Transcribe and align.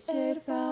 survive. 0.00 0.63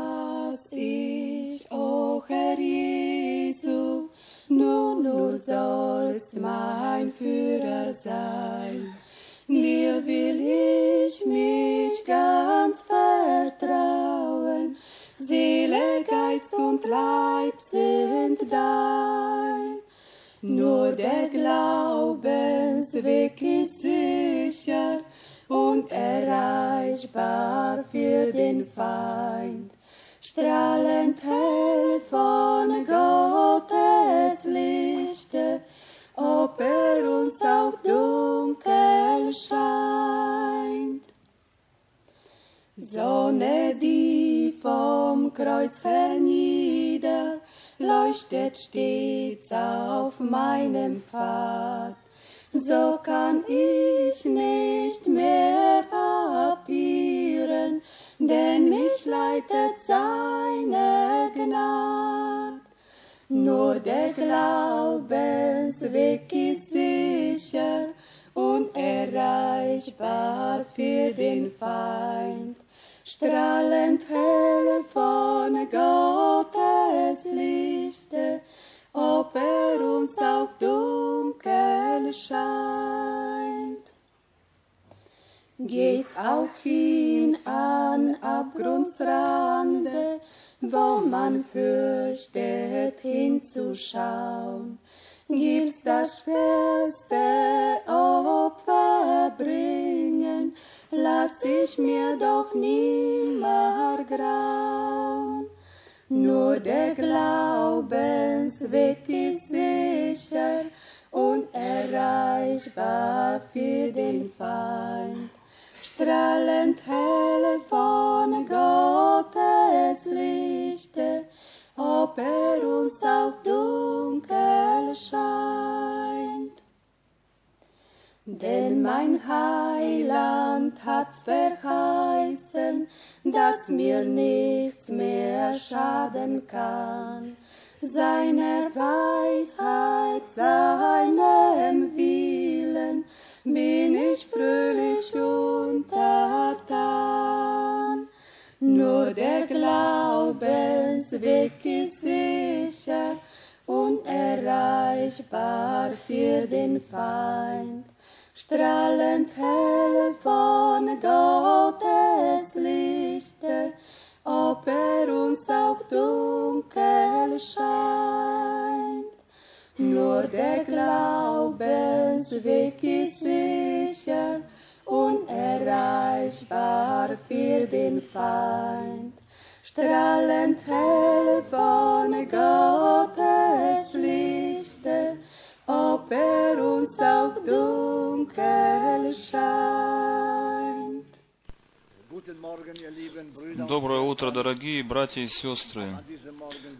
братья 195.22 195.24
и 195.24 195.28
сестры, 195.28 195.98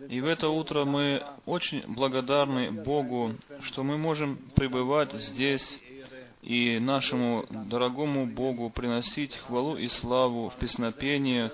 и 0.08 0.20
в 0.20 0.26
это 0.26 0.48
утро 0.48 0.84
мы 0.84 1.24
очень 1.46 1.82
благодарны 1.86 2.70
Богу, 2.70 3.34
что 3.62 3.82
мы 3.82 3.98
можем 3.98 4.36
пребывать 4.54 5.12
здесь 5.12 5.78
и 6.42 6.78
нашему 6.80 7.46
дорогому 7.50 8.26
Богу 8.26 8.70
приносить 8.70 9.36
хвалу 9.36 9.76
и 9.76 9.88
славу 9.88 10.48
в 10.48 10.56
песнопениях. 10.56 11.52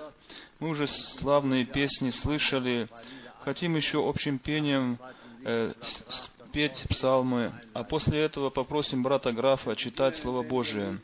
Мы 0.59 0.69
уже 0.69 0.87
славные 0.87 1.65
песни 1.65 2.09
слышали, 2.09 2.87
хотим 3.41 3.75
еще 3.75 4.07
общим 4.07 4.39
пением 4.39 4.97
э, 5.45 5.73
спеть 5.81 6.85
псалмы, 6.89 7.53
а 7.73 7.83
после 7.83 8.19
этого 8.21 8.49
попросим 8.49 9.03
брата 9.03 9.31
графа 9.31 9.75
читать 9.75 10.15
Слово 10.17 10.43
Божие. 10.43 10.99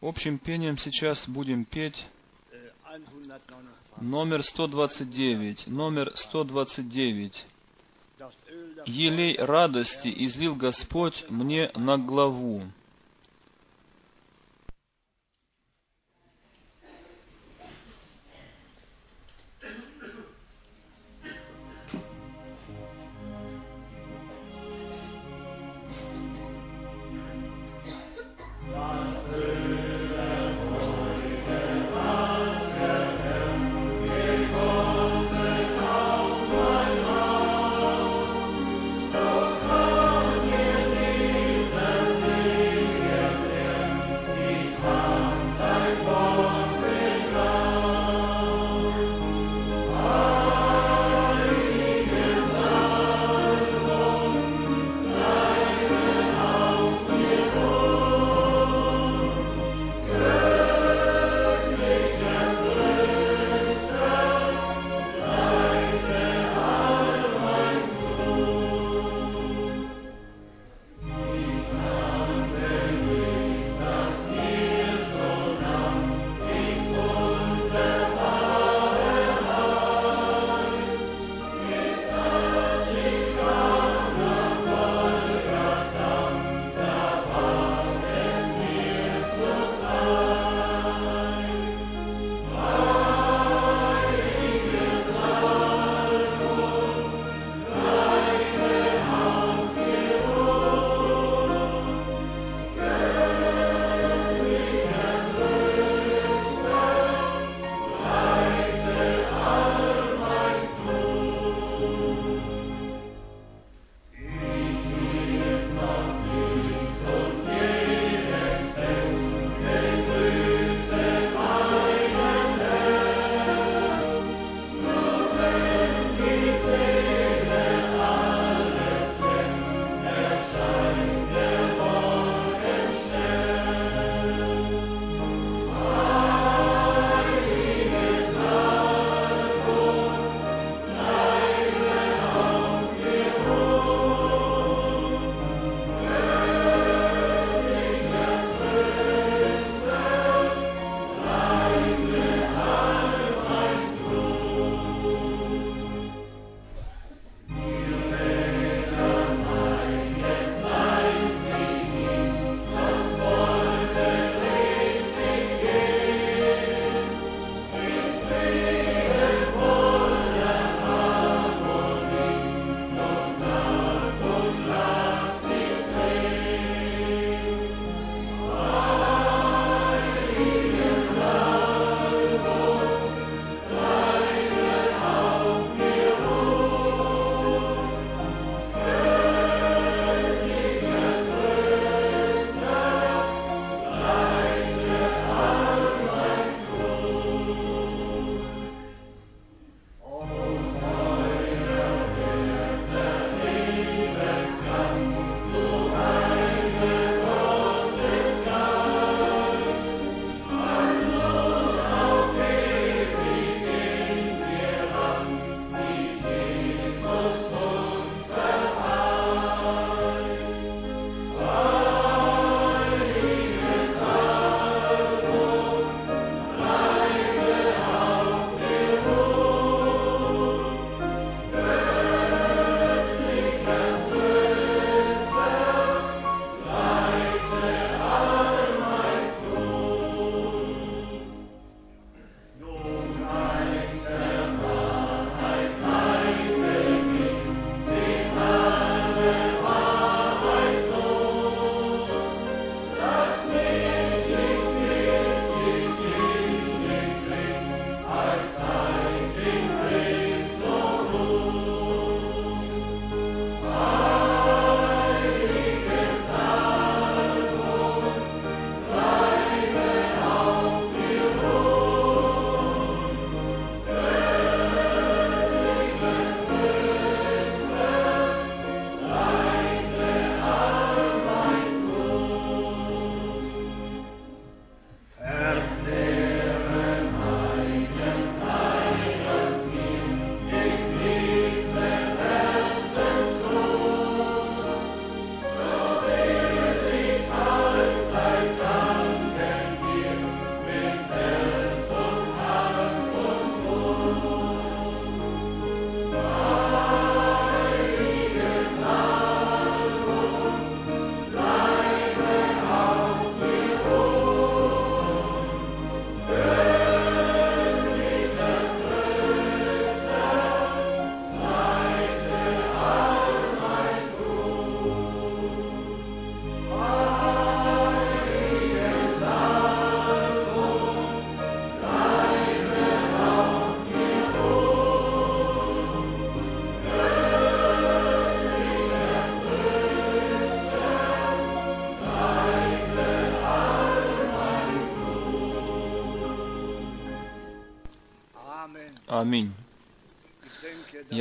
Общим 0.00 0.38
пением 0.38 0.76
сейчас 0.76 1.28
будем 1.28 1.64
петь 1.64 2.06
Номер 4.02 4.42
129. 4.42 5.68
Номер 5.68 6.10
129. 6.16 7.46
«Елей 8.84 9.36
радости 9.38 10.12
излил 10.26 10.56
Господь 10.56 11.24
мне 11.28 11.70
на 11.76 11.98
главу». 11.98 12.62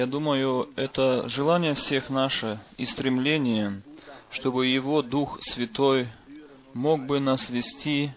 Я 0.01 0.08
думаю, 0.08 0.67
это 0.77 1.29
желание 1.29 1.75
всех 1.75 2.10
наше 2.10 2.60
и 2.75 2.86
стремление, 2.86 3.84
чтобы 4.31 4.65
Его 4.65 5.03
Дух 5.03 5.38
Святой 5.41 6.08
мог 6.74 7.05
бы 7.05 7.20
нас 7.20 7.51
вести 7.51 8.10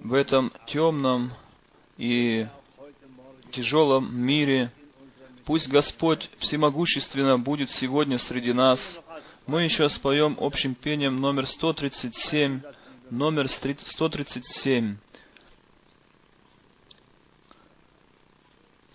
в 0.00 0.14
этом 0.14 0.50
темном 0.66 1.34
и 1.98 2.46
тяжелом 3.50 4.16
мире. 4.18 4.72
Пусть 5.44 5.68
Господь 5.68 6.30
всемогущественно 6.38 7.38
будет 7.38 7.70
сегодня 7.70 8.16
среди 8.16 8.54
нас. 8.54 8.98
Мы 9.46 9.64
еще 9.64 9.90
споем 9.90 10.38
общим 10.40 10.74
пением 10.74 11.20
номер 11.20 11.46
137, 11.46 12.62
номер 13.10 13.50
137. 13.50 14.96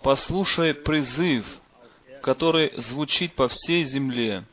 Послушай 0.02 0.74
призыв, 0.74 1.46
который 2.24 2.72
звучит 2.78 3.34
по 3.34 3.48
всей 3.48 3.84
земле. 3.84 4.44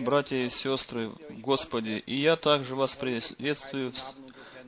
Братья 0.00 0.36
и 0.36 0.48
сестры, 0.48 1.10
Господи, 1.28 2.02
и 2.06 2.20
я 2.20 2.36
также 2.36 2.74
вас 2.74 2.96
приветствую 2.96 3.92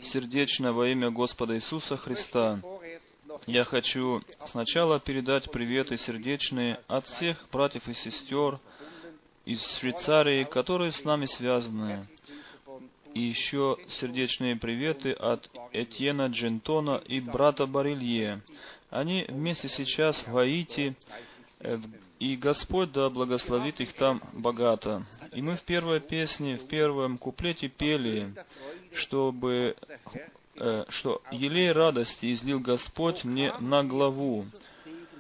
сердечно 0.03 0.75
во 0.75 0.89
имя 0.89 1.11
Господа 1.11 1.55
Иисуса 1.55 1.97
Христа. 1.97 2.61
Я 3.47 3.65
хочу 3.65 4.23
сначала 4.45 5.01
передать 5.01 5.51
приветы 5.51 5.97
сердечные 5.97 6.81
от 6.87 7.07
всех 7.07 7.49
братьев 7.51 7.89
и 7.89 7.95
сестер 7.95 8.61
из 9.47 9.79
Швейцарии, 9.79 10.45
которые 10.45 10.91
с 10.91 11.03
нами 11.03 11.25
связаны. 11.25 12.07
И 13.15 13.21
еще 13.21 13.79
сердечные 13.89 14.57
приветы 14.57 15.13
от 15.13 15.49
Этьена 15.73 16.27
Джентона 16.27 17.03
и 17.07 17.21
брата 17.21 17.67
Барилье. 17.67 18.43
Они 18.91 19.25
вместе 19.29 19.69
сейчас 19.69 20.23
в 20.27 20.33
Гаити, 20.33 20.95
э, 21.61 21.79
и 22.23 22.37
Господь 22.37 22.93
да 22.93 23.11
благословит 23.11 23.81
их 23.81 23.93
там 23.95 24.23
богато. 24.33 25.05
И 25.33 25.43
мы 25.43 25.57
в 25.57 25.63
первой 25.63 26.01
песне, 26.01 26.57
в 26.57 26.67
первом 26.69 27.19
куплете 27.19 27.69
пели, 27.69 28.35
чтобы 28.93 29.77
Э, 30.55 30.85
что 30.91 31.23
елей 31.31 31.73
радости 31.73 32.31
излил 32.33 32.61
Господь 32.61 33.25
мне 33.25 33.55
на 33.59 33.85
главу. 33.85 34.45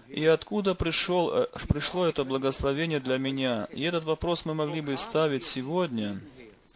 И 0.09 0.27
откуда 0.27 0.75
пришел, 0.75 1.33
э, 1.33 1.47
пришло 1.69 2.07
это 2.07 2.25
благословение 2.25 3.01
для 3.01 3.17
меня? 3.17 3.65
И 3.73 3.83
этот 3.83 4.05
вопрос 4.05 4.45
мы 4.45 4.53
могли 4.53 4.83
бы 4.83 4.97
ставить 4.99 5.45
сегодня. 5.45 6.21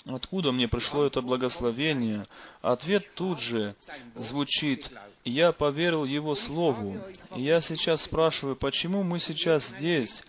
Откуда 0.06 0.52
мне 0.52 0.68
пришло 0.68 1.04
это 1.04 1.20
благословение? 1.20 2.26
Ответ 2.62 3.04
тут 3.14 3.40
же 3.40 3.74
звучит. 4.14 4.88
Я 5.24 5.50
поверил 5.50 6.04
Его 6.04 6.36
Слову. 6.36 6.96
Я 7.34 7.60
сейчас 7.60 8.04
спрашиваю, 8.04 8.54
почему 8.54 9.02
мы 9.02 9.18
сейчас 9.18 9.66
здесь? 9.66 10.22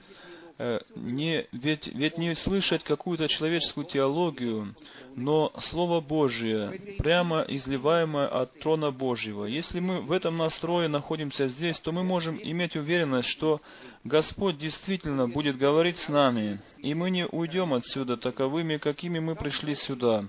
Э, 0.60 0.80
не, 0.96 1.46
ведь, 1.52 1.88
ведь 1.88 2.18
не 2.18 2.34
слышать 2.34 2.84
какую-то 2.84 3.28
человеческую 3.28 3.86
теологию, 3.86 4.76
но 5.16 5.52
Слово 5.60 6.02
Божие, 6.02 6.98
прямо 6.98 7.46
изливаемое 7.48 8.28
от 8.28 8.60
трона 8.60 8.90
Божьего. 8.92 9.46
Если 9.46 9.80
мы 9.80 10.02
в 10.02 10.12
этом 10.12 10.36
настрое 10.36 10.88
находимся 10.88 11.48
здесь, 11.48 11.80
то 11.80 11.92
мы 11.92 12.04
можем 12.04 12.40
иметь 12.42 12.76
уверенность, 12.76 13.30
что 13.30 13.62
Господь 14.04 14.58
действительно 14.58 15.28
будет 15.28 15.58
говорить 15.58 16.00
с 16.00 16.10
нами, 16.10 16.60
и 16.80 16.96
мы 16.96 17.12
не 17.12 17.28
уйдем 17.28 17.74
отсюда 17.74 18.18
таковыми, 18.18 18.78
какими 18.78 19.20
мы 19.20 19.36
пришли 19.36 19.76
сюда. 19.76 20.26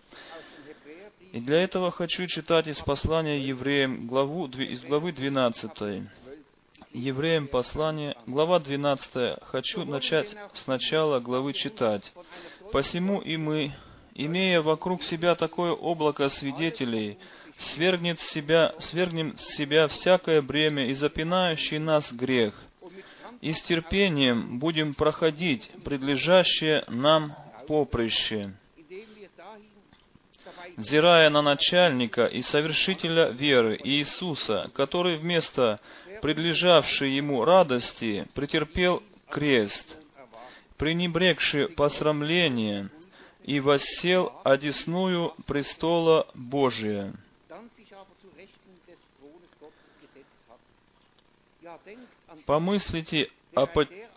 И 1.33 1.41
для 1.41 1.63
этого 1.63 1.91
хочу 1.91 2.27
читать 2.27 2.69
из 2.69 2.81
послания 2.81 3.39
евреям 3.39 4.07
главу, 4.07 4.47
из 4.47 4.83
главы 4.83 5.13
12. 5.13 6.03
Евреям 6.93 7.49
послание, 7.49 8.17
глава 8.27 8.59
12. 8.61 9.43
Хочу 9.43 9.85
начать 9.85 10.35
с 10.55 10.67
начала 10.67 11.21
главы 11.21 11.53
читать. 11.53 12.15
«Посему 12.73 13.21
и 13.21 13.37
мы, 13.37 13.73
имея 14.15 14.63
вокруг 14.63 15.03
себя 15.03 15.35
такое 15.35 15.73
облако 15.73 16.31
свидетелей, 16.31 17.19
свергнет 17.59 18.21
себя, 18.21 18.75
свергнем 18.79 19.37
с 19.37 19.55
себя 19.55 19.87
всякое 19.89 20.41
бремя 20.41 20.87
и 20.87 20.95
запинающий 20.95 21.79
нас 21.79 22.11
грех, 22.11 22.59
и 23.43 23.53
с 23.53 23.63
терпением 23.63 24.59
будем 24.59 24.95
проходить 24.95 25.71
предлежащее 25.85 26.85
нам 26.89 27.37
поприще, 27.67 28.55
взирая 30.79 31.29
на 31.29 31.43
начальника 31.43 32.27
и 32.27 32.41
совершителя 32.41 33.31
веры 33.31 33.77
Иисуса, 33.83 34.71
который 34.75 35.17
вместо 35.17 35.81
предлежавшей 36.23 37.17
ему 37.17 37.45
радости, 37.45 38.29
претерпел 38.33 39.03
крест, 39.29 39.99
пренебрегший 40.77 41.69
посрамление, 41.69 42.91
и 43.43 43.61
воссел 43.61 44.33
одесную 44.45 45.35
престола 45.47 46.29
Божия. 46.35 47.13
Помыслите 52.47 53.31
о 53.55 53.67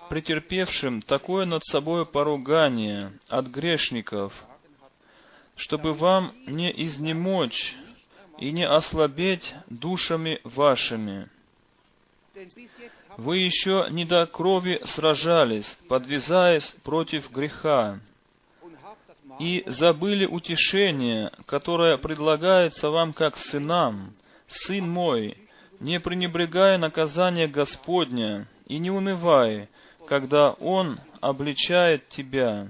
претерпевшем 0.10 1.02
такое 1.02 1.46
над 1.46 1.64
собой 1.66 2.06
поругание 2.06 3.14
от 3.30 3.48
грешников, 3.48 4.34
чтобы 5.62 5.94
вам 5.94 6.34
не 6.48 6.72
изнемочь 6.86 7.76
и 8.40 8.52
не 8.52 8.68
ослабеть 8.68 9.54
душами 9.70 10.42
вашими. 10.44 11.30
Вы 13.18 13.38
еще 13.38 13.86
не 13.92 14.04
до 14.04 14.26
крови 14.26 14.82
сражались, 14.86 15.78
подвязаясь 15.88 16.72
против 16.84 17.32
греха, 17.32 18.00
и 19.40 19.64
забыли 19.68 20.26
утешение, 20.26 21.32
которое 21.46 21.98
предлагается 21.98 22.90
вам 22.90 23.14
как 23.14 23.38
сынам. 23.38 24.16
Сын 24.48 24.90
мой, 24.90 25.38
не 25.80 26.00
пренебрегая 26.00 26.80
наказание 26.80 27.48
Господня, 27.48 28.48
и 28.66 28.80
не 28.80 28.90
унывай, 28.90 29.70
когда 30.08 30.54
Он 30.54 31.00
обличает 31.20 32.10
тебя. 32.10 32.68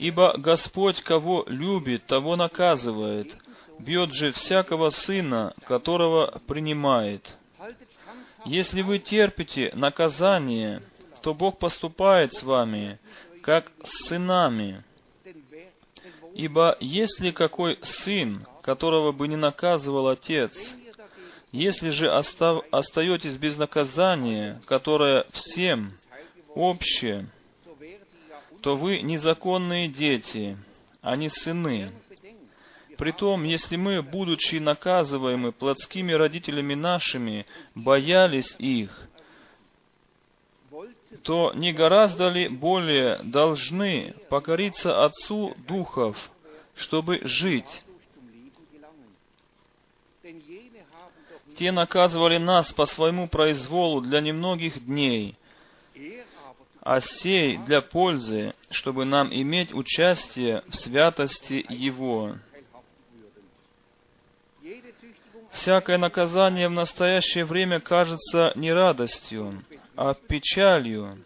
Ибо 0.00 0.34
Господь, 0.38 1.02
кого 1.02 1.44
любит, 1.46 2.06
того 2.06 2.34
наказывает, 2.34 3.36
бьет 3.78 4.14
же 4.14 4.32
всякого 4.32 4.88
сына, 4.88 5.52
которого 5.66 6.40
принимает. 6.46 7.36
Если 8.46 8.80
вы 8.80 8.98
терпите 8.98 9.70
наказание, 9.74 10.80
то 11.20 11.34
Бог 11.34 11.58
поступает 11.58 12.32
с 12.32 12.42
вами, 12.42 12.98
как 13.42 13.72
с 13.84 14.08
сынами. 14.08 14.82
Ибо 16.32 16.78
если 16.80 17.30
какой 17.30 17.78
сын, 17.82 18.46
которого 18.62 19.12
бы 19.12 19.28
не 19.28 19.36
наказывал 19.36 20.08
отец, 20.08 20.76
если 21.52 21.90
же 21.90 22.10
остав, 22.10 22.64
остаетесь 22.70 23.36
без 23.36 23.58
наказания, 23.58 24.62
которое 24.64 25.26
всем 25.32 25.92
общее, 26.54 27.28
то 28.62 28.76
вы 28.76 29.00
незаконные 29.00 29.88
дети, 29.88 30.56
а 31.02 31.16
не 31.16 31.28
сыны. 31.28 31.92
Притом, 32.96 33.44
если 33.44 33.76
мы, 33.76 34.02
будучи 34.02 34.56
наказываемы 34.56 35.52
плотскими 35.52 36.12
родителями 36.12 36.74
нашими, 36.74 37.46
боялись 37.74 38.54
их, 38.58 39.08
то 41.22 41.52
не 41.54 41.72
гораздо 41.72 42.28
ли 42.28 42.48
более 42.48 43.18
должны 43.22 44.14
покориться 44.28 45.04
Отцу 45.04 45.54
Духов, 45.66 46.30
чтобы 46.74 47.20
жить? 47.22 47.82
Те 51.56 51.72
наказывали 51.72 52.38
нас 52.38 52.72
по 52.72 52.84
своему 52.84 53.28
произволу 53.28 54.00
для 54.00 54.20
немногих 54.20 54.84
дней, 54.84 55.36
а 56.82 57.00
сей 57.00 57.58
для 57.58 57.82
пользы, 57.82 58.54
чтобы 58.70 59.04
нам 59.04 59.32
иметь 59.32 59.74
участие 59.74 60.62
в 60.68 60.74
святости 60.76 61.64
Его. 61.68 62.36
Всякое 65.52 65.98
наказание 65.98 66.68
в 66.68 66.72
настоящее 66.72 67.44
время 67.44 67.80
кажется 67.80 68.52
не 68.54 68.72
радостью, 68.72 69.64
а 69.96 70.14
печалью, 70.14 71.22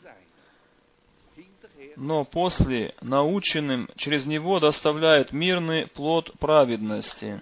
но 1.96 2.24
после 2.24 2.94
наученным 3.02 3.88
через 3.96 4.26
него 4.26 4.60
доставляет 4.60 5.32
мирный 5.32 5.86
плод 5.86 6.32
праведности. 6.38 7.40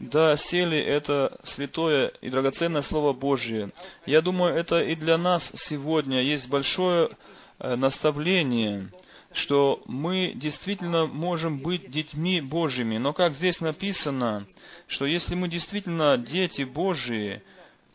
Да, 0.00 0.36
сели 0.36 0.78
это 0.78 1.38
святое 1.44 2.08
и 2.20 2.30
драгоценное 2.30 2.82
Слово 2.82 3.12
Божье. 3.12 3.70
Я 4.06 4.20
думаю, 4.22 4.54
это 4.54 4.80
и 4.80 4.94
для 4.94 5.18
нас 5.18 5.52
сегодня 5.54 6.20
есть 6.22 6.48
большое 6.48 7.10
э, 7.58 7.76
наставление– 7.76 8.88
что 9.32 9.82
мы 9.86 10.32
действительно 10.34 11.06
можем 11.06 11.58
быть 11.58 11.90
детьми 11.90 12.40
Божьими. 12.40 12.98
Но 12.98 13.12
как 13.12 13.34
здесь 13.34 13.60
написано, 13.60 14.46
что 14.88 15.06
если 15.06 15.34
мы 15.34 15.48
действительно 15.48 16.16
дети 16.18 16.62
Божьи, 16.62 17.42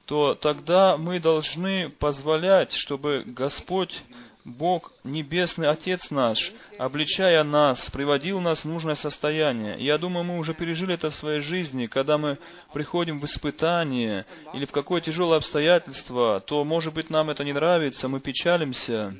то 0.05 0.35
тогда 0.35 0.97
мы 0.97 1.19
должны 1.19 1.89
позволять, 1.89 2.71
чтобы 2.71 3.23
Господь, 3.25 4.03
Бог, 4.45 4.93
Небесный 5.03 5.67
Отец 5.67 6.11
наш, 6.11 6.51
обличая 6.77 7.43
нас, 7.43 7.89
приводил 7.89 8.39
нас 8.39 8.63
в 8.63 8.67
нужное 8.67 8.93
состояние. 8.93 9.75
Я 9.79 9.97
думаю, 9.97 10.23
мы 10.23 10.37
уже 10.37 10.53
пережили 10.53 10.93
это 10.93 11.09
в 11.09 11.15
своей 11.15 11.41
жизни, 11.41 11.87
когда 11.87 12.19
мы 12.19 12.37
приходим 12.71 13.19
в 13.19 13.25
испытание 13.25 14.27
или 14.53 14.65
в 14.65 14.71
какое 14.71 15.01
тяжелое 15.01 15.39
обстоятельство, 15.39 16.43
то, 16.45 16.63
может 16.63 16.93
быть, 16.93 17.09
нам 17.09 17.31
это 17.31 17.43
не 17.43 17.53
нравится, 17.53 18.07
мы 18.07 18.19
печалимся, 18.19 19.15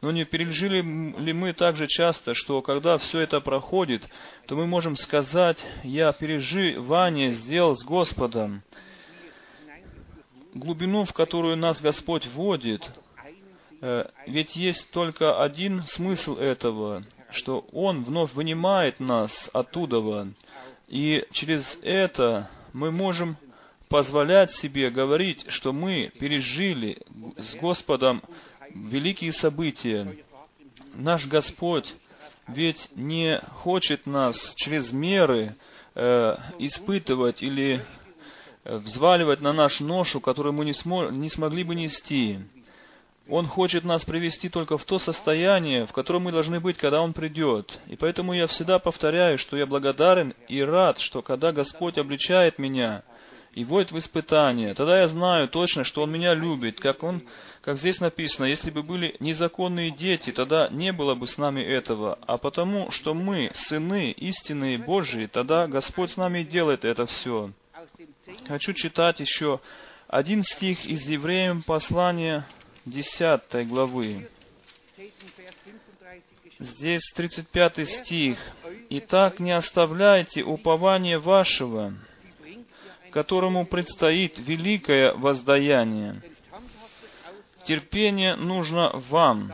но 0.00 0.10
не 0.10 0.24
пережили 0.24 0.76
ли 0.76 1.32
мы 1.34 1.52
так 1.52 1.76
же 1.76 1.86
часто, 1.86 2.32
что 2.32 2.62
когда 2.62 2.96
все 2.96 3.20
это 3.20 3.42
проходит, 3.42 4.08
то 4.46 4.56
мы 4.56 4.66
можем 4.66 4.96
сказать, 4.96 5.62
я 5.84 6.14
переживание 6.14 7.30
сделал 7.32 7.76
с 7.76 7.84
Господом. 7.84 8.62
глубину, 10.54 11.04
в 11.04 11.12
которую 11.12 11.58
нас 11.58 11.82
Господь 11.82 12.26
вводит, 12.26 12.90
ведь 14.26 14.54
есть 14.56 14.90
только 14.90 15.42
один 15.42 15.82
смысл 15.82 16.36
этого, 16.36 17.02
что 17.30 17.66
Он 17.72 18.04
вновь 18.04 18.32
вынимает 18.34 19.00
нас 19.00 19.50
оттуда, 19.52 20.28
и 20.88 21.24
через 21.32 21.78
это 21.82 22.48
мы 22.72 22.90
можем 22.92 23.36
позволять 23.88 24.52
себе 24.52 24.90
говорить, 24.90 25.44
что 25.48 25.72
мы 25.72 26.12
пережили 26.18 27.02
с 27.36 27.54
Господом 27.56 28.22
великие 28.70 29.32
события. 29.32 30.16
Наш 30.94 31.26
Господь 31.26 31.94
ведь 32.46 32.88
не 32.94 33.40
хочет 33.62 34.06
нас 34.06 34.52
через 34.56 34.92
меры 34.92 35.56
э, 35.94 36.34
испытывать 36.58 37.42
или 37.42 37.84
э, 38.64 38.76
взваливать 38.76 39.40
на 39.40 39.52
наш 39.52 39.80
ношу, 39.80 40.20
которую 40.20 40.52
мы 40.52 40.64
не, 40.64 40.72
смо 40.72 41.10
не 41.10 41.28
смогли 41.28 41.64
бы 41.64 41.74
нести. 41.74 42.38
Он 43.28 43.46
хочет 43.46 43.84
нас 43.84 44.04
привести 44.04 44.48
только 44.48 44.76
в 44.76 44.84
то 44.84 44.98
состояние, 44.98 45.86
в 45.86 45.92
котором 45.92 46.22
мы 46.22 46.32
должны 46.32 46.58
быть, 46.58 46.76
когда 46.76 47.00
Он 47.02 47.12
придет. 47.12 47.78
И 47.86 47.96
поэтому 47.96 48.32
я 48.32 48.46
всегда 48.48 48.78
повторяю, 48.78 49.38
что 49.38 49.56
я 49.56 49.66
благодарен 49.66 50.34
и 50.48 50.60
рад, 50.60 50.98
что 50.98 51.22
когда 51.22 51.52
Господь 51.52 51.98
обличает 51.98 52.58
меня 52.58 53.04
и 53.54 53.64
вводит 53.64 53.92
в 53.92 53.98
испытание, 53.98 54.74
тогда 54.74 54.98
я 54.98 55.06
знаю 55.06 55.46
точно, 55.48 55.84
что 55.84 56.02
Он 56.02 56.10
меня 56.10 56.34
любит, 56.34 56.80
как 56.80 57.04
Он, 57.04 57.22
как 57.60 57.78
здесь 57.78 58.00
написано, 58.00 58.46
если 58.46 58.70
бы 58.70 58.82
были 58.82 59.14
незаконные 59.20 59.92
дети, 59.92 60.32
тогда 60.32 60.68
не 60.70 60.92
было 60.92 61.14
бы 61.14 61.28
с 61.28 61.38
нами 61.38 61.60
этого, 61.60 62.18
а 62.26 62.38
потому, 62.38 62.90
что 62.90 63.14
мы 63.14 63.52
сыны 63.54 64.10
истинные 64.10 64.78
Божьи, 64.78 65.26
тогда 65.26 65.68
Господь 65.68 66.10
с 66.10 66.16
нами 66.16 66.42
делает 66.42 66.84
это 66.84 67.06
все. 67.06 67.52
Хочу 68.48 68.72
читать 68.72 69.20
еще 69.20 69.60
один 70.08 70.42
стих 70.42 70.86
из 70.86 71.08
Евреям 71.08 71.62
послания 71.62 72.44
10 72.84 73.66
главы. 73.68 74.28
Здесь 76.58 77.12
35 77.14 77.88
стих. 77.88 78.38
«Итак, 78.90 79.40
не 79.40 79.52
оставляйте 79.52 80.42
упования 80.42 81.18
вашего, 81.18 81.94
которому 83.10 83.66
предстоит 83.66 84.38
великое 84.38 85.14
воздаяние. 85.14 86.22
Терпение 87.64 88.36
нужно 88.36 88.90
вам, 88.94 89.52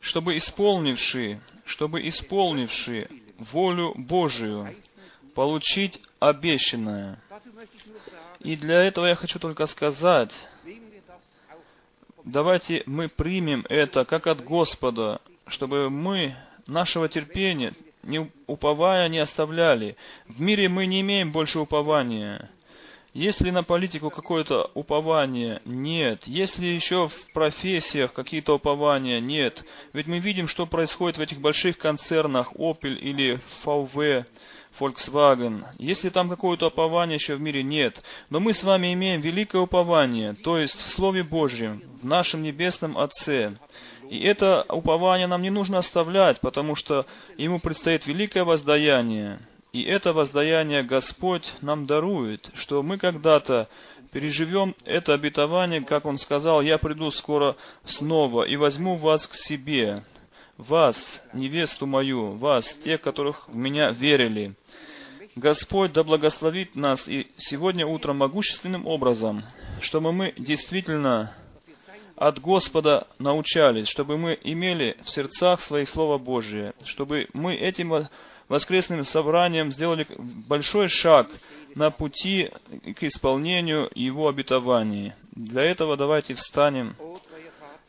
чтобы 0.00 0.36
исполнивши, 0.36 1.40
чтобы 1.64 2.06
исполнивши 2.08 3.08
волю 3.38 3.94
Божию, 3.96 4.74
получить 5.34 6.00
обещанное. 6.18 7.22
И 8.40 8.56
для 8.56 8.82
этого 8.82 9.06
я 9.06 9.14
хочу 9.14 9.38
только 9.38 9.66
сказать, 9.66 10.46
давайте 12.30 12.82
мы 12.86 13.08
примем 13.08 13.66
это 13.68 14.04
как 14.04 14.26
от 14.26 14.42
Господа, 14.42 15.20
чтобы 15.46 15.90
мы 15.90 16.34
нашего 16.66 17.08
терпения, 17.08 17.74
не 18.02 18.30
уповая, 18.46 19.08
не 19.08 19.18
оставляли. 19.18 19.96
В 20.26 20.40
мире 20.40 20.68
мы 20.68 20.86
не 20.86 21.00
имеем 21.00 21.32
больше 21.32 21.58
упования. 21.58 22.48
Если 23.12 23.50
на 23.50 23.64
политику 23.64 24.08
какое-то 24.08 24.70
упование 24.74 25.60
нет, 25.64 26.28
если 26.28 26.66
еще 26.66 27.08
в 27.08 27.32
профессиях 27.32 28.12
какие-то 28.12 28.54
упования 28.54 29.18
нет, 29.18 29.64
ведь 29.92 30.06
мы 30.06 30.20
видим, 30.20 30.46
что 30.46 30.64
происходит 30.64 31.18
в 31.18 31.20
этих 31.20 31.40
больших 31.40 31.76
концернах 31.76 32.52
Opel 32.54 32.94
или 32.94 33.40
VW, 33.64 34.26
Volkswagen. 34.80 35.64
Если 35.78 36.08
там 36.08 36.28
какое-то 36.28 36.68
упование 36.68 37.16
еще 37.16 37.34
в 37.34 37.40
мире 37.40 37.62
нет, 37.62 38.02
но 38.30 38.40
мы 38.40 38.54
с 38.54 38.64
вами 38.64 38.92
имеем 38.94 39.20
великое 39.20 39.62
упование, 39.62 40.32
то 40.34 40.58
есть 40.58 40.74
в 40.74 40.88
Слове 40.88 41.22
Божьем, 41.22 41.82
в 42.02 42.06
нашем 42.06 42.42
Небесном 42.42 42.96
Отце. 42.96 43.56
И 44.08 44.18
это 44.20 44.64
упование 44.68 45.26
нам 45.26 45.42
не 45.42 45.50
нужно 45.50 45.78
оставлять, 45.78 46.40
потому 46.40 46.74
что 46.74 47.06
ему 47.36 47.60
предстоит 47.60 48.06
великое 48.06 48.44
воздаяние. 48.44 49.38
И 49.72 49.82
это 49.82 50.12
воздаяние 50.12 50.82
Господь 50.82 51.54
нам 51.60 51.86
дарует, 51.86 52.50
что 52.54 52.82
мы 52.82 52.98
когда-то 52.98 53.68
переживем 54.10 54.74
это 54.84 55.14
обетование, 55.14 55.80
как 55.82 56.06
Он 56.06 56.18
сказал, 56.18 56.60
«Я 56.62 56.78
приду 56.78 57.10
скоро 57.12 57.56
снова 57.84 58.42
и 58.42 58.56
возьму 58.56 58.96
вас 58.96 59.28
к 59.28 59.34
себе, 59.34 60.02
вас, 60.60 61.22
невесту 61.32 61.86
мою, 61.86 62.32
вас, 62.32 62.74
тех, 62.74 63.00
которых 63.00 63.48
в 63.48 63.56
меня 63.56 63.90
верили». 63.90 64.54
Господь 65.36 65.92
да 65.92 66.02
благословит 66.02 66.74
нас 66.74 67.08
и 67.08 67.28
сегодня 67.36 67.86
утром 67.86 68.18
могущественным 68.18 68.86
образом, 68.86 69.44
чтобы 69.80 70.12
мы 70.12 70.34
действительно 70.36 71.32
от 72.16 72.40
Господа 72.40 73.06
научались, 73.18 73.88
чтобы 73.88 74.18
мы 74.18 74.38
имели 74.42 74.98
в 75.04 75.08
сердцах 75.08 75.60
своих 75.60 75.88
Слово 75.88 76.18
Божие, 76.18 76.74
чтобы 76.84 77.28
мы 77.32 77.54
этим 77.54 78.08
воскресным 78.48 79.04
собранием 79.04 79.72
сделали 79.72 80.06
большой 80.18 80.88
шаг 80.88 81.28
на 81.74 81.90
пути 81.90 82.50
к 82.96 83.02
исполнению 83.04 83.90
Его 83.94 84.28
обетований. 84.28 85.14
Для 85.32 85.62
этого 85.62 85.96
давайте 85.96 86.34
встанем 86.34 86.96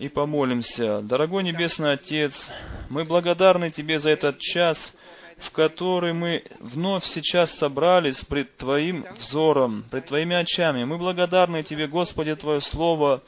и 0.01 0.09
помолимся. 0.09 1.01
Дорогой 1.01 1.43
Небесный 1.43 1.91
Отец, 1.93 2.49
мы 2.89 3.05
благодарны 3.05 3.69
Тебе 3.69 3.99
за 3.99 4.09
этот 4.09 4.39
час, 4.39 4.93
в 5.37 5.51
который 5.51 6.11
мы 6.11 6.43
вновь 6.59 7.05
сейчас 7.05 7.51
собрались 7.51 8.23
пред 8.23 8.57
Твоим 8.57 9.05
взором, 9.19 9.85
пред 9.91 10.07
Твоими 10.07 10.35
очами. 10.35 10.85
Мы 10.85 10.97
благодарны 10.97 11.61
Тебе, 11.61 11.85
Господи, 11.85 12.33
Твое 12.33 12.61
Слово, 12.61 13.21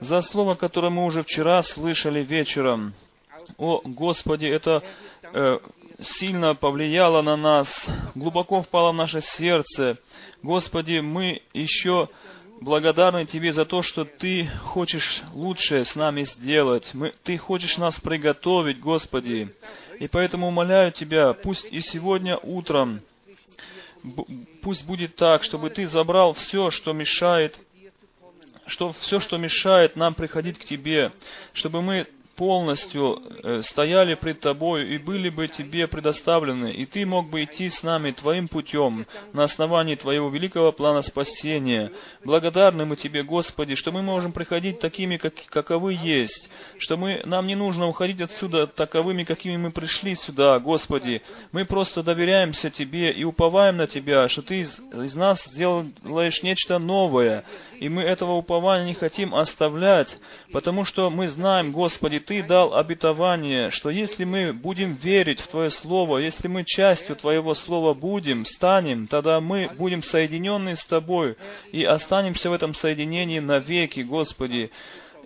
за 0.00 0.22
Слово, 0.22 0.54
которое 0.54 0.88
мы 0.88 1.04
уже 1.04 1.22
вчера 1.22 1.62
слышали 1.62 2.24
вечером. 2.24 2.94
О, 3.58 3.82
Господи, 3.84 4.46
это 4.46 4.82
э, 5.34 5.58
сильно 6.00 6.54
повлияло 6.54 7.20
на 7.20 7.36
нас, 7.36 7.86
глубоко 8.14 8.62
впало 8.62 8.92
в 8.92 8.94
наше 8.94 9.20
сердце. 9.20 9.98
Господи, 10.42 11.00
мы 11.00 11.42
еще 11.52 12.08
благодарны 12.60 13.26
Тебе 13.26 13.52
за 13.52 13.64
то, 13.64 13.82
что 13.82 14.04
Ты 14.04 14.48
хочешь 14.62 15.22
лучшее 15.32 15.84
с 15.84 15.94
нами 15.94 16.24
сделать. 16.24 16.90
Мы, 16.94 17.14
ты 17.22 17.38
хочешь 17.38 17.78
нас 17.78 17.98
приготовить, 18.00 18.80
Господи. 18.80 19.54
И 19.98 20.08
поэтому 20.08 20.48
умоляю 20.48 20.92
Тебя, 20.92 21.32
пусть 21.32 21.72
и 21.72 21.80
сегодня 21.80 22.36
утром, 22.38 23.00
пусть 24.62 24.84
будет 24.84 25.16
так, 25.16 25.42
чтобы 25.42 25.70
Ты 25.70 25.86
забрал 25.86 26.34
все, 26.34 26.70
что 26.70 26.92
мешает, 26.92 27.58
что 28.66 28.92
все, 28.92 29.20
что 29.20 29.36
мешает 29.36 29.96
нам 29.96 30.14
приходить 30.14 30.58
к 30.58 30.64
Тебе, 30.64 31.12
чтобы 31.52 31.82
мы 31.82 32.06
полностью 32.36 33.22
э, 33.42 33.62
стояли 33.62 34.14
пред 34.14 34.40
Тобою 34.40 34.88
и 34.92 34.98
были 34.98 35.28
бы 35.28 35.48
Тебе 35.48 35.86
предоставлены, 35.86 36.72
и 36.72 36.84
Ты 36.86 37.06
мог 37.06 37.30
бы 37.30 37.44
идти 37.44 37.68
с 37.70 37.82
нами 37.82 38.10
Твоим 38.10 38.48
путем 38.48 39.06
на 39.32 39.44
основании 39.44 39.94
Твоего 39.94 40.28
великого 40.28 40.72
плана 40.72 41.02
спасения. 41.02 41.92
Благодарны 42.24 42.84
мы 42.84 42.96
Тебе, 42.96 43.22
Господи, 43.22 43.74
что 43.74 43.92
мы 43.92 44.02
можем 44.02 44.32
приходить 44.32 44.80
такими, 44.80 45.16
как, 45.16 45.34
каковы 45.46 45.94
есть, 45.94 46.50
что 46.78 46.96
мы, 46.96 47.22
нам 47.24 47.46
не 47.46 47.54
нужно 47.54 47.88
уходить 47.88 48.20
отсюда 48.20 48.66
таковыми, 48.66 49.24
какими 49.24 49.56
мы 49.56 49.70
пришли 49.70 50.14
сюда, 50.14 50.58
Господи. 50.58 51.22
Мы 51.52 51.64
просто 51.64 52.02
доверяемся 52.02 52.70
Тебе 52.70 53.12
и 53.12 53.24
уповаем 53.24 53.76
на 53.76 53.86
Тебя, 53.86 54.28
что 54.28 54.42
Ты 54.42 54.60
из, 54.60 54.80
из 54.80 55.14
нас 55.14 55.44
сделаешь 55.44 56.42
нечто 56.42 56.78
новое, 56.78 57.44
и 57.78 57.88
мы 57.88 58.02
этого 58.02 58.32
упования 58.32 58.86
не 58.86 58.94
хотим 58.94 59.34
оставлять, 59.34 60.16
потому 60.52 60.84
что 60.84 61.10
мы 61.10 61.28
знаем, 61.28 61.72
Господи, 61.72 62.23
Ты 62.26 62.42
дал 62.42 62.74
обетование, 62.74 63.70
что 63.70 63.90
если 63.90 64.24
мы 64.24 64.52
будем 64.52 64.94
верить 64.94 65.40
в 65.40 65.46
Твое 65.46 65.70
Слово, 65.70 66.18
если 66.18 66.48
мы 66.48 66.64
частью 66.64 67.16
Твоего 67.16 67.54
Слова 67.54 67.92
будем, 67.92 68.44
станем, 68.44 69.06
тогда 69.06 69.40
мы 69.40 69.70
будем 69.76 70.02
соединены 70.02 70.74
с 70.74 70.86
Тобой 70.86 71.36
и 71.70 71.84
останемся 71.84 72.48
в 72.48 72.54
этом 72.54 72.72
соединении 72.74 73.40
навеки, 73.40 74.00
Господи. 74.00 74.70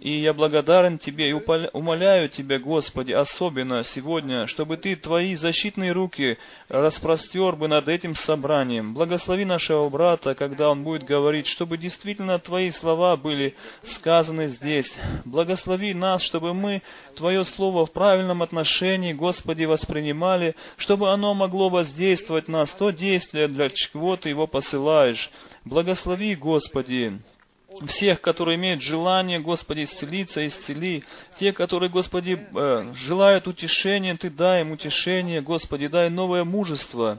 И 0.00 0.20
я 0.20 0.34
благодарен 0.34 0.98
Тебе 0.98 1.30
и 1.30 1.32
умоляю 1.32 2.28
Тебя, 2.28 2.58
Господи, 2.58 3.12
особенно 3.12 3.82
сегодня, 3.82 4.46
чтобы 4.46 4.76
Ты 4.76 4.94
Твои 4.94 5.34
защитные 5.34 5.92
руки 5.92 6.38
распростер 6.68 7.56
бы 7.56 7.68
над 7.68 7.88
этим 7.88 8.14
собранием. 8.14 8.94
Благослови 8.94 9.44
нашего 9.44 9.88
брата, 9.88 10.34
когда 10.34 10.70
он 10.70 10.84
будет 10.84 11.04
говорить, 11.04 11.46
чтобы 11.46 11.78
действительно 11.78 12.38
Твои 12.38 12.70
слова 12.70 13.16
были 13.16 13.54
сказаны 13.82 14.48
здесь. 14.48 14.98
Благослови 15.24 15.94
нас, 15.94 16.22
чтобы 16.22 16.52
мы 16.52 16.82
Твое 17.16 17.44
Слово 17.44 17.86
в 17.86 17.92
правильном 17.92 18.42
отношении, 18.42 19.12
Господи, 19.12 19.64
воспринимали, 19.64 20.54
чтобы 20.76 21.10
оно 21.10 21.34
могло 21.34 21.70
воздействовать 21.70 22.46
на 22.46 22.58
нас, 22.58 22.70
то 22.72 22.90
действие, 22.90 23.46
для 23.46 23.70
чего 23.70 24.16
Ты 24.16 24.30
его 24.30 24.46
посылаешь. 24.46 25.30
Благослови, 25.64 26.34
Господи, 26.34 27.20
всех, 27.86 28.20
которые 28.20 28.56
имеют 28.56 28.82
желание, 28.82 29.38
Господи, 29.38 29.84
исцелиться, 29.84 30.46
исцели. 30.46 31.04
Те, 31.36 31.52
которые, 31.52 31.90
Господи, 31.90 32.46
э, 32.54 32.92
желают 32.94 33.46
утешения, 33.46 34.16
Ты 34.16 34.30
дай 34.30 34.62
им 34.62 34.72
утешение, 34.72 35.40
Господи, 35.42 35.86
дай 35.88 36.10
новое 36.10 36.44
мужество. 36.44 37.18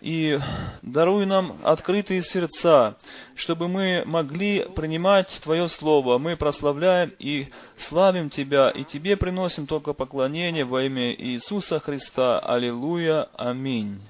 И 0.00 0.38
даруй 0.80 1.26
нам 1.26 1.60
открытые 1.62 2.22
сердца, 2.22 2.96
чтобы 3.34 3.68
мы 3.68 4.02
могли 4.06 4.64
принимать 4.74 5.40
Твое 5.42 5.68
Слово. 5.68 6.16
Мы 6.16 6.36
прославляем 6.36 7.12
и 7.18 7.48
славим 7.76 8.30
Тебя, 8.30 8.70
и 8.70 8.84
Тебе 8.84 9.16
приносим 9.16 9.66
только 9.66 9.92
поклонение 9.92 10.64
во 10.64 10.84
имя 10.84 11.12
Иисуса 11.12 11.80
Христа. 11.80 12.38
Аллилуйя. 12.38 13.28
Аминь. 13.36 14.00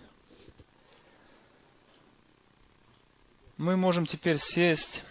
Мы 3.56 3.76
можем 3.76 4.06
теперь 4.06 4.38
сесть. 4.38 5.04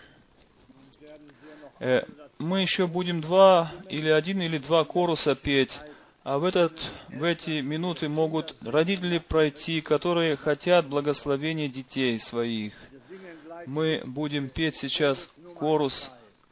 Э, 1.80 2.04
мы 2.38 2.62
еще 2.62 2.88
будем 2.88 3.22
два 3.22 3.72
или 3.90 4.10
один 4.10 4.42
или 4.42 4.58
два 4.58 4.84
коруса 4.84 5.36
петь. 5.36 5.80
А 6.24 6.38
в, 6.38 6.44
этот, 6.44 6.74
в 7.08 7.24
эти 7.24 7.62
минуты 7.62 8.10
могут 8.10 8.56
родители 8.62 9.18
пройти, 9.18 9.82
которые 9.82 10.36
хотят 10.36 10.88
благословения 10.88 11.70
детей 11.70 12.20
своих. 12.20 12.74
Мы 13.66 14.02
будем 14.06 14.50
петь 14.50 14.76
сейчас 14.76 15.30
корус 15.56 16.12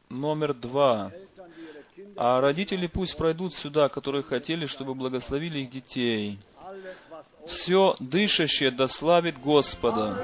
номер 0.09 0.53
два. 0.53 1.11
А 2.15 2.41
родители 2.41 2.87
пусть 2.87 3.17
пройдут 3.17 3.53
сюда, 3.53 3.89
которые 3.89 4.23
хотели, 4.23 4.65
чтобы 4.65 4.95
благословили 4.95 5.59
их 5.59 5.69
детей. 5.69 6.39
Все 7.45 7.95
дышащее 7.99 8.71
дославит 8.71 9.39
Господа. 9.39 10.17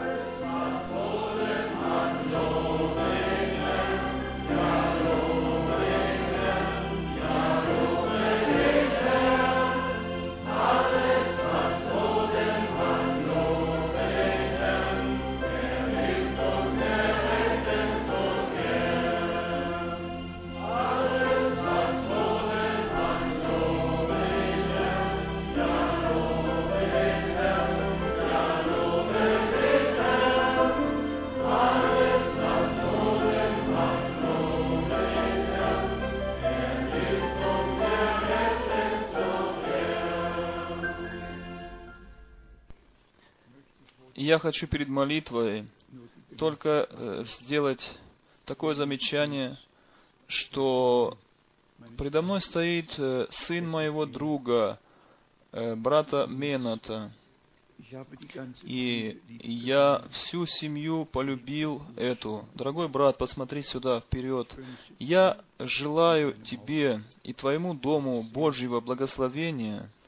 Я 44.24 44.40
хочу 44.40 44.68
перед 44.68 44.88
молитвой 44.88 45.68
только 46.38 46.88
э, 46.90 47.24
сделать 47.26 48.00
такое 48.46 48.74
замечание, 48.74 49.58
что 50.28 51.18
предо 51.98 52.22
мной 52.22 52.42
стоит 52.42 52.96
э, 52.98 53.28
сын 53.30 53.68
моего 53.68 54.06
друга, 54.06 54.80
э, 55.52 55.76
брата 55.76 56.26
Мената. 56.28 57.12
И 58.64 59.20
я 59.28 60.04
всю 60.12 60.46
семью 60.46 61.06
полюбил 61.06 61.84
эту. 61.98 62.48
Дорогой 62.56 62.88
брат, 62.88 63.18
посмотри 63.18 63.62
сюда, 63.62 64.00
вперед. 64.00 64.56
Я 65.00 65.40
желаю 65.60 66.34
тебе 66.34 67.04
и 67.24 67.34
твоему 67.34 67.74
дому 67.74 68.24
Божьего 68.24 68.80
благословения– 68.80 69.90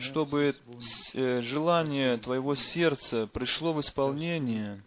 чтобы 0.00 0.54
э, 1.14 1.40
желание 1.42 2.16
твоего 2.18 2.54
сердца 2.54 3.26
пришло 3.26 3.72
в 3.72 3.80
исполнение, 3.80 4.82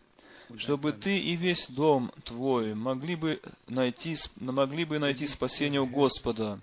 чтобы 0.58 0.92
ты 0.92 1.18
и 1.18 1.36
весь 1.36 1.70
дом 1.70 2.12
твой 2.24 2.74
могли 2.74 3.16
бы 3.16 3.40
найти, 3.68 4.16
могли 4.40 4.86
бы 4.86 5.00
найти 5.00 5.28
спасение 5.28 5.82
у 5.82 5.88
Господа. 5.88 6.60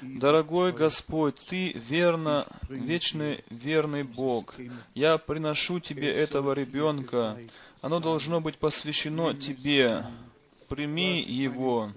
Дорогой 0.00 0.72
Господь, 0.72 1.36
Ты 1.46 1.72
верно, 1.72 2.46
вечный 2.68 3.44
верный 3.50 4.04
Бог. 4.04 4.54
Я 4.94 5.18
приношу 5.18 5.80
Тебе 5.80 6.10
этого 6.12 6.52
ребенка. 6.52 7.38
Оно 7.80 8.00
должно 8.00 8.40
быть 8.40 8.58
посвящено 8.58 9.34
Тебе 9.34 10.06
прими 10.68 11.20
его. 11.22 11.92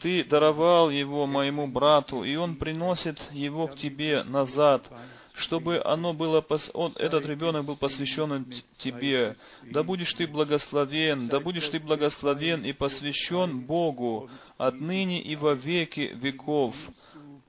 Ты 0.00 0.24
даровал 0.24 0.90
его 0.90 1.26
моему 1.26 1.66
брату, 1.66 2.24
и 2.24 2.36
он 2.36 2.56
приносит 2.56 3.30
его 3.32 3.66
к 3.68 3.76
тебе 3.76 4.22
назад, 4.24 4.90
чтобы 5.34 5.82
оно 5.84 6.14
было, 6.14 6.44
он, 6.72 6.92
этот 6.96 7.26
ребенок 7.26 7.66
был 7.66 7.76
посвящен 7.76 8.46
тебе. 8.78 9.36
Да 9.64 9.82
будешь 9.82 10.12
ты 10.14 10.26
благословен, 10.26 11.28
да 11.28 11.40
будешь 11.40 11.68
ты 11.68 11.78
благословен 11.78 12.64
и 12.64 12.72
посвящен 12.72 13.60
Богу 13.60 14.30
отныне 14.56 15.20
и 15.20 15.36
во 15.36 15.52
веки 15.52 16.12
веков 16.14 16.74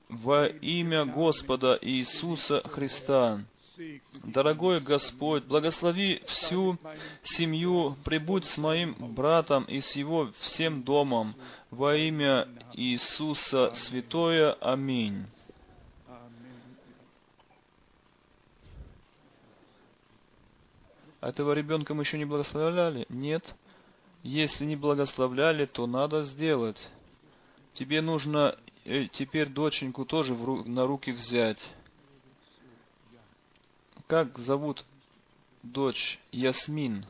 во 0.08 0.46
имя 0.46 1.04
Господа 1.06 1.78
Иисуса 1.80 2.62
Христа. 2.68 3.40
Дорогой 4.24 4.80
Господь, 4.80 5.44
благослови 5.44 6.20
всю 6.26 6.78
семью, 7.22 7.96
прибудь 8.04 8.44
с 8.44 8.58
моим 8.58 8.94
братом 9.14 9.64
и 9.64 9.80
с 9.80 9.94
его 9.94 10.32
всем 10.40 10.82
домом 10.82 11.36
во 11.70 11.94
имя 11.96 12.48
Иисуса 12.74 13.72
Святое. 13.74 14.52
Аминь. 14.54 15.26
Этого 21.20 21.52
ребенка 21.52 21.94
мы 21.94 22.02
еще 22.02 22.18
не 22.18 22.24
благословляли? 22.24 23.06
Нет. 23.08 23.54
Если 24.24 24.64
не 24.64 24.76
благословляли, 24.76 25.66
то 25.66 25.86
надо 25.86 26.22
сделать. 26.22 26.90
Тебе 27.74 28.00
нужно 28.00 28.56
э, 28.84 29.06
теперь 29.06 29.48
доченьку 29.48 30.04
тоже 30.04 30.34
на 30.34 30.86
руки 30.86 31.12
взять 31.12 31.60
как 34.08 34.38
зовут 34.38 34.84
дочь 35.62 36.18
Ясмин? 36.32 37.04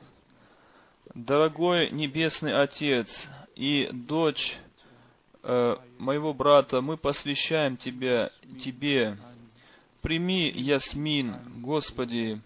Дорогой 1.15 1.91
Небесный 1.91 2.53
Отец 2.61 3.29
и 3.55 3.89
дочь 3.93 4.59
э, 5.45 5.77
моего 5.99 6.35
брата, 6.35 6.81
мы 6.81 6.97
посвящаем 6.97 7.77
Тебя, 7.77 8.33
Тебе. 8.61 9.17
Прими 10.03 10.51
Ясмин, 10.51 11.63
Господи, 11.63 12.41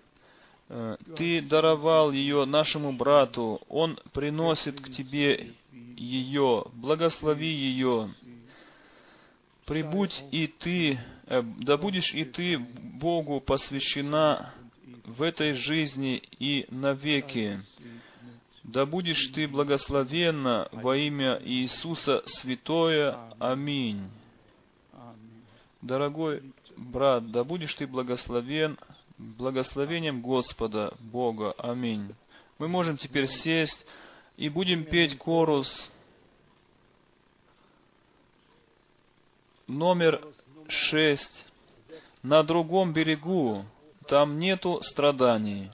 э, 0.69 0.97
Ты 1.17 1.41
даровал 1.41 2.13
ее 2.13 2.45
нашему 2.45 2.93
брату, 2.93 3.63
он 3.71 3.99
приносит 4.13 4.83
к 4.83 4.93
Тебе 4.93 5.55
ее, 5.97 6.67
благослови 6.75 7.49
ее. 7.49 8.11
Прибудь 9.65 10.23
и 10.31 10.47
Ты, 10.47 11.01
да 11.41 11.79
будешь 11.79 12.13
и 12.13 12.25
ты 12.25 12.59
Богу 12.59 13.41
посвящена 13.41 14.53
в 15.07 15.23
этой 15.23 15.55
жизни 15.55 16.23
и 16.39 16.67
навеки. 16.69 17.63
Да 18.63 18.85
будешь 18.85 19.29
ты 19.29 19.49
благословенна 19.49 20.69
во 20.73 20.97
имя 20.97 21.41
Иисуса 21.43 22.23
Святое. 22.27 23.19
Аминь. 23.39 24.11
Дорогой 25.81 26.43
брат, 26.77 27.31
да 27.31 27.45
будешь 27.45 27.75
ты 27.75 27.87
благословен 27.87 28.79
благословением 29.17 30.21
Господа 30.21 30.95
Бога. 31.01 31.53
Аминь. 31.59 32.15
Мы 32.59 32.69
можем 32.69 32.99
теперь 32.99 33.27
сесть 33.27 33.87
и 34.37 34.49
будем 34.49 34.85
петь 34.85 35.17
корус 35.17 35.91
номер 39.67 40.23
шесть. 40.73 41.47
На 42.23 42.43
другом 42.43 42.93
берегу, 42.93 43.65
там 44.07 44.39
нету 44.39 44.81
страданий. 44.83 45.71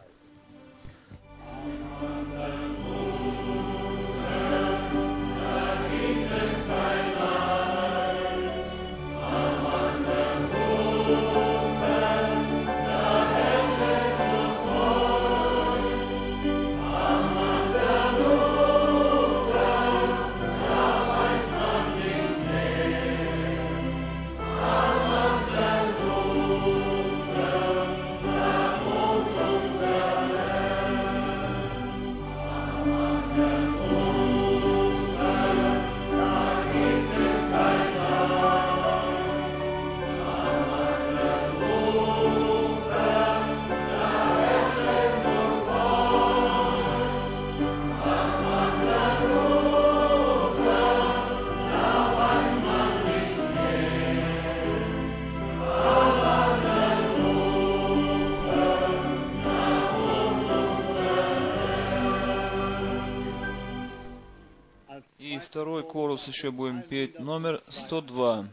Корус 65.88 66.28
еще 66.28 66.50
будем 66.50 66.82
петь, 66.82 67.18
номер 67.18 67.62
102. 67.68 68.46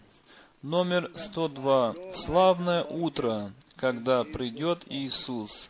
Номер 0.61 1.11
102. 1.15 1.95
Славное 2.13 2.83
утро, 2.83 3.51
когда 3.75 4.23
придет 4.23 4.83
Иисус. 4.87 5.69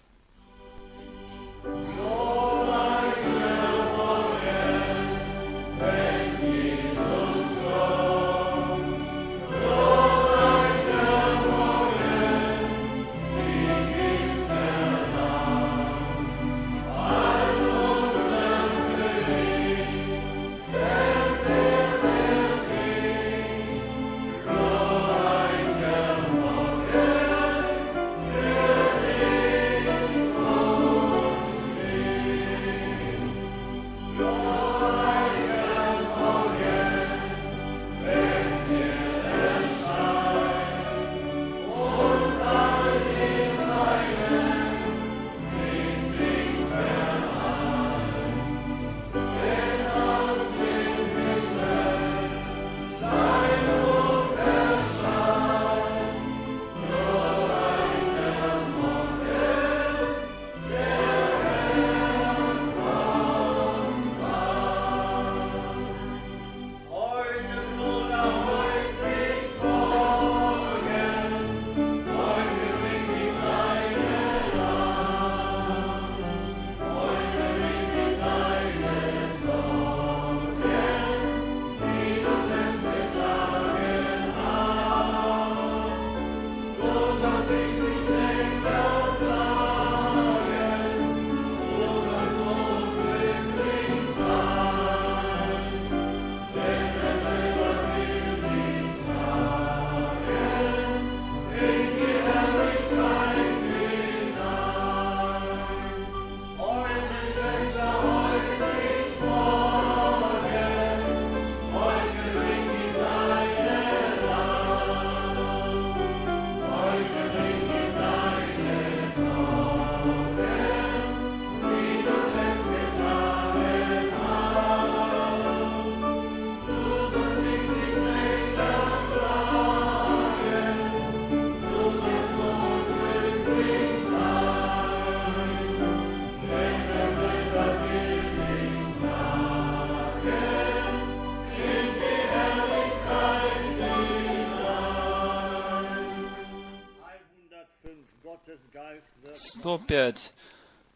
105. 149.66 150.32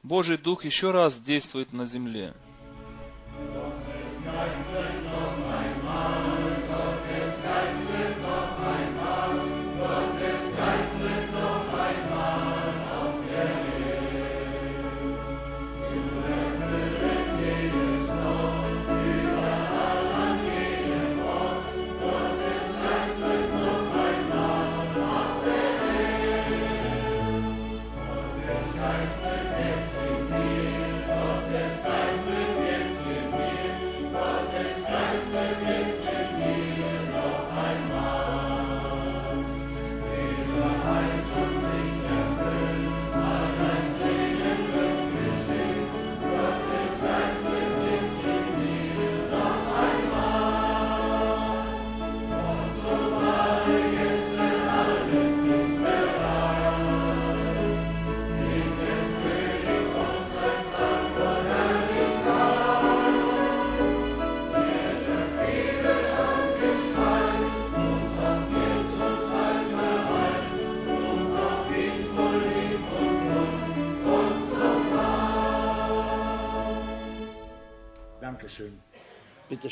Божий 0.04 0.38
Дух 0.38 0.64
еще 0.64 0.92
раз 0.92 1.20
действует 1.20 1.74
на 1.74 1.86
земле. 1.86 2.36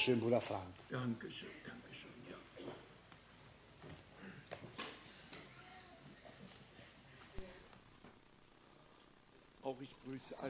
Bitte 0.07 0.19
schön, 0.19 0.19
Bruder 0.21 0.41
Frank. 0.41 0.63
Dankeschön, 0.89 1.49
Dankeschön. 1.65 2.11
Ja. 2.29 2.37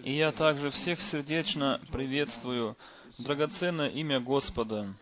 И 0.03 0.15
я 0.15 0.31
также 0.31 0.69
всех 0.69 1.01
сердечно 1.01 1.81
приветствую 1.91 2.77
драгоценное 3.17 3.89
имя 3.89 4.19
Господа. 4.19 4.93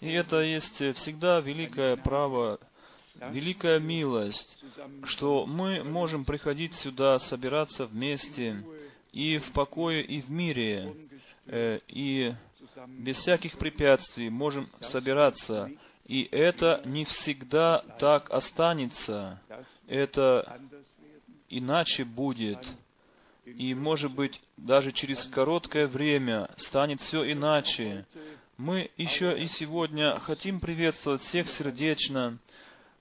И 0.00 0.10
это 0.10 0.40
есть 0.40 0.82
всегда 0.96 1.40
великое 1.40 1.94
право, 1.96 2.58
великая 3.14 3.78
милость, 3.78 4.58
что 5.04 5.46
мы 5.46 5.84
можем 5.84 6.24
приходить 6.24 6.74
сюда, 6.74 7.20
собираться 7.20 7.86
вместе 7.86 8.64
и 9.12 9.38
в 9.38 9.52
покое, 9.52 10.02
и 10.02 10.20
в 10.20 10.30
мире, 10.30 10.96
э, 11.46 11.78
и 11.86 12.34
без 12.86 13.18
всяких 13.18 13.58
препятствий 13.58 14.30
можем 14.30 14.70
собираться. 14.80 15.70
И 16.06 16.28
это 16.30 16.82
не 16.84 17.04
всегда 17.04 17.80
так 17.98 18.30
останется. 18.30 19.40
Это 19.86 20.60
иначе 21.48 22.04
будет. 22.04 22.66
И, 23.44 23.74
может 23.74 24.14
быть, 24.14 24.40
даже 24.56 24.92
через 24.92 25.26
короткое 25.26 25.86
время 25.86 26.50
станет 26.56 27.00
все 27.00 27.30
иначе. 27.30 28.06
Мы 28.56 28.90
еще 28.96 29.38
и 29.38 29.46
сегодня 29.46 30.18
хотим 30.18 30.60
приветствовать 30.60 31.22
всех 31.22 31.48
сердечно 31.48 32.38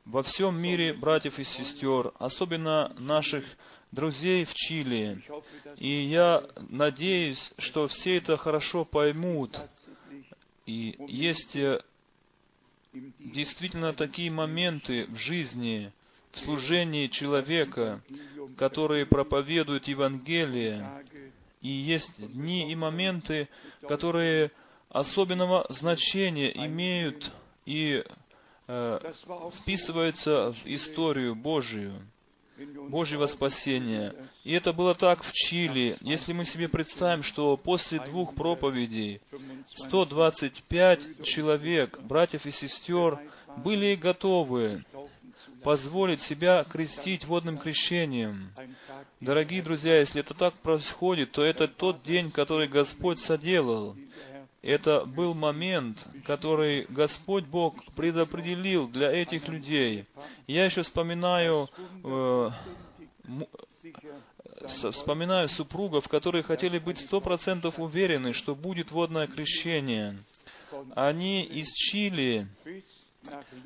во 0.05 0.23
всем 0.23 0.57
мире 0.57 0.93
братьев 0.93 1.37
и 1.39 1.43
сестер, 1.43 2.13
особенно 2.19 2.93
наших 2.97 3.43
друзей 3.91 4.45
в 4.45 4.53
Чили. 4.53 5.21
И 5.77 5.87
я 5.87 6.43
надеюсь, 6.69 7.53
что 7.57 7.87
все 7.87 8.17
это 8.17 8.37
хорошо 8.37 8.85
поймут, 8.85 9.61
И 10.65 10.95
есть 11.07 11.55
э, 11.55 11.81
действительно 13.19 13.93
такие 13.93 14.29
моменты 14.29 15.05
в 15.07 15.15
жизни, 15.17 15.91
в 16.31 16.39
служении 16.39 17.07
человека, 17.07 18.01
которые 18.57 19.05
проповедуют 19.05 19.87
Евангелие, 19.87 21.03
и 21.61 21.69
есть 21.69 22.13
дни 22.17 22.71
и 22.71 22.75
моменты, 22.75 23.47
которые 23.81 24.51
особенного 24.89 25.65
значения 25.69 26.51
имеют 26.65 27.31
и 27.65 28.03
э, 28.67 29.13
вписываются 29.61 30.53
в 30.53 30.65
историю 30.65 31.35
Божию, 31.35 31.93
Божьего 32.89 33.27
спасения. 33.27 34.15
И 34.43 34.51
это 34.53 34.73
было 34.73 34.95
так 34.95 35.23
в 35.23 35.31
Чили. 35.31 35.97
Если 36.01 36.33
мы 36.33 36.43
себе 36.43 36.67
представим, 36.67 37.21
что 37.21 37.55
после 37.55 37.99
двух 37.99 38.33
проповедей 38.33 39.21
125 39.75 41.23
человек, 41.23 41.99
братьев 42.01 42.45
и 42.45 42.51
сестер, 42.51 43.19
были 43.57 43.95
готовы 43.95 44.83
позволить 45.63 46.21
себя 46.21 46.63
крестить 46.63 47.25
водным 47.25 47.57
крещением. 47.57 48.51
Дорогие 49.19 49.61
друзья, 49.61 49.99
если 49.99 50.21
это 50.21 50.33
так 50.33 50.53
происходит, 50.55 51.31
то 51.31 51.43
это 51.43 51.67
тот 51.67 52.03
день, 52.03 52.31
который 52.31 52.67
Господь 52.67 53.19
соделал. 53.19 53.95
Это 54.67 55.05
был 55.05 55.33
момент, 55.33 56.05
который 56.25 56.87
Господь 56.89 57.45
Бог 57.45 57.85
предопределил 57.95 58.89
для 58.89 59.09
этих 59.09 59.47
людей. 59.47 60.05
Я 60.45 60.65
еще 60.65 60.81
вспоминаю, 60.81 61.69
э, 62.03 62.49
вспоминаю 64.67 65.47
супругов, 65.47 66.09
которые 66.09 66.43
хотели 66.43 66.79
быть 66.79 66.97
сто 66.97 67.21
процентов 67.21 67.79
уверены, 67.79 68.33
что 68.33 68.55
будет 68.55 68.91
водное 68.91 69.27
крещение. 69.27 70.21
Они 70.95 71.43
из 71.43 71.71
Чили 71.71 72.49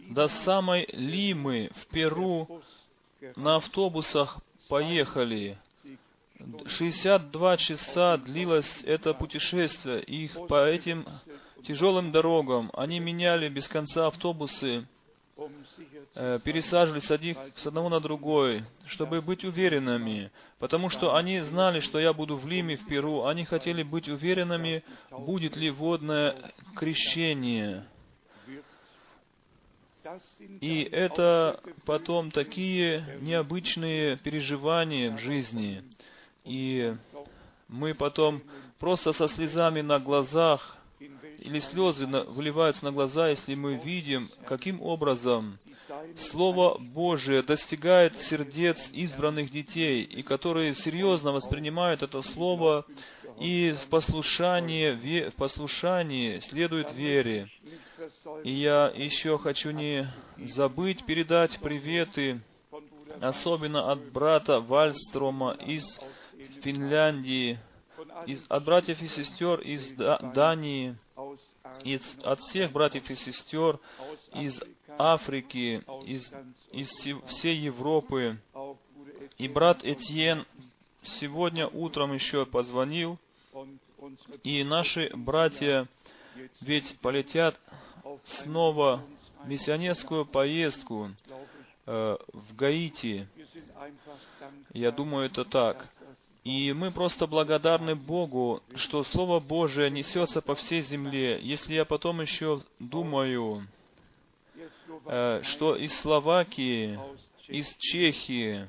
до 0.07 0.27
самой 0.27 0.87
Лимы 0.93 1.71
в 1.77 1.87
Перу 1.87 2.61
на 3.35 3.55
автобусах 3.55 4.39
поехали. 4.69 5.57
62 6.65 7.57
часа 7.57 8.17
длилось 8.17 8.83
это 8.85 9.13
путешествие. 9.13 10.01
Их 10.03 10.37
по 10.47 10.65
этим 10.65 11.05
тяжелым 11.63 12.11
дорогам 12.11 12.71
они 12.73 12.99
меняли 12.99 13.49
без 13.49 13.67
конца 13.67 14.07
автобусы, 14.07 14.85
э, 16.15 16.39
пересаживались 16.43 17.05
с, 17.05 17.11
одних, 17.11 17.37
с 17.55 17.65
одного 17.65 17.89
на 17.89 17.99
другой, 17.99 18.63
чтобы 18.85 19.21
быть 19.21 19.43
уверенными. 19.43 20.31
Потому 20.59 20.89
что 20.89 21.15
они 21.15 21.39
знали, 21.41 21.79
что 21.79 21.99
я 21.99 22.13
буду 22.13 22.37
в 22.37 22.47
Лиме, 22.47 22.77
в 22.77 22.87
Перу. 22.87 23.25
Они 23.25 23.45
хотели 23.45 23.83
быть 23.83 24.07
уверенными, 24.07 24.83
будет 25.09 25.55
ли 25.55 25.69
водное 25.69 26.35
крещение. 26.75 27.85
И 30.59 30.81
это 30.91 31.59
потом 31.85 32.31
такие 32.31 33.17
необычные 33.21 34.17
переживания 34.17 35.11
в 35.11 35.19
жизни. 35.19 35.83
И 36.43 36.95
мы 37.67 37.93
потом 37.93 38.41
просто 38.79 39.11
со 39.11 39.27
слезами 39.27 39.81
на 39.81 39.99
глазах, 39.99 40.77
или 41.39 41.59
слезы 41.59 42.05
выливаются 42.05 42.85
на 42.85 42.91
глаза, 42.91 43.29
если 43.29 43.55
мы 43.55 43.75
видим, 43.75 44.29
каким 44.45 44.81
образом 44.81 45.57
Слово 46.15 46.77
Божие 46.77 47.41
достигает 47.41 48.19
сердец 48.19 48.89
избранных 48.93 49.51
детей, 49.51 50.03
и 50.03 50.21
которые 50.21 50.73
серьезно 50.73 51.31
воспринимают 51.31 52.03
это 52.03 52.21
Слово 52.21 52.85
и 53.39 53.73
в 53.73 53.87
послушании, 53.87 55.29
в 55.29 55.35
послушании 55.35 56.39
следуют 56.39 56.93
вере. 56.93 57.49
И 58.43 58.51
я 58.51 58.91
еще 58.95 59.37
хочу 59.37 59.71
не 59.71 60.07
забыть 60.37 61.05
передать 61.05 61.59
приветы, 61.59 62.41
особенно 63.19 63.91
от 63.91 64.11
брата 64.11 64.59
Вальстрома 64.59 65.53
из 65.53 65.99
Финляндии, 66.61 67.59
из, 68.25 68.43
от 68.49 68.63
братьев 68.65 69.01
и 69.01 69.07
сестер 69.07 69.59
из 69.61 69.93
Дании, 69.93 70.97
из, 71.83 72.17
от 72.23 72.39
всех 72.39 72.71
братьев 72.71 73.09
и 73.09 73.15
сестер 73.15 73.79
из 74.33 74.61
Африки, 74.97 75.83
из, 76.05 76.33
из 76.71 76.89
всей 77.25 77.57
Европы. 77.57 78.39
И 79.37 79.47
брат 79.47 79.83
Этьен 79.83 80.45
сегодня 81.03 81.67
утром 81.67 82.13
еще 82.13 82.45
позвонил, 82.45 83.17
и 84.43 84.63
наши 84.63 85.11
братья 85.15 85.87
ведь 86.61 86.97
полетят 86.99 87.59
снова 88.23 89.03
в 89.43 89.47
миссионерскую 89.47 90.25
поездку 90.25 91.09
э, 91.85 92.17
в 92.33 92.55
Гаити. 92.55 93.27
Я 94.73 94.91
думаю, 94.91 95.27
это 95.27 95.43
так. 95.45 95.89
И 96.43 96.73
мы 96.73 96.89
просто 96.91 97.27
благодарны 97.27 97.95
Богу, 97.95 98.63
что 98.75 99.03
Слово 99.03 99.39
Божие 99.39 99.91
несется 99.91 100.41
по 100.41 100.55
всей 100.55 100.81
земле. 100.81 101.39
Если 101.39 101.75
я 101.75 101.85
потом 101.85 102.21
еще 102.21 102.63
думаю, 102.79 103.67
э, 105.05 105.41
что 105.43 105.75
из 105.75 105.93
Словакии, 105.99 106.99
из 107.47 107.75
Чехии, 107.77 108.67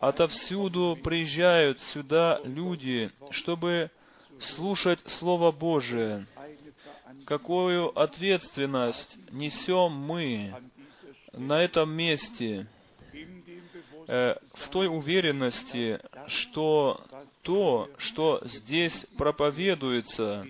отовсюду 0.00 0.96
приезжают 1.02 1.80
сюда 1.80 2.40
люди, 2.44 3.10
чтобы 3.30 3.90
слушать 4.38 5.00
Слово 5.06 5.50
Божие. 5.50 6.26
Какую 7.26 7.98
ответственность 7.98 9.18
несем 9.32 9.92
мы 9.92 10.54
на 11.32 11.60
этом 11.60 11.90
месте, 11.90 12.68
э, 14.06 14.36
в 14.54 14.68
той 14.68 14.88
уверенности, 14.88 16.00
что 16.26 17.00
то, 17.42 17.88
что 17.98 18.40
здесь 18.44 19.06
проповедуется, 19.16 20.46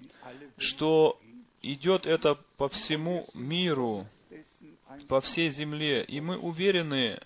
что 0.59 1.19
идет 1.63 2.07
это 2.07 2.39
по 2.57 2.69
всему 2.69 3.27
миру, 3.35 4.07
по 5.09 5.21
всей 5.21 5.51
земле, 5.51 6.05
и 6.05 6.21
мы 6.21 6.39
уверены 6.39 7.21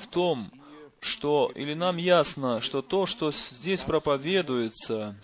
в 0.00 0.06
том, 0.08 0.50
что, 1.00 1.50
или 1.54 1.74
нам 1.74 1.96
ясно, 1.96 2.60
что 2.60 2.82
то, 2.82 3.06
что 3.06 3.30
здесь 3.30 3.84
проповедуется, 3.84 5.16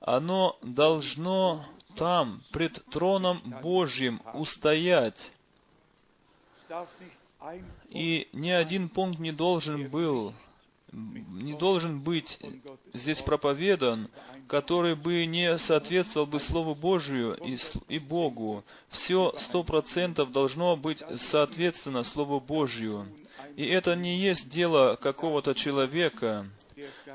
оно 0.00 0.58
должно 0.62 1.64
там, 1.96 2.42
пред 2.52 2.84
троном 2.90 3.42
Божьим, 3.62 4.20
устоять. 4.34 5.32
И 7.88 8.28
ни 8.32 8.50
один 8.50 8.88
пункт 8.88 9.18
не 9.18 9.32
должен 9.32 9.88
был, 9.88 10.34
не 10.92 11.54
должен 11.54 12.00
быть 12.00 12.38
здесь 12.92 13.22
проповедан, 13.22 14.08
который 14.46 14.94
бы 14.94 15.24
не 15.26 15.56
соответствовал 15.58 16.26
бы 16.26 16.40
Слову 16.40 16.74
Божию 16.74 17.36
и, 17.44 17.56
и 17.88 17.98
Богу. 17.98 18.64
Все 18.88 19.32
сто 19.38 19.62
процентов 19.62 20.32
должно 20.32 20.76
быть 20.76 21.02
соответственно 21.16 22.04
Слову 22.04 22.40
Божию. 22.40 23.06
И 23.56 23.64
это 23.64 23.94
не 23.96 24.16
есть 24.16 24.50
дело 24.50 24.96
какого-то 25.00 25.54
человека, 25.54 26.46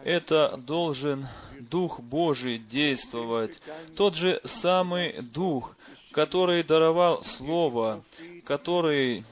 это 0.03 0.57
должен 0.57 1.27
Дух 1.59 1.99
Божий 1.99 2.59
действовать. 2.59 3.61
Тот 3.95 4.15
же 4.15 4.41
самый 4.43 5.21
Дух, 5.21 5.75
который 6.11 6.63
даровал 6.63 7.23
Слово, 7.23 8.03
который 8.45 9.25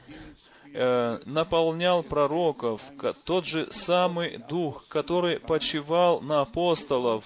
э, 0.73 1.19
наполнял 1.25 2.03
пророков, 2.03 2.81
тот 3.23 3.45
же 3.45 3.71
самый 3.71 4.37
Дух, 4.49 4.87
который 4.87 5.39
почивал 5.39 6.21
на 6.21 6.41
апостолов, 6.41 7.23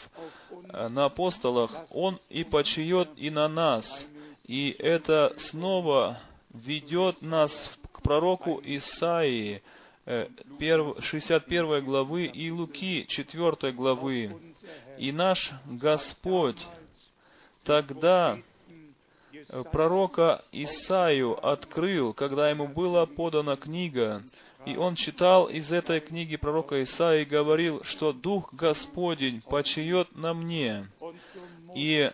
э, 0.69 0.87
на 0.89 1.05
апостолах, 1.05 1.71
Он 1.91 2.19
и 2.29 2.43
почиет 2.43 3.09
и 3.15 3.29
на 3.29 3.47
нас. 3.47 4.05
И 4.45 4.75
это 4.79 5.33
снова 5.37 6.19
ведет 6.53 7.21
нас 7.21 7.71
к 7.91 8.01
пророку 8.01 8.61
Исаии, 8.63 9.61
61 10.05 11.83
главы 11.83 12.25
и 12.25 12.49
Луки 12.49 13.05
4 13.07 13.73
главы. 13.73 14.37
И 14.97 15.11
наш 15.11 15.51
Господь 15.65 16.65
тогда 17.63 18.37
э, 18.37 18.41
пророка 19.71 20.43
Исаию 20.51 21.37
открыл, 21.45 22.13
когда 22.13 22.49
ему 22.49 22.67
была 22.67 23.05
подана 23.05 23.55
книга, 23.55 24.23
и 24.65 24.75
он 24.75 24.95
читал 24.95 25.47
из 25.47 25.71
этой 25.71 25.99
книги 25.99 26.35
пророка 26.35 26.81
Исаии 26.83 27.21
и 27.21 27.25
говорил, 27.25 27.83
что 27.83 28.11
Дух 28.11 28.53
Господень 28.53 29.41
почиет 29.41 30.15
на 30.15 30.33
мне. 30.33 30.89
И 31.75 32.11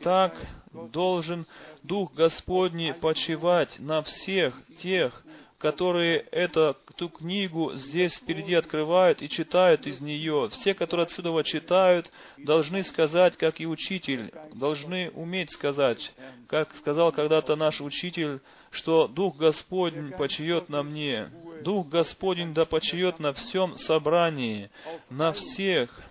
так 0.00 0.36
должен 0.72 1.46
Дух 1.82 2.12
Господний 2.14 2.92
почивать 2.92 3.78
на 3.78 4.02
всех 4.02 4.60
тех, 4.76 5.24
которые 5.62 6.26
это, 6.32 6.76
эту 6.90 7.08
книгу 7.08 7.74
здесь 7.74 8.16
впереди 8.16 8.52
открывают 8.52 9.22
и 9.22 9.28
читают 9.28 9.86
из 9.86 10.00
нее. 10.00 10.48
Все, 10.50 10.74
которые 10.74 11.04
отсюда 11.04 11.40
читают, 11.44 12.10
должны 12.36 12.82
сказать, 12.82 13.36
как 13.36 13.60
и 13.60 13.66
учитель, 13.66 14.32
должны 14.54 15.10
уметь 15.10 15.52
сказать, 15.52 16.12
как 16.48 16.76
сказал 16.76 17.12
когда-то 17.12 17.54
наш 17.54 17.80
учитель, 17.80 18.40
что 18.72 19.06
Дух 19.06 19.36
Господень 19.36 20.10
почиет 20.10 20.68
на 20.68 20.82
мне. 20.82 21.30
Дух 21.62 21.86
Господень 21.86 22.54
да 22.54 22.64
почиет 22.64 23.20
на 23.20 23.32
всем 23.32 23.76
собрании, 23.76 24.68
на 25.10 25.32
всех, 25.32 26.02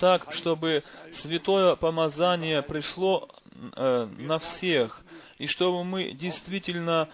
так, 0.00 0.32
чтобы 0.32 0.82
святое 1.12 1.76
помазание 1.76 2.62
пришло 2.62 3.28
э, 3.76 4.08
на 4.18 4.40
всех, 4.40 5.04
и 5.38 5.46
чтобы 5.46 5.84
мы 5.84 6.10
действительно 6.12 7.08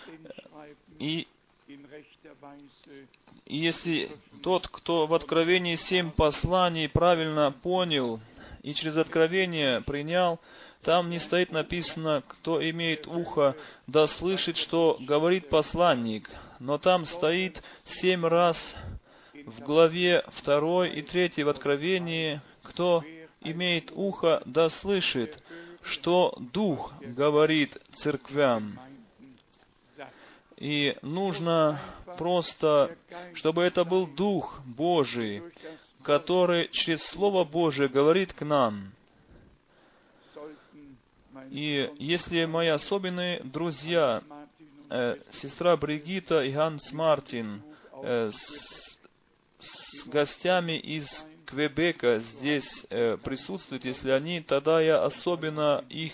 и, 0.98 1.26
и 3.46 3.56
если 3.56 4.10
тот, 4.42 4.68
кто 4.68 5.06
в 5.06 5.14
Откровении 5.14 5.76
семь 5.76 6.10
посланий 6.10 6.88
правильно 6.88 7.52
понял 7.52 8.20
и 8.62 8.74
через 8.74 8.96
Откровение 8.98 9.80
принял, 9.80 10.40
там 10.82 11.08
не 11.08 11.18
стоит 11.18 11.52
написано, 11.52 12.22
кто 12.28 12.62
имеет 12.70 13.06
ухо, 13.06 13.56
да 13.86 14.06
слышит, 14.06 14.58
что 14.58 14.98
говорит 15.00 15.48
посланник. 15.48 16.30
Но 16.58 16.76
там 16.76 17.06
стоит 17.06 17.62
семь 17.86 18.26
раз 18.26 18.76
в 19.32 19.60
главе 19.60 20.24
2 20.44 20.88
и 20.88 21.02
3 21.02 21.44
в 21.44 21.48
Откровении, 21.48 22.42
кто 22.62 23.02
имеет 23.40 23.90
ухо, 23.94 24.42
да 24.44 24.68
слышит, 24.68 25.42
что 25.82 26.36
Дух 26.38 26.92
говорит 27.00 27.80
церквям. 27.94 28.78
И 30.56 30.96
нужно 31.02 31.80
просто, 32.16 32.96
чтобы 33.34 33.62
это 33.62 33.84
был 33.84 34.06
Дух 34.06 34.60
Божий, 34.64 35.42
который 36.02 36.68
через 36.70 37.02
Слово 37.02 37.44
Божие 37.44 37.88
говорит 37.88 38.32
к 38.32 38.42
нам. 38.42 38.92
И 41.50 41.90
если 41.98 42.44
мои 42.44 42.68
особенные 42.68 43.40
друзья, 43.42 44.22
э, 44.90 45.16
сестра 45.32 45.76
Бригита 45.76 46.42
и 46.42 46.52
Ганс 46.52 46.92
Мартин, 46.92 47.62
э, 48.02 48.30
с, 48.32 48.98
с 49.58 50.06
гостями 50.06 50.78
из 50.78 51.26
Квебека 51.44 52.20
здесь 52.20 52.86
э, 52.90 53.16
присутствуют, 53.18 53.84
если 53.84 54.10
они, 54.10 54.40
тогда 54.40 54.80
я 54.80 55.04
особенно 55.04 55.84
их 55.88 56.12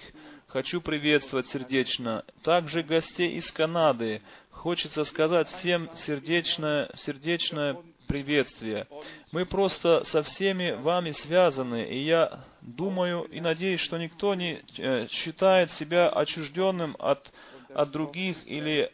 хочу 0.50 0.80
приветствовать 0.80 1.46
сердечно. 1.46 2.24
Также 2.42 2.82
гостей 2.82 3.36
из 3.36 3.52
Канады. 3.52 4.20
Хочется 4.50 5.04
сказать 5.04 5.46
всем 5.46 5.88
сердечное, 5.94 6.90
сердечное 6.94 7.76
приветствие. 8.08 8.88
Мы 9.30 9.46
просто 9.46 10.02
со 10.02 10.24
всеми 10.24 10.72
вами 10.72 11.12
связаны, 11.12 11.84
и 11.84 11.98
я 11.98 12.40
думаю 12.62 13.22
и 13.22 13.40
надеюсь, 13.40 13.78
что 13.78 13.96
никто 13.96 14.34
не 14.34 14.60
э, 14.78 15.06
считает 15.08 15.70
себя 15.70 16.08
отчужденным 16.08 16.96
от, 16.98 17.32
от 17.72 17.92
других 17.92 18.36
или 18.44 18.90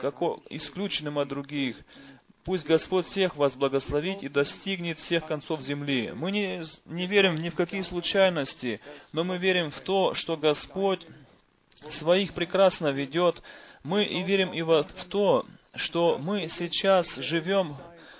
како, 0.00 0.42
исключенным 0.50 1.20
от 1.20 1.28
других. 1.28 1.76
Пусть 2.44 2.66
Господь 2.66 3.06
всех 3.06 3.36
вас 3.36 3.56
благословит 3.56 4.22
и 4.22 4.28
достигнет 4.28 4.98
всех 4.98 5.26
концов 5.26 5.60
земли. 5.60 6.12
Мы 6.14 6.30
не, 6.30 6.62
не 6.86 7.06
верим 7.06 7.34
ни 7.34 7.50
в 7.50 7.54
какие 7.54 7.82
случайности, 7.82 8.80
но 9.12 9.24
мы 9.24 9.38
верим 9.38 9.70
в 9.70 9.80
то, 9.80 10.14
что 10.14 10.36
Господь 10.36 11.06
своих 11.88 12.34
прекрасно 12.34 12.88
ведет. 12.88 13.42
Мы 13.82 14.04
и 14.04 14.22
верим 14.22 14.52
и 14.52 14.62
в 14.62 14.84
то, 15.08 15.46
что 15.74 16.18
мы 16.18 16.48
сейчас 16.48 17.16
живем 17.16 17.76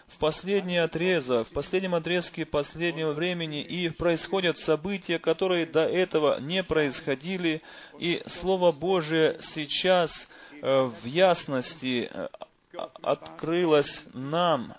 в 0.09 0.19
последний 0.19 0.79
отрезок, 0.79 1.49
в 1.49 1.53
последнем 1.53 1.95
отрезке 1.95 2.47
последнего 2.47 3.13
времени, 3.13 3.63
и 3.63 3.89
происходят 3.91 4.59
события, 4.59 5.19
которые 5.19 5.67
до 5.67 5.87
этого 5.87 6.41
не 6.41 6.63
происходили, 6.63 7.63
и 7.99 8.23
Слово 8.27 8.73
Божие 8.73 9.39
сейчас 9.41 10.29
э, 10.63 10.83
в 10.83 11.05
ясности 11.05 12.09
э, 12.11 12.29
открылось 13.03 14.05
нам, 14.13 14.75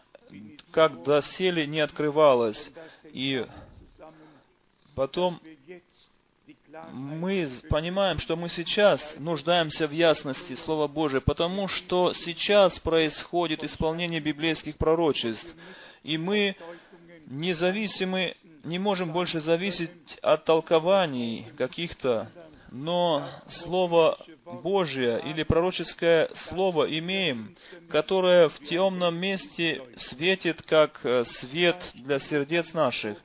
как 0.72 1.04
доселе 1.04 1.66
не 1.68 1.80
открывалось. 1.80 2.72
И 3.12 3.46
потом 4.96 5.40
мы 6.92 7.48
понимаем, 7.70 8.20
что 8.20 8.36
мы 8.36 8.50
сейчас 8.50 9.16
нуждаемся 9.18 9.88
в 9.88 9.92
ясности 9.92 10.54
Слова 10.56 10.88
Божия, 10.88 11.20
потому 11.20 11.68
что 11.68 12.14
сейчас 12.14 12.80
происходит 12.80 13.64
исполнение 13.64 14.20
библейских 14.20 14.78
пророчеств. 14.78 15.56
И 16.04 16.18
мы 16.18 16.56
независимы, 17.26 18.36
не 18.64 18.80
можем 18.80 19.12
больше 19.12 19.40
зависеть 19.40 19.92
от 20.22 20.46
толкований 20.46 21.48
каких-то, 21.58 22.32
но 22.72 23.26
Слово 23.48 24.18
Божие 24.46 25.22
или 25.26 25.44
пророческое 25.44 26.30
Слово 26.34 26.86
имеем, 27.00 27.56
которое 27.90 28.50
в 28.50 28.60
темном 28.60 29.18
месте 29.18 29.82
светит, 29.98 30.62
как 30.64 31.02
э, 31.04 31.24
свет 31.26 31.92
для 31.96 32.20
сердец 32.20 32.74
наших. 32.74 33.18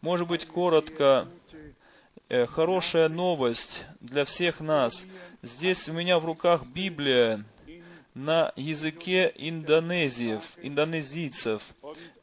Может 0.00 0.28
быть, 0.28 0.46
коротко, 0.46 1.28
э, 2.28 2.46
хорошая 2.46 3.08
новость 3.08 3.84
для 4.00 4.24
всех 4.24 4.60
нас. 4.60 5.04
Здесь 5.42 5.88
у 5.88 5.92
меня 5.92 6.18
в 6.18 6.24
руках 6.24 6.64
Библия 6.66 7.44
на 8.14 8.52
языке 8.56 9.32
индонезиев, 9.36 10.42
индонезийцев. 10.58 11.62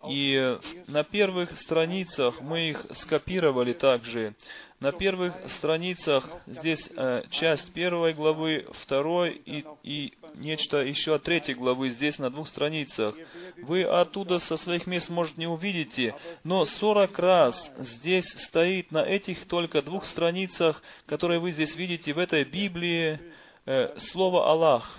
И 0.08 0.58
на 0.88 1.04
первых 1.04 1.58
страницах 1.58 2.42
мы 2.42 2.70
их 2.70 2.86
скопировали 2.92 3.74
также. 3.74 4.36
На 4.80 4.94
первых 4.94 5.34
страницах 5.50 6.30
здесь 6.48 6.90
э, 6.96 7.24
часть 7.30 7.74
первой 7.74 8.14
главы, 8.14 8.66
второй 8.72 9.34
и, 9.46 9.66
и 9.84 10.14
нечто 10.36 10.78
еще 10.78 11.16
от 11.16 11.24
третьей 11.24 11.56
главы 11.56 11.90
здесь 11.90 12.18
на 12.18 12.30
двух 12.30 12.48
страницах. 12.48 13.14
Вы 13.58 13.84
оттуда 13.84 14.40
со 14.40 14.56
своих 14.56 14.88
мест, 14.88 15.10
может, 15.10 15.38
не 15.38 15.48
увидите, 15.48 16.16
но 16.46 16.64
40 16.64 17.20
раз 17.20 17.70
здесь 17.78 18.30
стоит 18.38 18.94
на 18.94 19.04
этих 19.04 19.46
только 19.48 19.82
двух 19.82 20.06
страницах, 20.06 20.82
которые 21.06 21.42
вы 21.42 21.52
здесь 21.52 21.76
видите 21.76 22.14
в 22.14 22.18
этой 22.18 22.46
Библии, 22.46 23.20
э, 23.66 24.00
слово 24.00 24.50
Аллах. 24.50 24.98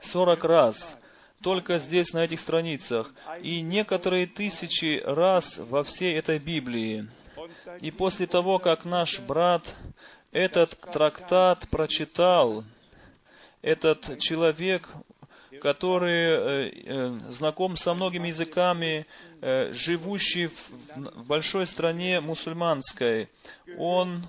40 0.00 0.44
раз 0.44 0.98
только 1.40 1.78
здесь, 1.78 2.12
на 2.12 2.24
этих 2.24 2.40
страницах, 2.40 3.14
и 3.40 3.62
некоторые 3.62 4.26
тысячи 4.26 5.02
раз 5.02 5.56
во 5.56 5.82
всей 5.82 6.14
этой 6.14 6.38
Библии. 6.38 7.08
И 7.80 7.90
после 7.90 8.26
того, 8.26 8.58
как 8.58 8.84
наш 8.84 9.20
брат 9.20 9.74
этот 10.32 10.78
трактат 10.92 11.68
прочитал, 11.70 12.64
этот 13.62 14.18
человек, 14.20 14.88
который 15.60 16.12
э, 16.12 16.70
э, 16.84 17.18
знаком 17.30 17.76
со 17.76 17.94
многими 17.94 18.28
языками, 18.28 19.06
э, 19.40 19.72
живущий 19.72 20.48
в, 20.48 20.70
в 20.94 21.26
большой 21.26 21.66
стране 21.66 22.20
мусульманской, 22.20 23.28
он 23.78 24.22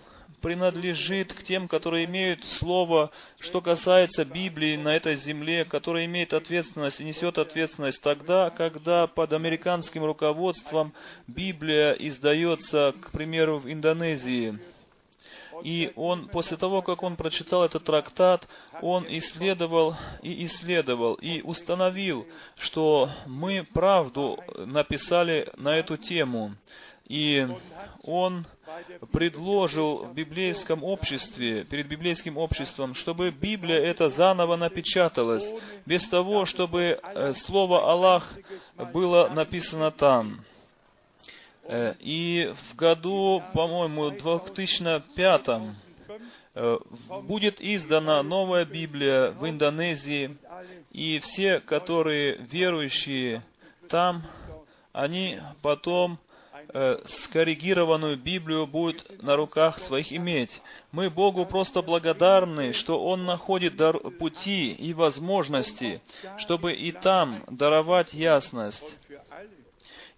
принадлежит 0.47 1.33
к 1.33 1.43
тем, 1.43 1.67
которые 1.67 2.05
имеют 2.05 2.45
слово, 2.45 3.11
что 3.37 3.59
касается 3.59 4.23
Библии 4.23 4.77
на 4.77 4.95
этой 4.95 5.17
земле, 5.17 5.65
который 5.65 6.05
имеет 6.05 6.33
ответственность 6.33 7.01
и 7.01 7.03
несет 7.03 7.37
ответственность 7.37 7.99
тогда, 7.99 8.49
когда 8.49 9.07
под 9.07 9.33
американским 9.33 10.05
руководством 10.05 10.93
Библия 11.27 11.91
издается, 11.91 12.95
к 13.01 13.11
примеру, 13.11 13.57
в 13.59 13.69
Индонезии. 13.69 14.57
И 15.63 15.91
он, 15.97 16.29
после 16.29 16.55
того, 16.55 16.81
как 16.81 17.03
он 17.03 17.17
прочитал 17.17 17.65
этот 17.65 17.83
трактат, 17.83 18.47
он 18.81 19.05
исследовал 19.09 19.97
и 20.21 20.45
исследовал, 20.45 21.15
и 21.15 21.41
установил, 21.41 22.25
что 22.57 23.09
мы 23.25 23.67
правду 23.73 24.39
написали 24.55 25.51
на 25.57 25.77
эту 25.77 25.97
тему. 25.97 26.55
И 27.07 27.47
он 28.03 28.45
предложил 29.13 30.05
в 30.05 30.13
библейском 30.13 30.83
обществе, 30.83 31.63
перед 31.63 31.87
библейским 31.87 32.37
обществом, 32.37 32.93
чтобы 32.93 33.31
Библия 33.31 33.79
это 33.79 34.09
заново 34.09 34.57
напечаталась, 34.57 35.49
без 35.85 36.05
того, 36.07 36.43
чтобы 36.43 36.99
э, 37.01 37.33
слово 37.33 37.89
Аллах 37.89 38.35
было 38.93 39.29
написано 39.29 39.91
там. 39.91 40.43
Э, 41.63 41.93
и 41.99 42.53
в 42.71 42.75
году, 42.75 43.41
по-моему, 43.53 44.09
2005 44.09 45.47
э, 46.55 46.77
будет 47.23 47.61
издана 47.61 48.21
новая 48.21 48.65
Библия 48.65 49.31
в 49.31 49.47
Индонезии, 49.49 50.37
и 50.91 51.19
все, 51.19 51.61
которые 51.61 52.35
верующие 52.35 53.43
там, 53.87 54.23
они 54.91 55.39
потом 55.61 56.19
э, 56.74 56.99
скоррегированную 57.05 58.18
Библию 58.18 58.68
будут 58.68 59.22
на 59.22 59.36
руках 59.36 59.78
своих 59.78 60.11
иметь. 60.13 60.61
Мы 60.91 61.09
Богу 61.09 61.45
просто 61.45 61.82
благодарны, 61.82 62.74
что 62.74 63.03
Он 63.03 63.26
находит 63.26 63.78
пути 64.20 64.74
и 64.74 64.93
возможности, 64.93 66.01
чтобы 66.38 66.74
и 66.74 66.91
там 66.91 67.43
даровать 67.49 68.13
ясность. 68.13 68.95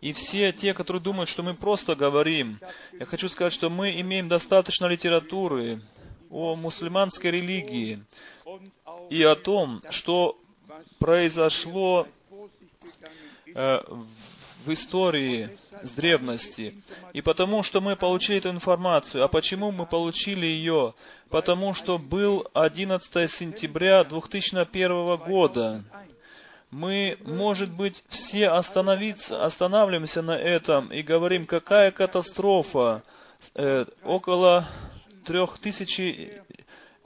И 0.01 0.13
все 0.13 0.51
те, 0.53 0.73
которые 0.73 1.01
думают, 1.03 1.29
что 1.29 1.43
мы 1.43 1.53
просто 1.53 1.95
говорим, 1.95 2.59
я 2.93 3.05
хочу 3.05 3.27
сказать, 3.27 3.53
что 3.53 3.69
мы 3.69 3.99
имеем 3.99 4.29
достаточно 4.29 4.85
литературы 4.85 5.81
о 6.29 6.55
мусульманской 6.55 7.31
религии 7.31 8.03
и 9.09 9.21
о 9.23 9.35
том, 9.35 9.81
что 9.89 10.39
произошло 10.99 12.07
vor 13.53 14.05
в 14.65 14.73
истории 14.73 15.57
с 15.81 15.91
древности. 15.91 16.75
И 17.13 17.21
потому 17.21 17.63
что 17.63 17.81
мы 17.81 17.95
получили 17.95 18.39
эту 18.39 18.49
информацию. 18.49 19.23
А 19.23 19.27
почему 19.27 19.71
мы 19.71 19.85
получили 19.85 20.45
ее? 20.45 20.93
Потому 21.29 21.73
что 21.73 21.97
был 21.97 22.47
11 22.53 23.31
сентября 23.31 24.03
2001 24.03 25.17
года. 25.17 25.83
Мы, 26.71 27.17
может 27.21 27.71
быть, 27.71 28.03
все 28.09 28.49
остановиться, 28.49 29.43
останавливаемся 29.43 30.21
на 30.21 30.37
этом 30.37 30.91
и 30.93 31.01
говорим, 31.01 31.45
какая 31.45 31.91
катастрофа. 31.91 33.03
Э, 33.55 33.85
около 34.03 34.67
трех 35.25 35.57
тысяч 35.59 35.97
Ди- 35.97 36.13
три- 36.13 36.41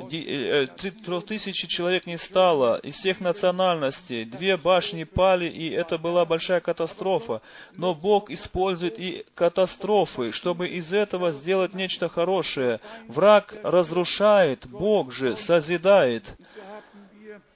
трех 0.03 1.25
тысяч 1.25 1.67
человек 1.67 2.05
не 2.05 2.17
стало 2.17 2.79
из 2.79 2.95
всех 2.95 3.19
национальностей. 3.19 4.25
Две 4.25 4.57
башни 4.57 5.03
пали, 5.03 5.45
и 5.45 5.69
это 5.69 5.97
была 5.97 6.25
большая 6.25 6.59
катастрофа. 6.59 7.41
Но 7.75 7.93
Бог 7.93 8.29
использует 8.29 8.99
и 8.99 9.25
катастрофы, 9.35 10.31
чтобы 10.31 10.67
из 10.67 10.93
этого 10.93 11.31
сделать 11.31 11.73
нечто 11.73 12.09
хорошее. 12.09 12.79
Враг 13.07 13.55
разрушает, 13.63 14.67
Бог 14.67 15.11
же 15.11 15.35
созидает. 15.35 16.35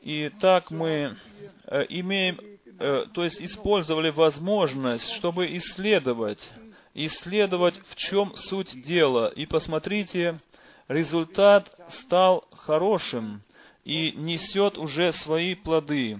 И 0.02 0.32
так 0.39 0.72
мы 0.72 1.18
э, 1.66 1.86
имеем, 1.89 2.39
э, 2.80 3.06
то 3.14 3.24
есть 3.24 3.41
использовали 3.41 4.10
возможность, 4.10 5.12
чтобы 5.12 5.56
исследовать, 5.58 6.50
исследовать, 6.93 7.76
в 7.89 7.95
чем 7.95 8.36
суть 8.36 8.82
дела. 8.82 9.28
И 9.28 9.45
посмотрите, 9.45 10.39
результат 10.88 11.76
стал 11.90 12.46
хорошим 12.52 13.42
и 13.84 14.12
несет 14.12 14.78
уже 14.78 15.12
свои 15.12 15.56
плоды. 15.56 16.20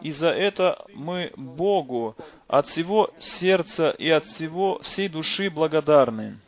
И 0.00 0.12
за 0.12 0.28
это 0.28 0.84
мы 0.94 1.32
Богу 1.36 2.16
от 2.46 2.66
всего 2.66 3.10
сердца 3.18 3.90
и 3.90 4.08
от 4.08 4.24
всего 4.24 4.78
всей 4.80 5.08
души 5.08 5.50
благодарны. 5.50 6.38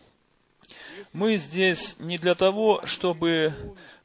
Мы 1.13 1.37
здесь 1.39 1.97
не 1.99 2.19
для 2.19 2.37
того, 2.37 2.83
чтобы 2.85 3.53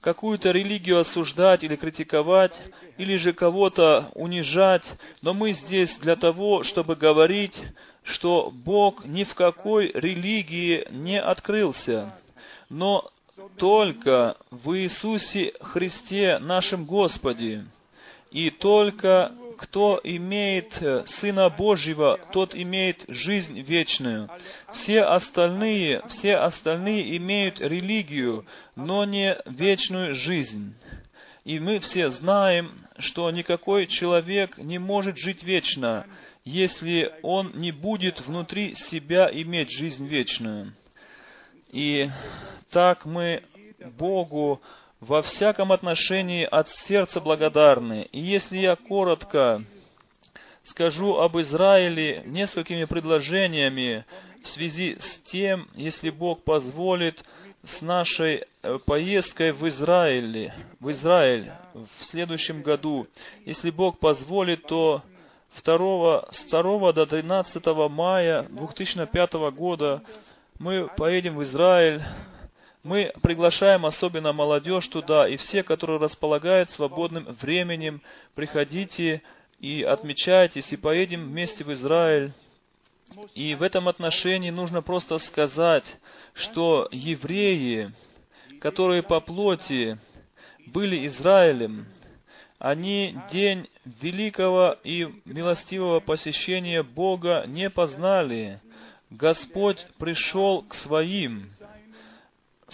какую-то 0.01 0.51
религию 0.51 0.99
осуждать 0.99 1.63
или 1.63 1.75
критиковать, 1.75 2.59
или 2.97 3.15
же 3.17 3.33
кого-то 3.33 4.09
унижать, 4.15 4.93
но 5.21 5.35
мы 5.35 5.53
здесь 5.53 5.97
для 5.97 6.15
того, 6.15 6.63
чтобы 6.63 6.95
говорить, 6.95 7.61
что 8.03 8.51
Бог 8.51 9.05
ни 9.05 9.23
в 9.23 9.35
какой 9.35 9.91
религии 9.93 10.87
не 10.89 11.19
открылся, 11.19 12.15
но 12.69 13.11
только 13.57 14.37
в 14.49 14.77
Иисусе 14.77 15.53
Христе, 15.59 16.39
нашем 16.39 16.85
Господе. 16.85 17.65
И 18.31 18.49
только 18.49 19.31
кто 19.57 19.99
имеет 20.03 20.81
Сына 21.07 21.49
Божьего, 21.49 22.19
тот 22.31 22.55
имеет 22.55 23.05
жизнь 23.07 23.59
вечную. 23.61 24.29
Все 24.73 25.01
остальные, 25.01 26.01
все 26.07 26.35
остальные 26.35 27.15
имеют 27.17 27.61
религию, 27.61 28.45
но 28.75 29.05
не 29.05 29.37
вечную 29.45 30.13
жизнь. 30.13 30.75
И 31.45 31.59
мы 31.59 31.79
все 31.79 32.09
знаем, 32.09 32.75
что 32.97 33.29
никакой 33.31 33.87
человек 33.87 34.57
не 34.57 34.79
может 34.79 35.17
жить 35.17 35.43
вечно, 35.43 36.05
если 36.43 37.13
он 37.21 37.51
не 37.55 37.71
будет 37.71 38.21
внутри 38.21 38.75
себя 38.75 39.29
иметь 39.31 39.71
жизнь 39.71 40.05
вечную. 40.05 40.73
И 41.71 42.09
так 42.75 43.05
мы 43.05 43.41
Богу 43.97 44.61
во 44.99 45.21
всяком 45.21 45.71
отношении 45.71 46.43
от 46.43 46.67
сердца 46.67 47.21
благодарны. 47.21 48.09
И 48.11 48.19
если 48.19 48.57
я 48.57 48.75
коротко 48.75 49.63
скажу 50.61 51.15
об 51.15 51.39
Израиле 51.39 52.23
несколькими 52.25 52.83
предложениями 52.83 54.03
в 54.43 54.49
связи 54.49 54.97
с 54.99 55.19
тем, 55.19 55.69
если 55.73 56.09
Бог 56.09 56.43
позволит, 56.43 57.23
с 57.63 57.81
нашей 57.81 58.43
э, 58.61 58.77
поездкой 58.85 59.53
в 59.53 59.65
Израиль, 59.69 60.51
в 60.81 60.91
Израиль 60.91 61.53
в 61.73 62.03
следующем 62.03 62.61
году. 62.61 63.07
Если 63.45 63.69
Бог 63.69 63.99
позволит, 63.99 64.67
то 64.67 65.01
2, 65.63 66.27
с 66.29 66.43
2 66.43 66.91
до 66.91 67.05
13 67.05 67.65
мая 67.89 68.43
2005 68.49 69.33
года 69.55 70.03
мы 70.59 70.89
поедем 70.97 71.37
в 71.37 71.43
Израиль. 71.43 72.03
Мы 72.85 73.11
приглашаем 73.23 73.83
особенно 73.83 74.31
молодежь 74.31 74.87
туда, 74.89 75.27
и 75.27 75.37
все, 75.37 75.63
которые 75.63 75.99
располагают 75.99 76.69
свободным 76.69 77.25
временем, 77.41 77.99
приходите 78.35 79.23
и 79.59 79.81
отмечайтесь, 79.81 80.71
и 80.71 80.77
поедем 80.77 81.25
вместе 81.25 81.63
в 81.63 81.73
Израиль. 81.73 82.31
И 83.33 83.55
в 83.55 83.63
этом 83.63 83.87
отношении 83.87 84.51
нужно 84.51 84.83
просто 84.83 85.17
сказать, 85.17 85.97
что 86.35 86.87
евреи, 86.91 87.91
которые 88.61 89.01
по 89.01 89.19
плоти 89.19 89.97
были 90.67 91.07
Израилем, 91.07 91.87
они 92.59 93.17
день 93.31 93.67
великого 93.83 94.77
и 94.83 95.07
милостивого 95.25 96.01
посещения 96.01 96.83
Бога 96.83 97.45
не 97.47 97.71
познали. 97.71 98.61
Господь 99.09 99.87
пришел 99.97 100.61
к 100.61 100.75
своим, 100.75 101.49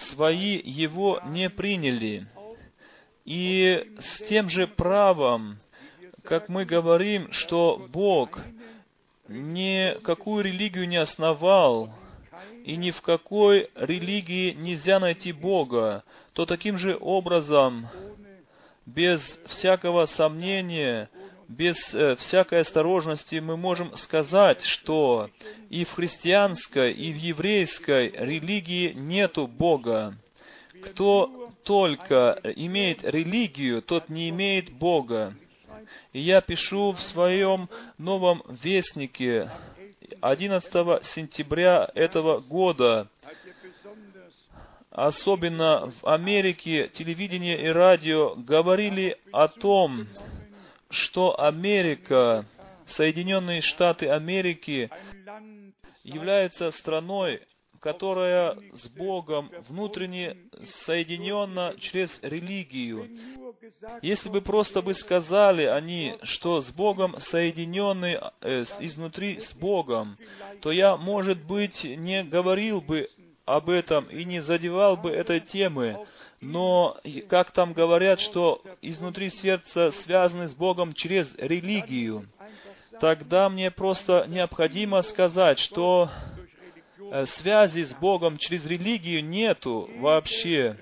свои 0.01 0.59
его 0.63 1.21
не 1.25 1.49
приняли. 1.49 2.27
И 3.25 3.93
с 3.99 4.21
тем 4.23 4.49
же 4.49 4.67
правом, 4.67 5.59
как 6.23 6.49
мы 6.49 6.65
говорим, 6.65 7.31
что 7.31 7.85
Бог 7.91 8.41
ни 9.27 9.93
какую 10.01 10.43
религию 10.43 10.87
не 10.87 10.97
основал, 10.97 11.93
и 12.65 12.75
ни 12.75 12.91
в 12.91 13.01
какой 13.01 13.69
религии 13.75 14.51
нельзя 14.51 14.99
найти 14.99 15.31
Бога, 15.31 16.03
то 16.33 16.45
таким 16.45 16.77
же 16.77 16.97
образом, 16.99 17.87
без 18.85 19.39
всякого 19.45 20.05
сомнения, 20.05 21.09
без 21.51 21.93
э, 21.93 22.15
всякой 22.15 22.61
осторожности 22.61 23.35
мы 23.35 23.57
можем 23.57 23.95
сказать, 23.97 24.63
что 24.63 25.29
и 25.69 25.83
в 25.83 25.91
христианской, 25.91 26.93
и 26.93 27.11
в 27.11 27.17
еврейской 27.17 28.09
религии 28.11 28.93
нету 28.93 29.47
Бога. 29.47 30.15
Кто 30.81 31.51
только 31.63 32.39
имеет 32.55 33.03
религию, 33.03 33.81
тот 33.81 34.09
не 34.09 34.29
имеет 34.29 34.71
Бога. 34.71 35.35
И 36.13 36.21
я 36.21 36.41
пишу 36.41 36.93
в 36.93 37.01
своем 37.01 37.69
новом 37.97 38.43
вестнике 38.63 39.51
11 40.21 41.05
сентября 41.05 41.89
этого 41.95 42.39
года, 42.39 43.07
особенно 44.89 45.91
в 46.01 46.07
Америке, 46.07 46.89
телевидение 46.93 47.61
и 47.61 47.67
радио 47.67 48.35
говорили 48.35 49.17
о 49.31 49.47
том, 49.47 50.07
что 50.91 51.39
Америка, 51.39 52.45
Соединенные 52.85 53.61
Штаты 53.61 54.09
Америки 54.09 54.89
являются 56.03 56.71
страной, 56.71 57.41
которая 57.79 58.55
с 58.73 58.87
Богом 58.87 59.49
внутренне 59.67 60.37
соединена 60.63 61.73
через 61.79 62.21
религию. 62.21 63.09
Если 64.03 64.29
бы 64.29 64.41
просто 64.41 64.81
бы 64.81 64.93
сказали 64.93 65.63
они, 65.63 66.15
что 66.21 66.61
с 66.61 66.71
Богом 66.71 67.19
соединены 67.19 68.19
э, 68.41 68.65
изнутри 68.79 69.39
с 69.39 69.53
Богом, 69.53 70.17
то 70.61 70.71
я, 70.71 70.95
может 70.95 71.43
быть, 71.43 71.83
не 71.83 72.23
говорил 72.23 72.81
бы 72.81 73.09
об 73.45 73.69
этом 73.69 74.05
и 74.05 74.23
не 74.25 74.41
задевал 74.41 74.95
бы 74.95 75.09
этой 75.09 75.39
темы. 75.39 76.05
Но, 76.41 76.97
как 77.29 77.51
там 77.51 77.73
говорят, 77.73 78.19
что 78.19 78.63
изнутри 78.81 79.29
сердца 79.29 79.91
связаны 79.91 80.47
с 80.47 80.55
Богом 80.55 80.91
через 80.93 81.35
религию, 81.35 82.27
тогда 82.99 83.47
мне 83.47 83.69
просто 83.69 84.25
необходимо 84.27 85.03
сказать, 85.03 85.59
что 85.59 86.09
э, 87.11 87.27
связи 87.27 87.83
с 87.83 87.93
Богом 87.93 88.37
через 88.37 88.65
религию 88.65 89.23
нету 89.23 89.89
вообще. 89.99 90.77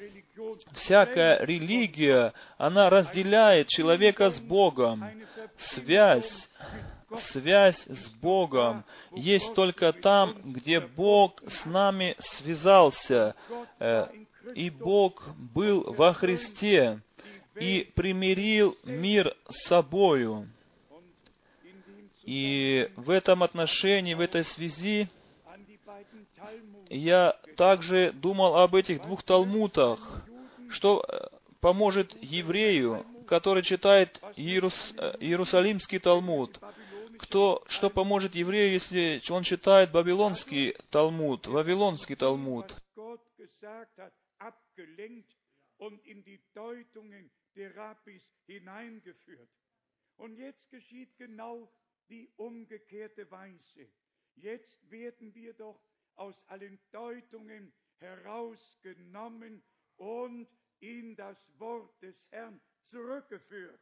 Всякая 0.71 1.45
религия, 1.45 2.33
она 2.57 2.89
разделяет 2.89 3.67
человека 3.67 4.29
с 4.29 4.39
Богом. 4.39 5.05
Связь 5.57 6.49
связь 7.17 7.87
с 7.87 8.09
Богом 8.09 8.85
есть 9.11 9.55
только 9.55 9.93
там, 9.93 10.35
где 10.43 10.79
Бог 10.79 11.41
с 11.47 11.65
нами 11.65 12.15
связался, 12.19 13.35
э, 13.79 14.07
и 14.55 14.69
Бог 14.69 15.29
был 15.37 15.93
во 15.93 16.13
Христе 16.13 17.01
и 17.59 17.91
примирил 17.95 18.77
мир 18.83 19.35
с 19.49 19.67
собою. 19.67 20.49
И 22.23 22.89
в 22.95 23.09
этом 23.09 23.43
отношении, 23.43 24.13
в 24.13 24.19
этой 24.19 24.43
связи, 24.43 25.09
я 26.89 27.35
также 27.55 28.11
думал 28.11 28.57
об 28.57 28.75
этих 28.75 29.01
двух 29.01 29.23
талмутах, 29.23 30.23
что 30.69 31.03
э, 31.07 31.27
поможет 31.59 32.15
еврею, 32.21 33.05
который 33.27 33.63
читает 33.63 34.19
Иерус, 34.35 34.93
э, 34.97 35.17
Иерусалимский 35.19 35.99
Талмуд, 35.99 36.59
кто, 37.19 37.63
что 37.67 37.89
поможет 37.89 38.35
еврею, 38.35 38.73
если 38.73 39.21
он 39.29 39.43
читает 39.43 39.91
Вавилонский 39.91 40.75
Талмуд, 40.89 41.47
Вавилонский 41.47 42.15
Талмуд. 42.15 42.75
Und 50.17 50.35
jetzt 50.35 50.69
geschieht 50.69 51.17
genau 51.17 51.71
die 52.09 52.29
umgekehrte 52.37 53.29
Weise. 53.31 53.89
Jetzt 54.35 54.89
werden 54.89 55.33
wir 55.33 55.53
doch 55.53 55.81
aus 56.15 56.41
allen 56.47 56.79
Deutungen 56.91 57.73
herausgenommen 57.97 59.63
und 59.97 60.47
in 60.79 61.15
das 61.15 61.37
Wort 61.59 62.01
des 62.01 62.31
Herrn 62.31 62.59
zurückgeführt. 62.85 63.79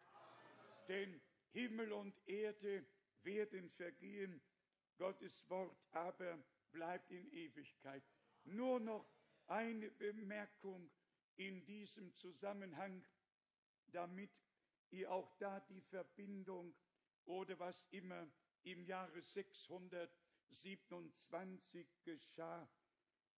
Denn 0.87 1.21
Himmel 1.51 1.91
und 1.91 2.15
Erde 2.27 2.85
werden 3.23 3.69
vergehen, 3.71 4.41
Gottes 4.97 5.47
Wort 5.49 5.77
aber 5.91 6.39
bleibt 6.71 7.11
in 7.11 7.31
Ewigkeit. 7.31 8.03
Nur 8.45 8.79
noch 8.79 9.16
eine 9.47 9.89
Bemerkung 9.91 10.89
in 11.37 11.63
diesem 11.65 12.13
Zusammenhang, 12.15 13.05
damit 13.87 14.31
ihr 14.89 15.11
auch 15.11 15.31
da 15.37 15.59
die 15.61 15.81
Verbindung 15.81 16.75
oder 17.25 17.57
was 17.59 17.85
immer 17.91 18.27
im 18.63 18.83
Jahre 18.85 19.21
627 19.21 21.87
geschah, 22.03 22.67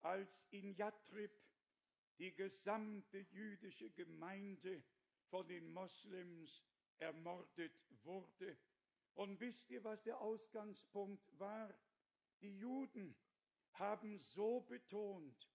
als 0.02 0.42
in 0.52 0.74
Yatrib 0.76 1.32
die 2.18 2.34
gesamte 2.36 3.20
jüdische 3.20 3.90
Gemeinde 3.92 4.84
von 5.30 5.48
den 5.48 5.72
Moslems 5.72 6.64
ermordet 6.98 7.80
wurde. 8.04 8.58
Und 9.14 9.40
wisst 9.40 9.70
ihr, 9.70 9.84
was 9.84 10.02
der 10.04 10.20
Ausgangspunkt 10.20 11.40
war? 11.40 11.72
Die 12.42 12.58
Juden 12.58 13.16
haben 13.74 14.18
so 14.18 14.62
betont, 14.62 15.49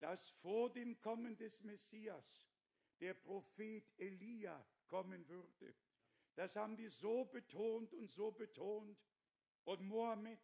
dass 0.00 0.20
vor 0.42 0.70
dem 0.72 1.00
Kommen 1.00 1.36
des 1.36 1.60
Messias 1.62 2.24
der 3.00 3.14
Prophet 3.14 3.84
Elia 3.98 4.64
kommen 4.88 5.26
würde. 5.28 5.74
Das 6.34 6.54
haben 6.54 6.76
die 6.76 6.88
so 6.88 7.24
betont 7.24 7.92
und 7.94 8.10
so 8.12 8.30
betont. 8.30 8.96
Und 9.64 9.80
Mohammed, 9.82 10.38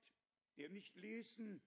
der 0.57 0.69
nicht 0.71 0.95
lesen 0.97 1.63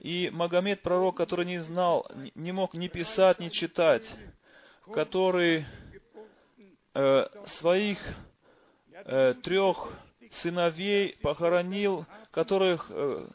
и 0.00 0.30
Магомед, 0.30 0.82
пророк, 0.82 1.16
который 1.16 1.46
не 1.46 1.62
знал, 1.62 2.06
не 2.34 2.52
мог 2.52 2.74
ни 2.74 2.88
писать, 2.88 3.40
ни 3.40 3.48
читать, 3.48 4.12
который 4.92 5.64
э, 6.94 7.26
своих 7.46 7.98
э, 8.92 9.34
трех 9.42 9.88
сыновей 10.30 11.16
похоронил, 11.22 12.04
которых 12.30 12.90
э, 12.90 13.26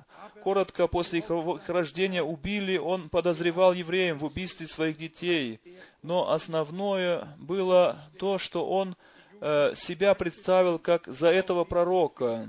коротко 0.46 0.88
после 0.88 1.20
их 1.20 1.30
рождения 1.68 2.22
убили, 2.22 2.78
он 2.78 3.10
подозревал 3.10 3.74
евреям 3.74 4.20
в 4.20 4.26
убийстве 4.26 4.68
своих 4.68 4.96
детей. 4.96 5.60
Но 6.04 6.32
основное 6.32 7.36
было 7.40 7.98
то, 8.20 8.38
что 8.38 8.70
он 8.70 8.96
э, 9.42 9.74
себя 9.74 10.14
представил 10.14 10.78
как 10.78 11.08
за 11.08 11.30
этого 11.30 11.64
пророка. 11.64 12.48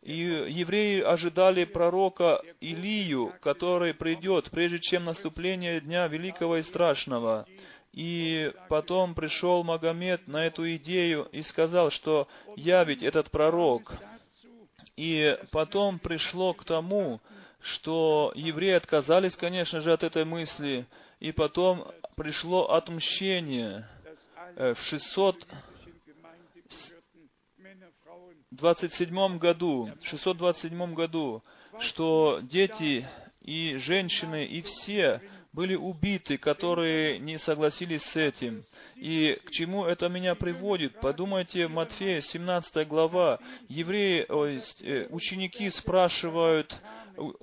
И 0.00 0.18
евреи 0.22 1.02
ожидали 1.02 1.66
пророка 1.66 2.40
Илию, 2.60 3.34
который 3.42 3.92
придет, 3.92 4.50
прежде 4.50 4.78
чем 4.78 5.04
наступление 5.04 5.82
Дня 5.82 6.08
Великого 6.08 6.56
и 6.56 6.62
Страшного. 6.62 7.46
И 7.92 8.50
потом 8.70 9.14
пришел 9.14 9.62
Магомед 9.62 10.26
на 10.26 10.46
эту 10.46 10.74
идею 10.76 11.28
и 11.32 11.42
сказал, 11.42 11.90
что 11.90 12.28
я 12.56 12.82
ведь 12.84 13.02
этот 13.02 13.30
пророк. 13.30 13.92
И 14.96 15.38
потом 15.50 15.98
пришло 15.98 16.54
к 16.54 16.64
тому, 16.64 17.20
что 17.60 18.32
евреи 18.34 18.72
отказались, 18.72 19.36
конечно 19.36 19.80
же, 19.80 19.92
от 19.92 20.02
этой 20.02 20.24
мысли, 20.24 20.86
и 21.20 21.32
потом 21.32 21.86
пришло 22.16 22.70
отмщение 22.70 23.86
э, 24.56 24.74
в 24.74 24.82
600 24.82 25.46
27 28.52 29.38
году, 29.38 29.90
627 30.02 30.94
году, 30.94 31.42
что 31.78 32.40
дети 32.42 33.06
и 33.42 33.76
женщины, 33.76 34.46
и 34.46 34.62
все 34.62 35.20
были 35.56 35.74
убиты, 35.74 36.36
которые 36.36 37.18
не 37.18 37.38
согласились 37.38 38.02
с 38.02 38.14
этим. 38.14 38.62
И 38.94 39.38
к 39.46 39.50
чему 39.50 39.86
это 39.86 40.10
меня 40.10 40.34
приводит? 40.34 41.00
Подумайте, 41.00 41.66
Матфея, 41.66 42.20
17 42.20 42.86
глава, 42.86 43.38
евреи, 43.70 44.26
э, 44.28 45.06
ученики 45.08 45.70
спрашивают 45.70 46.78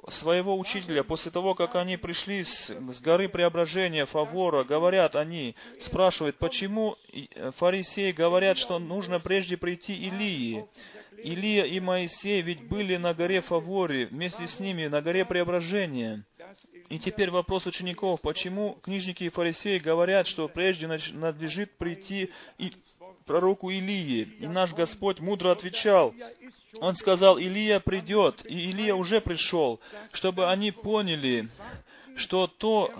своего 0.09 0.57
учителя, 0.57 1.03
после 1.03 1.31
того, 1.31 1.55
как 1.55 1.75
они 1.75 1.97
пришли 1.97 2.43
с, 2.43 2.69
с 2.69 3.01
горы 3.01 3.27
преображения 3.27 4.05
Фавора, 4.05 4.63
говорят 4.63 5.15
они, 5.15 5.55
спрашивают, 5.79 6.37
почему 6.37 6.95
э, 7.11 7.51
фарисеи 7.51 8.11
говорят, 8.11 8.57
что 8.57 8.79
нужно 8.79 9.19
прежде 9.19 9.57
прийти 9.57 9.93
Илии. 9.93 10.65
Илия 11.17 11.65
и 11.65 11.79
Моисей 11.79 12.41
ведь 12.41 12.67
были 12.67 12.97
на 12.97 13.13
горе 13.13 13.41
Фаворе, 13.41 14.07
вместе 14.07 14.45
с 14.47 14.59
ними 14.59 14.87
на 14.87 15.01
горе 15.01 15.25
Преображения. 15.25 16.25
И 16.89 16.99
теперь 16.99 17.31
вопрос 17.31 17.65
учеников, 17.65 18.21
почему 18.21 18.77
книжники 18.83 19.23
и 19.23 19.29
фарисеи 19.29 19.79
говорят, 19.79 20.27
что 20.27 20.47
прежде 20.47 20.87
надлежит 21.13 21.77
прийти 21.77 22.29
и 22.57 22.73
пророку 23.25 23.69
Илии. 23.69 24.35
И 24.39 24.47
наш 24.47 24.73
Господь 24.73 25.19
мудро 25.19 25.51
отвечал. 25.51 26.13
Он 26.79 26.95
сказал, 26.95 27.37
Илия 27.37 27.79
придет, 27.79 28.45
и 28.45 28.69
Илия 28.69 28.95
уже 28.95 29.21
пришел, 29.21 29.79
чтобы 30.11 30.49
они 30.49 30.71
поняли, 30.71 31.49
что 32.15 32.47
то, 32.47 32.91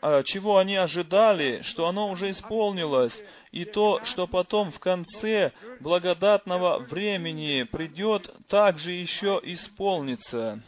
а, 0.00 0.22
чего 0.22 0.58
они 0.58 0.76
ожидали, 0.76 1.62
что 1.62 1.86
оно 1.86 2.10
уже 2.10 2.30
исполнилось, 2.30 3.22
и 3.52 3.64
то, 3.64 4.00
что 4.04 4.26
потом 4.26 4.70
в 4.70 4.78
конце 4.78 5.52
благодатного 5.80 6.78
времени 6.78 7.64
придет, 7.64 8.32
также 8.48 8.92
еще 8.92 9.40
исполнится. 9.42 10.62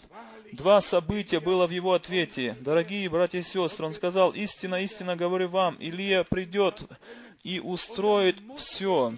Два 0.53 0.81
события 0.83 1.41
было 1.41 1.67
в 1.67 1.71
его 1.71 1.95
ответе. 1.95 2.57
Дорогие 2.61 3.09
братья 3.09 3.39
и 3.39 3.43
сестры, 3.43 3.87
он 3.87 3.95
сказал, 3.95 4.33
истинно, 4.33 4.83
истинно 4.83 5.17
говорю 5.17 5.49
вам, 5.49 5.77
Илия 5.77 6.25
придет 6.25 6.83
и 7.43 7.59
устроит 7.59 8.37
все. 8.57 9.15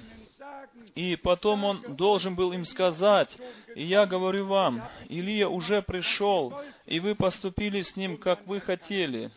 И 0.95 1.17
потом 1.17 1.65
он 1.65 1.97
должен 1.97 2.35
был 2.35 2.53
им 2.53 2.65
сказать, 2.65 3.37
и 3.75 3.85
я 3.85 4.07
говорю 4.07 4.47
вам, 4.47 4.83
Илия 5.09 5.49
уже 5.49 5.83
пришел, 5.83 6.55
и 6.87 7.01
вы 7.01 7.15
поступили 7.15 7.83
с 7.83 7.97
ним, 7.97 8.17
как 8.17 8.47
вы 8.47 8.61
хотели. 8.61 9.31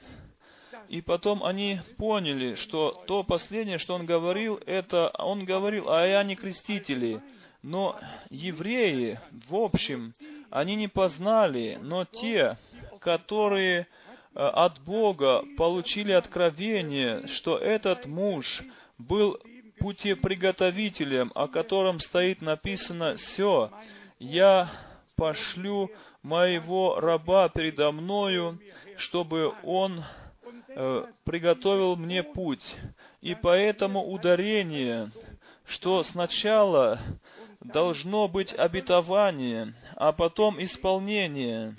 И 0.87 1.01
потом 1.01 1.43
они 1.43 1.81
поняли, 1.97 2.55
что 2.55 3.03
то 3.07 3.23
последнее, 3.23 3.77
что 3.77 3.95
он 3.95 4.05
говорил, 4.05 4.59
это 4.65 5.11
он 5.17 5.45
говорил 5.45 5.89
о 5.89 6.07
Иоанне 6.07 6.35
Крестителе. 6.35 7.21
Но 7.63 7.99
евреи, 8.29 9.19
в 9.49 9.55
общем, 9.55 10.13
они 10.49 10.75
не 10.75 10.87
познали, 10.87 11.77
но 11.81 12.05
те, 12.05 12.57
которые 12.99 13.81
э, 13.81 13.85
от 14.39 14.79
Бога 14.79 15.43
получили 15.57 16.11
откровение, 16.11 17.27
что 17.27 17.57
этот 17.57 18.05
муж 18.05 18.63
был 18.97 19.37
путеприготовителем, 19.79 21.31
о 21.35 21.47
котором 21.47 21.99
стоит 21.99 22.41
написано 22.41 23.15
«Все, 23.15 23.71
я 24.19 24.69
пошлю 25.15 25.89
моего 26.21 26.99
раба 26.99 27.49
передо 27.49 27.91
мною, 27.91 28.59
чтобы 28.97 29.53
он 29.63 30.03
э, 30.69 31.05
приготовил 31.23 31.95
мне 31.95 32.23
путь». 32.23 32.75
И 33.21 33.35
поэтому 33.35 34.03
ударение, 34.03 35.11
что 35.65 36.03
сначала 36.03 36.99
должно 37.59 38.27
быть 38.27 38.53
обетование, 38.53 39.73
а 39.95 40.11
потом 40.11 40.63
исполнение. 40.63 41.75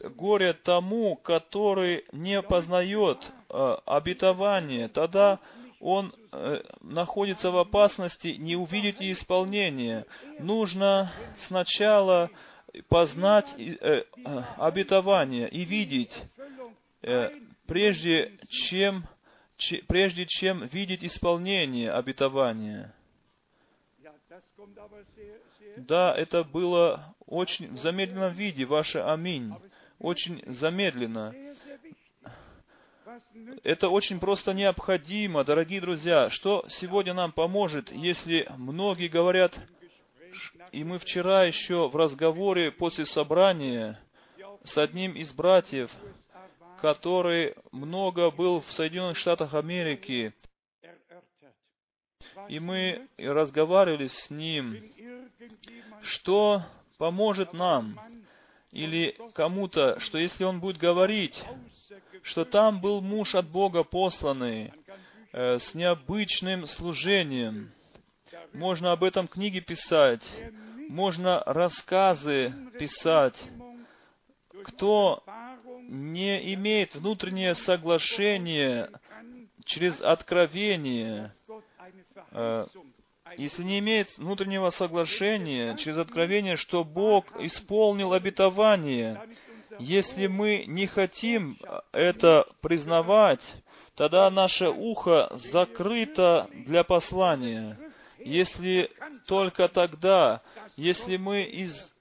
Горе 0.00 0.52
тому, 0.52 1.16
который 1.16 2.04
не 2.12 2.40
познает 2.42 3.30
э, 3.48 3.76
обетование, 3.84 4.88
тогда 4.88 5.38
он 5.80 6.14
э, 6.32 6.62
находится 6.80 7.50
в 7.50 7.58
опасности 7.58 8.28
не 8.38 8.56
увидеть 8.56 9.00
и 9.00 9.12
исполнение. 9.12 10.06
Нужно 10.38 11.12
сначала 11.38 12.30
познать 12.88 13.54
э, 13.58 13.64
э, 13.80 14.04
обетование 14.56 15.48
и 15.48 15.64
видеть, 15.64 16.22
э, 17.02 17.30
прежде 17.66 18.32
чем, 18.48 19.04
че, 19.56 19.82
прежде 19.86 20.26
чем 20.26 20.66
видеть 20.66 21.04
исполнение 21.04 21.90
обетования. 21.92 22.94
Да, 25.76 26.14
это 26.14 26.44
было 26.44 27.14
очень 27.26 27.74
в 27.74 27.78
замедленном 27.78 28.32
виде, 28.34 28.64
ваше 28.64 28.98
аминь. 28.98 29.52
Очень 29.98 30.42
замедленно. 30.46 31.34
Это 33.62 33.88
очень 33.88 34.18
просто 34.18 34.52
необходимо, 34.54 35.44
дорогие 35.44 35.80
друзья. 35.80 36.30
Что 36.30 36.64
сегодня 36.68 37.14
нам 37.14 37.32
поможет, 37.32 37.92
если 37.92 38.48
многие 38.56 39.08
говорят, 39.08 39.58
и 40.72 40.84
мы 40.84 40.98
вчера 40.98 41.44
еще 41.44 41.88
в 41.88 41.96
разговоре 41.96 42.72
после 42.72 43.04
собрания 43.04 44.00
с 44.64 44.78
одним 44.78 45.12
из 45.12 45.32
братьев, 45.32 45.90
который 46.80 47.54
много 47.70 48.30
был 48.30 48.60
в 48.60 48.72
Соединенных 48.72 49.16
Штатах 49.16 49.54
Америки, 49.54 50.34
и 52.48 52.58
мы 52.58 53.06
разговаривали 53.18 54.08
с 54.08 54.30
ним, 54.30 54.82
что 56.02 56.62
поможет 56.98 57.52
нам 57.52 58.00
или 58.74 59.16
кому-то, 59.34 59.98
что 60.00 60.18
если 60.18 60.42
он 60.44 60.60
будет 60.60 60.78
говорить, 60.78 61.42
что 62.22 62.44
там 62.44 62.80
был 62.80 63.00
муж 63.00 63.36
от 63.36 63.46
Бога 63.48 63.84
посланный 63.84 64.72
э, 65.32 65.60
с 65.60 65.74
необычным 65.74 66.66
служением, 66.66 67.72
можно 68.52 68.90
об 68.90 69.04
этом 69.04 69.28
книги 69.28 69.60
писать, 69.60 70.28
можно 70.88 71.40
рассказы 71.46 72.52
писать, 72.78 73.44
кто 74.64 75.22
не 75.88 76.54
имеет 76.54 76.96
внутреннее 76.96 77.54
соглашение 77.54 78.90
через 79.64 80.02
откровение, 80.02 81.32
Gott 82.34 82.83
если 83.36 83.62
не 83.62 83.78
имеет 83.78 84.16
внутреннего 84.18 84.70
соглашения 84.70 85.76
через 85.76 85.98
откровение, 85.98 86.56
что 86.56 86.84
Бог 86.84 87.26
исполнил 87.40 88.12
обетование, 88.12 89.20
если 89.78 90.26
мы 90.26 90.64
не 90.66 90.86
хотим 90.86 91.58
это 91.92 92.46
признавать, 92.60 93.54
тогда 93.96 94.30
наше 94.30 94.68
ухо 94.68 95.30
закрыто 95.32 96.48
для 96.52 96.84
послания. 96.84 97.78
Если 98.18 98.90
только 99.26 99.68
тогда, 99.68 100.40
если 100.76 101.16
мы 101.16 101.42
из, 101.42 101.92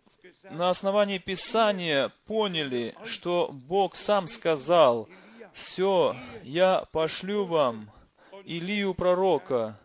на 0.43 0.69
основании 0.69 1.17
Писания 1.17 2.11
поняли, 2.27 2.95
что 3.05 3.49
Бог 3.51 3.95
сам 3.95 4.27
сказал, 4.27 5.09
«Все, 5.53 6.15
я 6.43 6.85
пошлю 6.91 7.45
вам 7.45 7.91
Илию 8.45 8.93
пророка, 8.93 9.79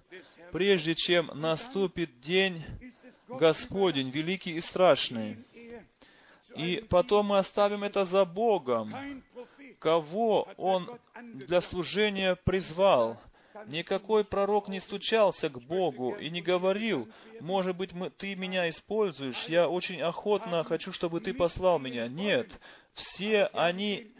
прежде 0.52 0.94
чем 0.94 1.30
наступит 1.34 2.20
день 2.20 2.62
Господень, 3.28 4.10
великий 4.10 4.52
и 4.52 4.60
страшный». 4.60 5.38
И 6.56 6.84
потом 6.88 7.26
мы 7.26 7.38
оставим 7.38 7.84
это 7.84 8.04
за 8.04 8.24
Богом, 8.24 9.22
кого 9.78 10.48
Он 10.56 10.98
для 11.34 11.60
служения 11.60 12.34
призвал. 12.34 13.20
Никакой 13.66 14.24
пророк 14.24 14.68
не 14.68 14.80
стучался 14.80 15.48
к 15.48 15.60
Богу 15.60 16.14
и 16.14 16.30
не 16.30 16.40
говорил, 16.40 17.08
может 17.40 17.76
быть, 17.76 17.92
мы, 17.92 18.08
ты 18.10 18.36
меня 18.36 18.68
используешь, 18.70 19.46
я 19.46 19.68
очень 19.68 20.00
охотно 20.00 20.62
хочу, 20.62 20.92
чтобы 20.92 21.20
ты 21.20 21.34
послал 21.34 21.80
меня. 21.80 22.06
Нет, 22.06 22.60
все 22.92 23.46
они 23.46 24.12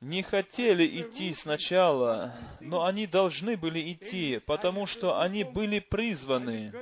не 0.00 0.22
хотели 0.22 1.00
идти 1.00 1.34
сначала, 1.34 2.32
но 2.60 2.84
они 2.84 3.06
должны 3.06 3.56
были 3.56 3.92
идти, 3.92 4.38
потому 4.46 4.86
что 4.86 5.20
они 5.20 5.42
были 5.42 5.80
призваны. 5.80 6.72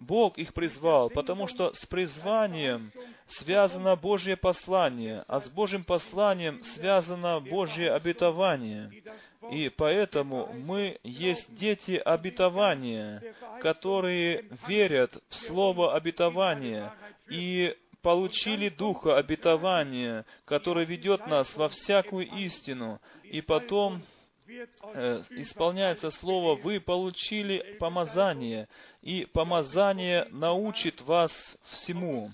Бог 0.00 0.36
их 0.36 0.52
призвал, 0.52 1.08
потому 1.08 1.46
что 1.46 1.72
с 1.72 1.86
призванием 1.86 2.92
связано 3.26 3.96
Божье 3.96 4.36
послание, 4.36 5.24
а 5.28 5.40
с 5.40 5.48
Божьим 5.48 5.82
посланием 5.82 6.62
связано 6.62 7.40
Божье 7.40 7.90
обетование. 7.92 8.90
И 9.50 9.70
поэтому 9.70 10.52
мы 10.52 11.00
есть 11.02 11.54
дети 11.54 11.92
обетования, 11.92 13.34
которые 13.62 14.44
верят 14.68 15.22
в 15.30 15.36
слово 15.36 15.94
обетования 15.94 16.92
и 17.30 17.74
получили 18.02 18.68
духа 18.68 19.16
обетования, 19.16 20.24
который 20.44 20.84
ведет 20.84 21.26
нас 21.26 21.56
во 21.56 21.68
всякую 21.68 22.26
истину. 22.26 23.00
И 23.24 23.40
потом 23.40 24.02
э, 24.48 25.22
исполняется 25.30 26.10
слово, 26.10 26.56
вы 26.56 26.80
получили 26.80 27.76
помазание, 27.78 28.68
и 29.02 29.26
помазание 29.26 30.26
научит 30.30 31.02
вас 31.02 31.56
всему. 31.70 32.30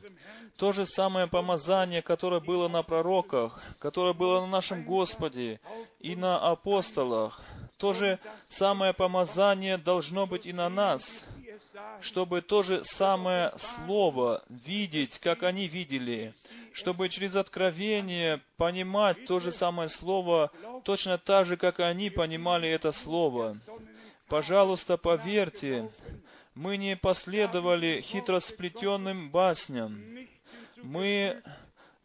То 0.56 0.72
же 0.72 0.86
самое 0.86 1.26
помазание, 1.26 2.00
которое 2.00 2.40
было 2.40 2.68
на 2.68 2.82
пророках, 2.82 3.62
которое 3.78 4.14
было 4.14 4.40
на 4.40 4.46
нашем 4.46 4.84
Господе 4.84 5.60
и 6.00 6.16
на 6.16 6.38
апостолах, 6.38 7.42
то 7.76 7.92
же 7.92 8.18
самое 8.48 8.94
помазание 8.94 9.76
должно 9.76 10.26
быть 10.26 10.46
и 10.46 10.54
на 10.54 10.70
нас, 10.70 11.22
чтобы 12.00 12.42
то 12.42 12.62
же 12.62 12.82
самое 12.84 13.52
слово 13.56 14.42
видеть, 14.48 15.18
как 15.18 15.42
они 15.42 15.68
видели, 15.68 16.34
чтобы 16.72 17.08
через 17.08 17.36
откровение 17.36 18.40
понимать 18.56 19.24
то 19.26 19.38
же 19.38 19.50
самое 19.50 19.88
слово 19.88 20.50
точно 20.84 21.18
так 21.18 21.46
же, 21.46 21.56
как 21.56 21.80
они 21.80 22.10
понимали 22.10 22.68
это 22.68 22.92
слово. 22.92 23.58
Пожалуйста, 24.28 24.96
поверьте, 24.96 25.90
мы 26.54 26.76
не 26.76 26.96
последовали 26.96 28.00
хитро 28.00 28.40
сплетенным 28.40 29.30
басням. 29.30 30.02
Мы 30.82 31.42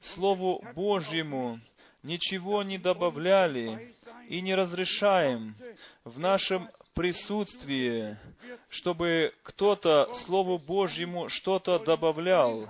Слову 0.02 0.64
Божьему 0.74 1.60
ничего 2.02 2.64
не 2.64 2.80
добавляли 2.80 3.96
и 4.28 4.42
не 4.42 4.56
разрешаем 4.56 5.56
в 6.04 6.20
нашем 6.20 6.70
присутствии, 6.94 8.18
чтобы 8.70 9.34
кто-то 9.44 10.14
Слову 10.14 10.58
Божьему 10.58 11.30
что-то 11.30 11.80
добавлял. 11.80 12.68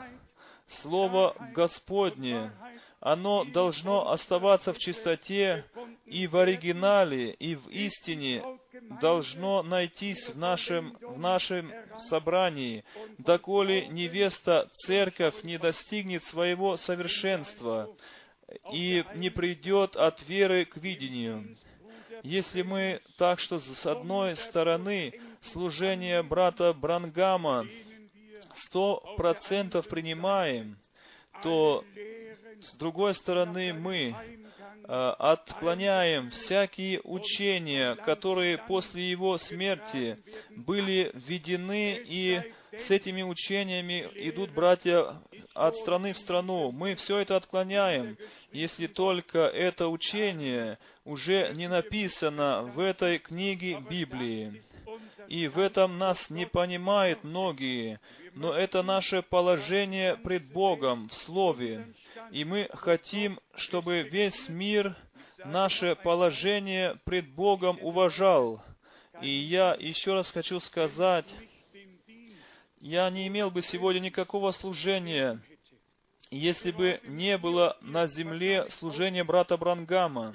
Слово 0.67 1.35
Господне, 1.53 2.51
оно 3.01 3.43
должно 3.43 4.11
оставаться 4.11 4.73
в 4.73 4.77
чистоте 4.77 5.65
и 6.05 6.27
в 6.27 6.37
оригинале, 6.37 7.31
и 7.31 7.55
в 7.55 7.67
истине 7.69 8.43
должно 9.01 9.63
найтись 9.63 10.29
в 10.29 10.37
нашем, 10.37 10.97
в 11.01 11.19
нашем 11.19 11.73
собрании, 11.97 12.85
доколе 13.17 13.87
невеста, 13.87 14.69
церковь 14.85 15.43
не 15.43 15.57
достигнет 15.57 16.23
своего 16.25 16.77
совершенства 16.77 17.89
и 18.71 19.03
не 19.15 19.29
придет 19.29 19.95
от 19.95 20.21
веры 20.27 20.65
к 20.65 20.77
видению. 20.77 21.57
Если 22.23 22.61
мы 22.61 23.01
так 23.17 23.39
что 23.39 23.57
с 23.57 23.85
одной 23.85 24.35
стороны 24.35 25.19
служение 25.41 26.21
брата 26.21 26.71
Брангама 26.73 27.65
сто 28.53 29.15
процентов 29.17 29.87
принимаем, 29.87 30.77
то 31.41 31.83
с 32.59 32.75
другой 32.75 33.15
стороны 33.15 33.73
мы 33.73 34.13
э, 34.13 35.13
отклоняем 35.17 36.29
всякие 36.29 37.01
учения, 37.03 37.95
которые 37.95 38.59
после 38.59 39.09
его 39.09 39.39
смерти 39.39 40.19
были 40.51 41.09
введены, 41.15 41.99
и 42.05 42.53
с 42.77 42.89
этими 42.89 43.21
учениями 43.21 44.07
идут 44.15 44.51
братья 44.51 45.21
от 45.53 45.75
страны 45.75 46.13
в 46.13 46.17
страну. 46.17 46.71
Мы 46.71 46.95
все 46.95 47.17
это 47.19 47.35
отклоняем, 47.35 48.17
если 48.51 48.87
только 48.87 49.39
это 49.39 49.87
учение 49.87 50.77
уже 51.03 51.51
не 51.53 51.67
написано 51.67 52.63
в 52.63 52.79
этой 52.79 53.19
книге 53.19 53.79
Библии. 53.89 54.63
И 55.27 55.47
в 55.47 55.59
этом 55.59 55.97
нас 55.97 56.29
не 56.29 56.45
понимают 56.45 57.23
многие, 57.23 57.99
но 58.33 58.53
это 58.53 58.83
наше 58.83 59.21
положение 59.21 60.15
пред 60.17 60.51
Богом 60.51 61.09
в 61.09 61.13
Слове. 61.13 61.93
И 62.31 62.43
мы 62.43 62.69
хотим, 62.73 63.39
чтобы 63.55 64.01
весь 64.01 64.49
мир 64.49 64.95
наше 65.45 65.95
положение 65.95 66.97
пред 67.05 67.29
Богом 67.29 67.77
уважал. 67.81 68.63
И 69.21 69.29
я 69.29 69.75
еще 69.79 70.13
раз 70.13 70.31
хочу 70.31 70.59
сказать, 70.59 71.33
я 72.81 73.09
не 73.11 73.27
имел 73.27 73.51
бы 73.51 73.61
сегодня 73.61 73.99
никакого 73.99 74.51
служения, 74.51 75.39
если 76.31 76.71
бы 76.71 76.99
не 77.03 77.37
было 77.37 77.77
на 77.81 78.07
земле 78.07 78.67
служения 78.71 79.23
брата 79.23 79.55
Брангама, 79.55 80.33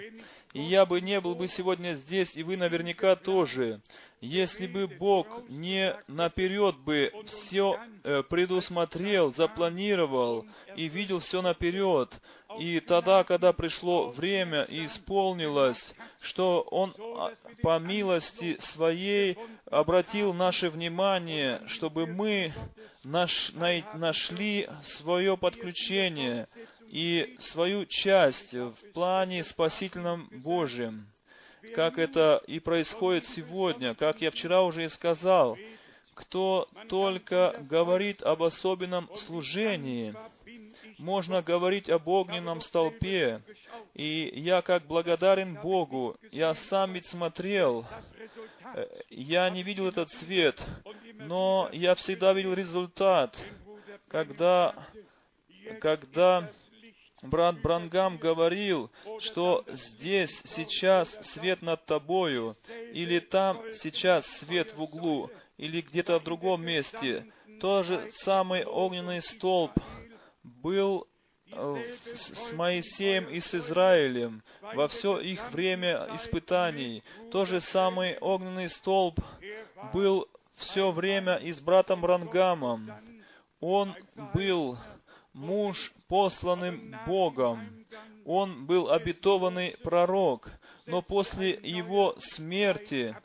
и 0.57 0.63
я 0.63 0.87
бы 0.87 1.03
не 1.03 1.21
был 1.21 1.35
бы 1.35 1.49
сегодня 1.49 1.93
здесь, 1.93 2.35
и 2.35 2.43
вы 2.43 2.57
наверняка 2.57 3.15
тоже, 3.15 3.83
если 4.23 4.67
бы 4.67 4.87
Бог 4.87 5.27
не 5.51 5.95
наперед 6.09 6.79
бы 6.79 7.13
все 7.27 7.79
э, 8.03 8.23
предусмотрел, 8.23 9.35
запланировал 9.35 10.47
и 10.75 10.89
видел 10.89 11.19
все 11.19 11.43
наперед, 11.43 12.19
и 12.59 12.81
тогда, 12.81 13.23
когда 13.25 13.53
пришло 13.53 14.09
время 14.09 14.63
и 14.63 14.87
исполнилось, 14.87 15.93
что 16.23 16.63
Он 16.71 16.95
а, 16.99 17.35
по 17.63 17.79
милости 17.79 18.57
Своей 18.59 19.37
обратил 19.71 20.33
наше 20.33 20.71
внимание, 20.71 21.61
чтобы 21.67 22.07
мы 22.07 22.55
наш, 23.05 23.53
най, 23.53 23.85
нашли 23.95 24.71
свое 24.83 25.37
подключение 25.37 26.49
и 26.89 27.37
свою 27.39 27.87
часть 27.87 28.53
в 28.53 28.75
плане 28.93 29.45
спасительном 29.45 30.29
Божьем, 30.33 31.07
как 31.75 31.99
это 31.99 32.43
и 32.47 32.61
происходит 32.61 33.27
сегодня, 33.27 33.95
как 33.95 34.21
я 34.21 34.31
вчера 34.31 34.63
уже 34.63 34.85
и 34.85 34.89
сказал, 34.89 35.57
кто 36.15 36.67
только 36.89 37.55
говорит 37.69 38.23
об 38.23 38.43
особенном 38.43 39.15
служении, 39.17 40.15
можно 40.99 41.43
говорить 41.43 41.91
об 41.91 42.09
огненном 42.09 42.63
столпе. 42.63 43.43
И 43.95 44.33
я 44.35 44.63
как 44.63 44.87
благодарен 44.87 45.55
Богу, 45.61 46.17
я 46.31 46.55
сам 46.55 46.95
ведь 46.95 47.07
смотрел, 47.07 47.87
э, 48.75 48.87
я 49.11 49.49
не 49.51 49.63
видел 49.63 49.89
этот 49.89 50.11
свет, 50.11 50.67
но 51.15 51.69
я 51.73 51.95
всегда 51.95 52.33
видел 52.33 52.55
результат, 52.55 53.43
когда, 54.09 54.75
когда 55.81 56.51
брат 57.29 57.61
Брангам 57.61 58.19
говорил, 58.19 58.91
что 59.19 59.65
здесь 59.69 60.43
сейчас 60.45 61.19
свет 61.23 61.63
над 61.63 61.85
тобою, 61.87 62.57
или 62.93 63.19
там 63.19 63.63
сейчас 63.73 64.27
свет 64.27 64.75
в 64.75 64.83
углу, 64.83 65.31
или 65.57 65.81
где-то 65.81 66.19
в 66.19 66.25
другом 66.25 66.65
месте. 66.65 67.27
Тот 67.61 67.87
же 67.87 68.09
самый 68.13 68.65
огненный 68.65 69.23
столб 69.23 69.73
был 70.43 71.07
э, 71.51 71.97
с 72.15 72.53
Моисеем 72.53 73.29
и 73.29 73.41
с 73.41 73.55
Израилем 73.55 74.43
во 74.61 74.89
все 74.89 75.19
их 75.19 75.51
время 75.53 76.09
испытаний. 76.15 77.03
Тот 77.31 77.49
же 77.49 77.61
самый 77.61 78.19
огненный 78.19 78.69
столб 78.69 79.19
был 79.93 80.29
все 80.55 80.91
время 80.91 81.37
и 81.37 81.53
с 81.53 81.61
братом 81.61 82.05
Рангамом. 82.05 82.93
Он 83.61 83.95
был 84.35 84.79
муж, 85.37 85.93
посланным 86.09 86.97
Богом. 87.07 87.87
Он 88.25 88.67
был 88.67 88.91
обетованный 88.91 89.77
пророк. 89.83 90.51
Но 90.87 91.03
после 91.03 91.51
его 91.63 92.15
смерти, 92.19 93.17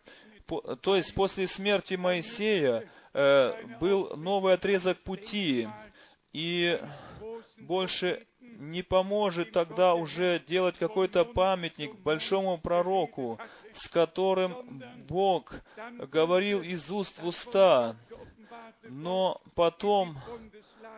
то 0.82 0.96
есть 0.96 1.16
после 1.16 1.48
смерти 1.48 1.96
Моисея, 1.96 2.90
э, 3.14 3.78
был 3.80 4.16
новый 4.18 4.54
отрезок 4.54 5.00
пути. 5.00 5.68
И 6.34 6.80
больше 7.58 8.26
не 8.40 8.84
поможет 8.84 9.54
тогда 9.54 9.96
уже 9.96 10.40
делать 10.48 10.78
какой-то 10.78 11.26
памятник 11.26 11.96
большому 12.00 12.58
пророку, 12.60 13.40
с 13.74 13.88
которым 13.88 14.84
Бог 15.08 15.62
говорил 16.12 16.62
из 16.62 16.90
уст 16.92 17.20
в 17.22 17.28
уста. 17.28 17.96
Но 18.84 19.42
потом 19.56 20.18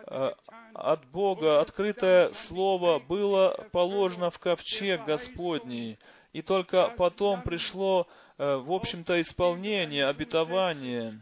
э, 0.08 0.32
от 0.74 1.06
Бога 1.08 1.62
открытое 1.62 2.32
слово 2.34 3.00
было 3.00 3.68
положено 3.72 4.30
в 4.30 4.40
ковчег 4.40 5.06
Господний, 5.06 6.00
и 6.32 6.42
только 6.42 6.90
потом 6.98 7.42
пришло, 7.42 8.08
э, 8.38 8.56
в 8.58 8.72
общем-то, 8.72 9.22
исполнение, 9.22 10.08
обетование. 10.08 11.20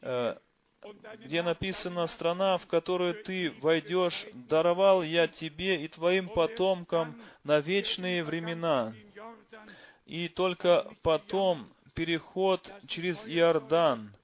Э, 0.00 0.36
где 1.18 1.42
написано 1.42 2.06
«Страна, 2.06 2.58
в 2.58 2.66
которую 2.66 3.22
ты 3.24 3.52
войдешь, 3.62 4.26
даровал 4.34 5.02
я 5.02 5.28
тебе 5.28 5.82
и 5.82 5.88
твоим 5.88 6.28
потомкам 6.28 7.20
на 7.42 7.60
вечные 7.60 8.22
времена». 8.22 8.92
И 10.04 10.28
только 10.28 10.86
потом 11.02 11.72
переход 11.94 12.70
через 12.86 13.26
Иордан. 13.26 14.14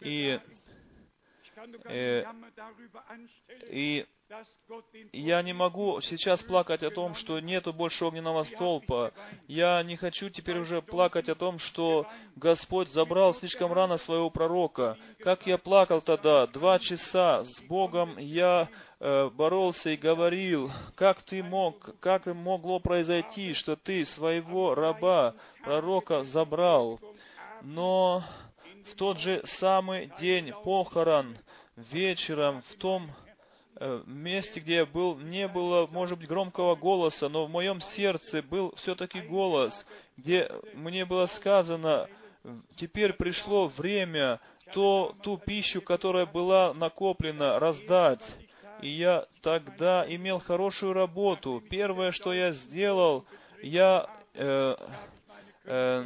И, 0.00 0.38
и 3.70 4.06
я 5.12 5.42
не 5.42 5.52
могу 5.52 6.00
сейчас 6.00 6.42
плакать 6.42 6.82
о 6.82 6.90
том, 6.90 7.14
что 7.14 7.38
нету 7.40 7.72
больше 7.72 8.04
огненного 8.04 8.42
столпа. 8.42 9.12
Я 9.46 9.82
не 9.82 9.96
хочу 9.96 10.30
теперь 10.30 10.58
уже 10.58 10.82
плакать 10.82 11.28
о 11.28 11.34
том, 11.34 11.58
что 11.58 12.06
Господь 12.34 12.88
забрал 12.88 13.34
слишком 13.34 13.72
рано 13.72 13.96
своего 13.96 14.30
пророка. 14.30 14.96
Как 15.20 15.46
я 15.46 15.58
плакал 15.58 16.00
тогда, 16.00 16.46
два 16.46 16.78
часа 16.78 17.44
с 17.44 17.62
Богом 17.62 18.18
я 18.18 18.68
э, 18.98 19.28
боролся 19.30 19.90
и 19.90 19.96
говорил, 19.96 20.72
как 20.96 21.22
ты 21.22 21.42
мог, 21.42 21.94
как 22.00 22.26
могло 22.26 22.80
произойти, 22.80 23.52
что 23.52 23.76
ты 23.76 24.04
своего 24.04 24.74
раба, 24.74 25.34
пророка, 25.62 26.22
забрал. 26.22 26.98
Но 27.62 28.24
в 28.90 28.94
тот 28.94 29.18
же 29.18 29.42
самый 29.44 30.10
день 30.18 30.52
похорон, 30.64 31.36
вечером, 31.76 32.62
в 32.70 32.74
том 32.76 33.10
Э, 33.76 34.02
месте, 34.06 34.60
где 34.60 34.76
я 34.76 34.86
был, 34.86 35.16
не 35.16 35.48
было, 35.48 35.88
может 35.88 36.18
быть, 36.18 36.28
громкого 36.28 36.76
голоса, 36.76 37.28
но 37.28 37.46
в 37.46 37.50
моем 37.50 37.80
сердце 37.80 38.40
был 38.40 38.72
все-таки 38.76 39.20
голос, 39.20 39.84
где 40.16 40.48
мне 40.74 41.04
было 41.04 41.26
сказано, 41.26 42.08
теперь 42.76 43.14
пришло 43.14 43.66
время 43.66 44.40
то, 44.72 45.16
ту 45.22 45.38
пищу, 45.38 45.82
которая 45.82 46.24
была 46.24 46.72
накоплена, 46.72 47.58
раздать. 47.58 48.22
И 48.80 48.88
я 48.88 49.26
тогда 49.42 50.04
имел 50.08 50.38
хорошую 50.38 50.92
работу. 50.92 51.60
Первое, 51.68 52.12
что 52.12 52.32
я 52.32 52.52
сделал, 52.52 53.24
я 53.60 54.08
э, 54.34 54.76
э, 55.64 56.04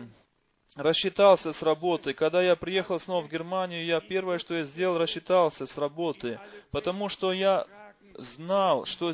рассчитался 0.79 1.53
с 1.53 1.63
работы. 1.63 2.15
Когда 2.15 2.41
я 2.43 2.57
приехал 2.57 2.99
снова 3.01 3.25
в 3.25 3.29
Германию, 3.29 3.85
я 3.85 4.01
первое, 4.01 4.39
что 4.39 4.55
я 4.55 4.65
сделал, 4.65 4.99
рассчитался 4.99 5.67
с 5.67 5.77
работы, 5.77 6.41
потому 6.71 7.09
что 7.09 7.33
я 7.33 7.67
знал, 8.17 8.85
что 8.87 9.13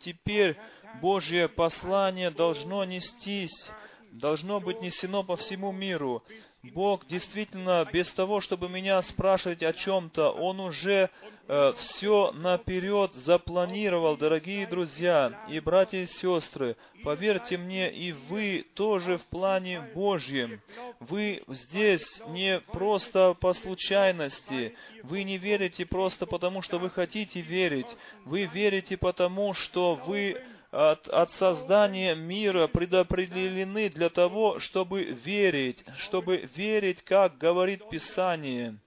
теперь 0.00 0.56
Божье 1.00 1.48
послание 1.48 2.30
должно 2.30 2.84
нестись, 2.84 3.70
должно 4.18 4.60
быть 4.60 4.80
несено 4.80 5.22
по 5.22 5.36
всему 5.36 5.72
миру. 5.72 6.22
Бог 6.62 7.06
действительно, 7.06 7.88
без 7.92 8.08
того, 8.10 8.40
чтобы 8.40 8.68
меня 8.68 9.00
спрашивать 9.02 9.62
о 9.62 9.72
чем-то, 9.72 10.30
Он 10.30 10.58
уже 10.58 11.10
э, 11.46 11.72
все 11.76 12.32
наперед 12.32 13.12
запланировал, 13.14 14.16
дорогие 14.16 14.66
друзья 14.66 15.44
и 15.48 15.60
братья 15.60 15.98
и 15.98 16.06
сестры. 16.06 16.76
Поверьте 17.04 17.56
мне, 17.56 17.92
и 17.92 18.12
вы 18.12 18.66
тоже 18.74 19.18
в 19.18 19.22
плане 19.26 19.80
Божьем. 19.94 20.60
Вы 20.98 21.44
здесь 21.46 22.20
не 22.28 22.58
просто 22.72 23.34
по 23.34 23.52
случайности. 23.52 24.74
Вы 25.04 25.22
не 25.22 25.38
верите 25.38 25.86
просто 25.86 26.26
потому, 26.26 26.62
что 26.62 26.78
вы 26.78 26.90
хотите 26.90 27.40
верить. 27.40 27.96
Вы 28.24 28.46
верите 28.46 28.96
потому, 28.96 29.54
что 29.54 29.94
вы 29.94 30.42
от, 30.70 31.08
от 31.08 31.30
создания 31.32 32.14
мира 32.14 32.66
предопределены 32.66 33.88
для 33.88 34.08
того, 34.08 34.58
чтобы 34.58 35.04
верить, 35.04 35.84
чтобы 35.98 36.48
верить, 36.54 37.02
как 37.02 37.38
говорит 37.38 37.88
Писание, 37.88 38.78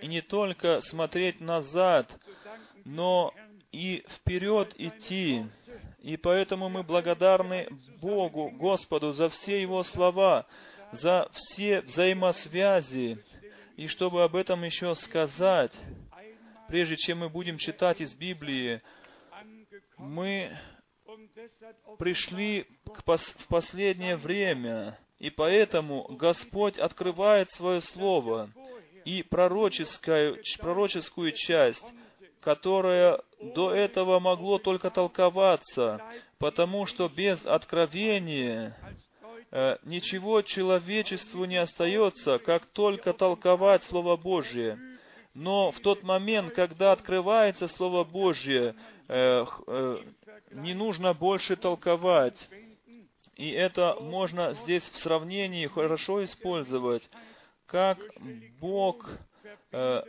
и 0.00 0.06
не 0.06 0.20
только 0.20 0.80
смотреть 0.80 1.40
назад, 1.40 2.10
но 2.84 3.32
и 3.72 4.04
вперед 4.08 4.74
идти. 4.78 5.44
И 6.00 6.16
поэтому 6.16 6.68
мы 6.68 6.82
благодарны 6.82 7.68
Богу, 8.00 8.50
Господу, 8.50 9.12
за 9.12 9.28
все 9.28 9.60
Его 9.60 9.82
слова, 9.82 10.46
за 10.92 11.28
все 11.32 11.82
взаимосвязи. 11.82 13.18
И 13.76 13.86
чтобы 13.86 14.24
об 14.24 14.34
этом 14.34 14.64
еще 14.64 14.94
сказать, 14.94 15.72
прежде 16.68 16.96
чем 16.96 17.18
мы 17.18 17.28
будем 17.28 17.58
читать 17.58 18.00
из 18.00 18.14
Библии, 18.14 18.80
мы 19.96 20.50
пришли 21.98 22.66
в 22.84 23.48
последнее 23.48 24.16
время, 24.16 24.98
и 25.18 25.30
поэтому 25.30 26.06
Господь 26.16 26.78
открывает 26.78 27.50
свое 27.50 27.80
Слово 27.80 28.50
и 29.04 29.22
пророческую, 29.22 30.42
пророческую 30.58 31.32
часть, 31.32 31.84
которая 32.40 33.20
до 33.40 33.72
этого 33.72 34.18
могло 34.18 34.58
только 34.58 34.90
толковаться, 34.90 36.02
потому 36.38 36.86
что 36.86 37.08
без 37.08 37.44
откровения 37.44 38.76
э, 39.50 39.76
ничего 39.84 40.42
человечеству 40.42 41.44
не 41.44 41.56
остается, 41.56 42.38
как 42.38 42.66
только 42.66 43.12
толковать 43.12 43.82
Слово 43.82 44.16
Божие. 44.16 44.78
Но 45.34 45.70
в 45.70 45.80
тот 45.80 46.02
момент, 46.02 46.52
когда 46.52 46.92
открывается 46.92 47.68
Слово 47.68 48.04
Божье, 48.04 48.74
не 50.50 50.74
нужно 50.74 51.14
больше 51.14 51.56
толковать. 51.56 52.48
И 53.36 53.50
это 53.50 53.96
можно 54.00 54.52
здесь 54.52 54.88
в 54.90 54.98
сравнении 54.98 55.66
хорошо 55.66 56.22
использовать, 56.22 57.08
как 57.66 57.98
Бог 58.60 59.10
э, 59.72 60.02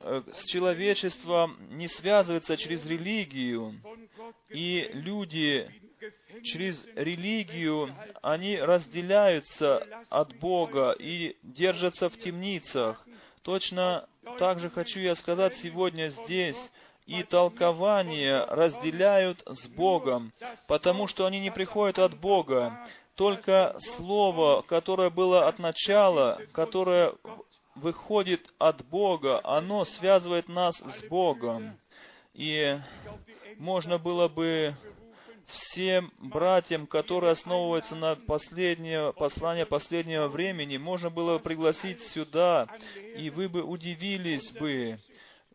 э, 0.00 0.22
с 0.30 0.44
человечеством 0.44 1.56
не 1.70 1.88
связывается 1.88 2.56
через 2.56 2.84
религию, 2.84 3.80
и 4.50 4.90
люди 4.92 5.70
через 6.42 6.86
религию, 6.94 7.94
они 8.22 8.58
разделяются 8.58 9.86
от 10.08 10.36
Бога 10.38 10.94
и 10.98 11.36
держатся 11.42 12.08
в 12.08 12.18
темницах. 12.18 13.06
Точно 13.42 14.08
так 14.38 14.58
же 14.58 14.68
хочу 14.68 15.00
я 15.00 15.14
сказать 15.14 15.54
сегодня 15.54 16.10
здесь, 16.10 16.70
и 17.06 17.22
толкования 17.22 18.44
разделяют 18.46 19.42
с 19.46 19.66
Богом, 19.68 20.32
потому 20.68 21.06
что 21.06 21.26
они 21.26 21.40
не 21.40 21.50
приходят 21.50 21.98
от 21.98 22.18
Бога. 22.18 22.86
Только 23.14 23.74
Слово, 23.78 24.62
которое 24.62 25.10
было 25.10 25.46
от 25.46 25.58
начала, 25.58 26.38
которое 26.52 27.12
выходит 27.74 28.52
от 28.58 28.86
Бога, 28.86 29.40
оно 29.44 29.84
связывает 29.84 30.48
нас 30.48 30.76
с 30.78 31.02
Богом. 31.04 31.78
И 32.32 32.78
можно 33.58 33.98
было 33.98 34.28
бы 34.28 34.74
всем 35.50 36.12
братьям, 36.18 36.86
которые 36.86 37.32
основываются 37.32 37.96
на 37.96 38.14
последнее 38.14 39.12
послание 39.12 39.66
последнего 39.66 40.28
времени, 40.28 40.76
можно 40.76 41.10
было 41.10 41.38
бы 41.38 41.42
пригласить 41.42 42.00
сюда, 42.00 42.68
и 43.16 43.30
вы 43.30 43.48
бы 43.48 43.62
удивились 43.62 44.52
бы, 44.52 44.98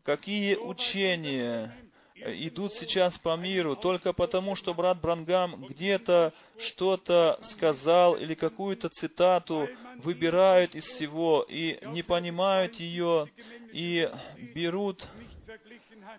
какие 0.06 0.56
учения 0.56 1.76
идут 2.16 2.74
сейчас 2.74 3.18
по 3.18 3.36
миру 3.36 3.76
только 3.76 4.14
потому, 4.14 4.56
что 4.56 4.74
брат 4.74 5.02
Брангам 5.02 5.66
где-то 5.66 6.32
что-то 6.58 7.38
сказал 7.42 8.16
или 8.16 8.36
какую-то 8.36 8.88
цитату 8.90 9.68
выбирают 9.98 10.76
из 10.76 10.86
всего 10.86 11.46
и 11.50 11.80
не 11.88 12.04
понимают 12.04 12.76
ее 12.76 13.28
и 13.74 14.10
берут 14.56 15.08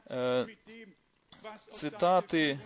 э, 0.06 0.46
цитаты 1.74 2.58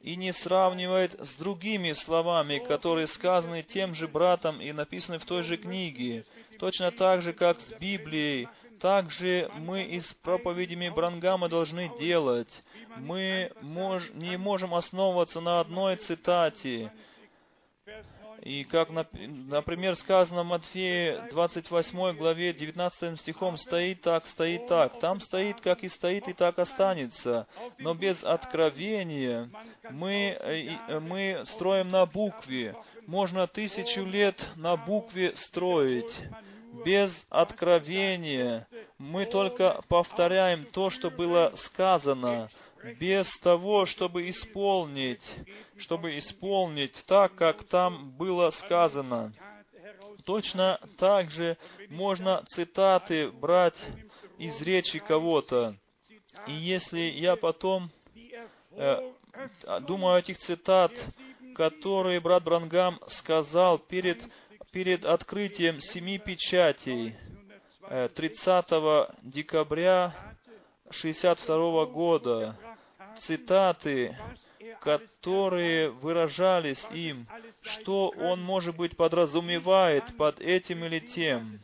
и 0.00 0.16
не 0.16 0.32
сравнивает 0.32 1.14
с 1.18 1.34
другими 1.34 1.92
словами, 1.92 2.58
которые 2.58 3.06
сказаны 3.06 3.62
тем 3.62 3.94
же 3.94 4.06
братом 4.06 4.60
и 4.60 4.72
написаны 4.72 5.18
в 5.18 5.24
той 5.24 5.42
же 5.42 5.56
книге. 5.56 6.24
Точно 6.58 6.90
так 6.90 7.22
же, 7.22 7.32
как 7.32 7.60
с 7.60 7.72
Библией, 7.72 8.48
так 8.82 9.12
же 9.12 9.48
мы 9.54 9.84
и 9.84 10.00
с 10.00 10.12
проповедями 10.12 10.88
Брангама 10.88 11.48
должны 11.48 11.88
делать. 12.00 12.64
Мы 12.96 13.52
мож, 13.60 14.10
не 14.12 14.36
можем 14.36 14.74
основываться 14.74 15.40
на 15.40 15.60
одной 15.60 15.94
цитате. 15.94 16.90
И 18.42 18.64
как, 18.64 18.90
нап- 18.90 19.14
например, 19.48 19.94
сказано 19.94 20.42
в 20.42 20.46
Матфея 20.46 21.28
28 21.30 22.16
главе 22.16 22.52
19 22.52 23.20
стихом, 23.20 23.56
стоит 23.56 24.00
так, 24.00 24.26
стоит 24.26 24.66
так. 24.66 24.98
Там 24.98 25.20
стоит, 25.20 25.60
как 25.60 25.84
и 25.84 25.88
стоит, 25.88 26.26
и 26.26 26.32
так 26.32 26.58
останется. 26.58 27.46
Но 27.78 27.94
без 27.94 28.24
откровения 28.24 29.48
мы, 29.90 30.36
э, 30.40 30.70
э, 30.88 30.98
мы 30.98 31.44
строим 31.46 31.86
на 31.86 32.04
букве. 32.04 32.74
Можно 33.06 33.46
тысячу 33.46 34.04
лет 34.04 34.44
на 34.56 34.76
букве 34.76 35.36
строить. 35.36 36.12
Без 36.72 37.26
откровения 37.28 38.66
мы 38.96 39.26
только 39.26 39.82
повторяем 39.88 40.64
то, 40.64 40.88
что 40.88 41.10
было 41.10 41.52
сказано, 41.54 42.48
без 42.98 43.30
того, 43.38 43.84
чтобы 43.84 44.28
исполнить, 44.30 45.34
чтобы 45.76 46.16
исполнить 46.16 47.04
так, 47.06 47.34
как 47.34 47.64
там 47.64 48.10
было 48.12 48.50
сказано. 48.50 49.32
Точно 50.24 50.80
так 50.98 51.30
же 51.30 51.58
можно 51.90 52.42
цитаты 52.46 53.30
брать 53.30 53.84
из 54.38 54.60
речи 54.62 54.98
кого-то. 54.98 55.76
И 56.46 56.52
если 56.52 57.00
я 57.00 57.36
потом 57.36 57.90
э, 58.70 59.12
думаю 59.82 60.14
о 60.14 60.18
этих 60.18 60.38
цитат, 60.38 60.92
которые 61.54 62.20
брат 62.20 62.44
Брангам 62.44 62.98
сказал 63.08 63.78
перед, 63.78 64.26
перед 64.72 65.04
открытием 65.04 65.80
семи 65.80 66.18
печатей 66.18 67.14
э, 67.88 68.08
30 68.14 68.66
декабря 69.22 70.14
62 70.90 71.86
года, 71.86 72.56
цитаты, 73.18 74.16
которые 74.80 75.90
выражались 75.90 76.88
им, 76.90 77.26
что 77.62 78.08
он, 78.16 78.42
может 78.42 78.76
быть, 78.76 78.96
подразумевает 78.96 80.16
под 80.16 80.40
этим 80.40 80.84
или 80.86 81.00
тем. 81.00 81.60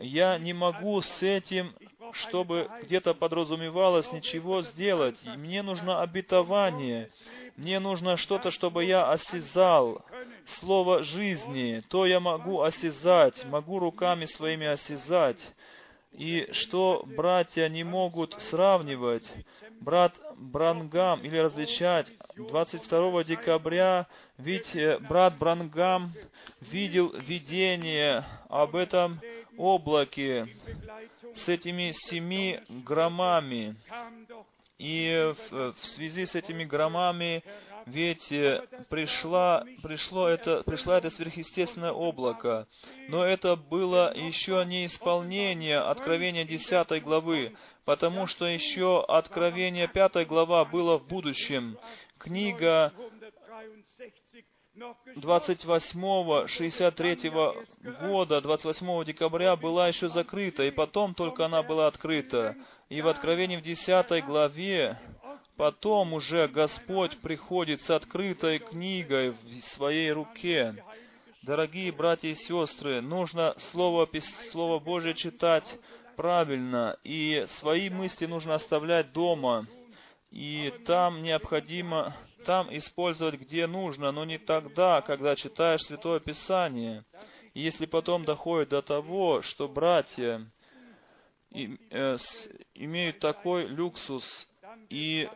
Я 0.00 0.38
не 0.38 0.52
могу 0.52 1.00
с 1.00 1.22
этим, 1.22 1.74
чтобы 2.12 2.70
где-то 2.82 3.14
подразумевалось 3.14 4.12
ничего 4.12 4.62
сделать. 4.62 5.20
Мне 5.24 5.62
нужно 5.62 6.02
обетование. 6.02 7.10
Мне 7.56 7.78
нужно 7.80 8.16
что-то, 8.16 8.50
чтобы 8.50 8.84
я 8.84 9.10
осязал. 9.10 10.04
Слово 10.46 11.02
жизни. 11.02 11.82
То 11.88 12.06
я 12.06 12.18
могу 12.20 12.62
осязать, 12.62 13.44
могу 13.44 13.78
руками 13.78 14.24
своими 14.24 14.66
осязать. 14.66 15.38
И 16.12 16.48
что 16.52 17.04
братья 17.06 17.68
не 17.68 17.84
могут 17.84 18.40
сравнивать, 18.42 19.32
брат 19.80 20.20
Брангам 20.36 21.22
или 21.22 21.38
различать, 21.38 22.12
22 22.36 23.24
декабря, 23.24 24.06
ведь 24.36 24.76
э, 24.76 24.98
брат 24.98 25.38
Брангам 25.38 26.12
видел 26.60 27.14
видение 27.16 28.24
об 28.50 28.76
этом 28.76 29.20
облаке 29.56 30.48
с 31.34 31.48
этими 31.48 31.92
семи 31.92 32.60
громами. 32.68 33.76
И 34.82 35.32
в, 35.50 35.74
в 35.74 35.86
связи 35.86 36.26
с 36.26 36.34
этими 36.34 36.64
громами 36.64 37.44
ведь 37.86 38.34
пришла, 38.90 39.64
пришло 39.80 40.26
это, 40.26 40.64
пришло 40.64 40.94
это 40.94 41.08
сверхъестественное 41.08 41.92
облако. 41.92 42.66
Но 43.08 43.24
это 43.24 43.54
было 43.54 44.12
еще 44.12 44.64
не 44.66 44.86
исполнение 44.86 45.78
Откровения 45.78 46.44
10 46.44 47.00
главы, 47.04 47.56
потому 47.84 48.26
что 48.26 48.44
еще 48.44 49.04
Откровение 49.06 49.86
5 49.86 50.26
глава 50.26 50.64
было 50.64 50.98
в 50.98 51.06
будущем. 51.06 51.78
Книга 52.18 52.92
28 54.74 56.46
63 56.46 57.30
года, 58.00 58.40
28 58.40 59.04
декабря 59.04 59.54
была 59.54 59.88
еще 59.88 60.08
закрыта, 60.08 60.62
и 60.64 60.70
потом 60.70 61.14
только 61.14 61.44
она 61.44 61.62
была 61.62 61.88
открыта. 61.88 62.56
И 62.88 63.02
в 63.02 63.08
Откровении 63.08 63.58
в 63.58 63.62
10 63.62 64.24
главе 64.24 64.98
потом 65.56 66.14
уже 66.14 66.48
Господь 66.48 67.18
приходит 67.18 67.82
с 67.82 67.90
открытой 67.90 68.60
книгой 68.60 69.30
в 69.32 69.60
своей 69.60 70.10
руке. 70.10 70.82
Дорогие 71.42 71.92
братья 71.92 72.28
и 72.28 72.34
сестры, 72.34 73.02
нужно 73.02 73.54
Слово, 73.58 74.08
Слово 74.20 74.78
Божье 74.78 75.12
читать 75.12 75.78
правильно, 76.16 76.96
и 77.04 77.44
свои 77.46 77.90
мысли 77.90 78.24
нужно 78.24 78.54
оставлять 78.54 79.12
дома. 79.12 79.66
И 80.30 80.72
там 80.86 81.22
необходимо, 81.22 82.16
там 82.44 82.74
использовать 82.76 83.40
где 83.40 83.66
нужно, 83.66 84.12
но 84.12 84.24
не 84.24 84.38
тогда, 84.38 85.00
когда 85.02 85.36
читаешь 85.36 85.82
Святое 85.82 86.20
Писание. 86.20 87.04
И 87.54 87.60
если 87.60 87.86
потом 87.86 88.24
доходит 88.24 88.70
до 88.70 88.82
того, 88.82 89.42
что 89.42 89.68
братья 89.68 90.46
э, 91.50 92.16
имеют 92.74 93.18
такой 93.18 93.66
люксус, 93.66 94.48
и 94.88 95.28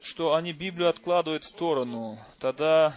что 0.00 0.34
они 0.34 0.52
Библию 0.52 0.88
откладывают 0.88 1.44
в 1.44 1.50
сторону, 1.50 2.18
тогда 2.38 2.94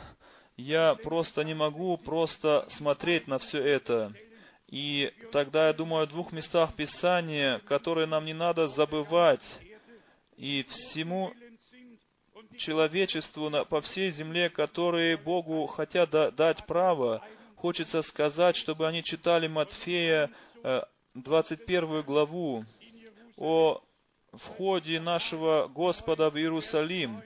я 0.57 0.95
просто 0.95 1.43
не 1.43 1.53
могу 1.53 1.97
просто 1.97 2.65
смотреть 2.69 3.27
на 3.27 3.39
все 3.39 3.59
это. 3.59 4.13
И 4.67 5.11
тогда 5.31 5.67
я 5.67 5.73
думаю 5.73 6.03
о 6.03 6.07
двух 6.07 6.31
местах 6.31 6.75
Писания, 6.75 7.59
которые 7.59 8.07
нам 8.07 8.25
не 8.25 8.33
надо 8.33 8.67
забывать. 8.67 9.59
И 10.37 10.63
всему 10.69 11.33
человечеству 12.61 13.49
на- 13.49 13.65
по 13.65 13.81
всей 13.81 14.11
земле, 14.11 14.49
которые 14.49 15.17
Богу 15.17 15.65
хотят 15.67 16.09
да- 16.11 16.31
дать 16.31 16.65
право, 16.65 17.21
хочется 17.55 18.01
сказать, 18.01 18.55
чтобы 18.55 18.87
они 18.87 19.03
читали 19.03 19.47
Матфея 19.47 20.29
э, 20.63 20.81
21 21.15 22.01
главу 22.03 22.63
о 23.37 23.81
входе 24.33 24.99
нашего 24.99 25.67
Господа 25.67 26.29
в 26.29 26.37
Иерусалим, 26.37 27.21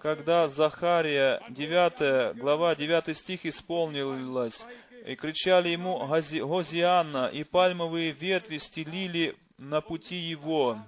когда 0.00 0.48
Захария 0.48 1.40
9 1.48 2.34
глава 2.36 2.74
9 2.76 3.14
стих 3.16 3.46
исполнилась, 3.46 4.66
и 5.06 5.16
кричали 5.16 5.70
ему 5.70 5.98
«Гози- 6.06 6.46
Гозианна, 6.46 7.26
и 7.32 7.42
пальмовые 7.44 8.12
ветви 8.12 8.58
стелили 8.58 9.34
на 9.58 9.80
пути 9.80 10.16
его 10.16 10.78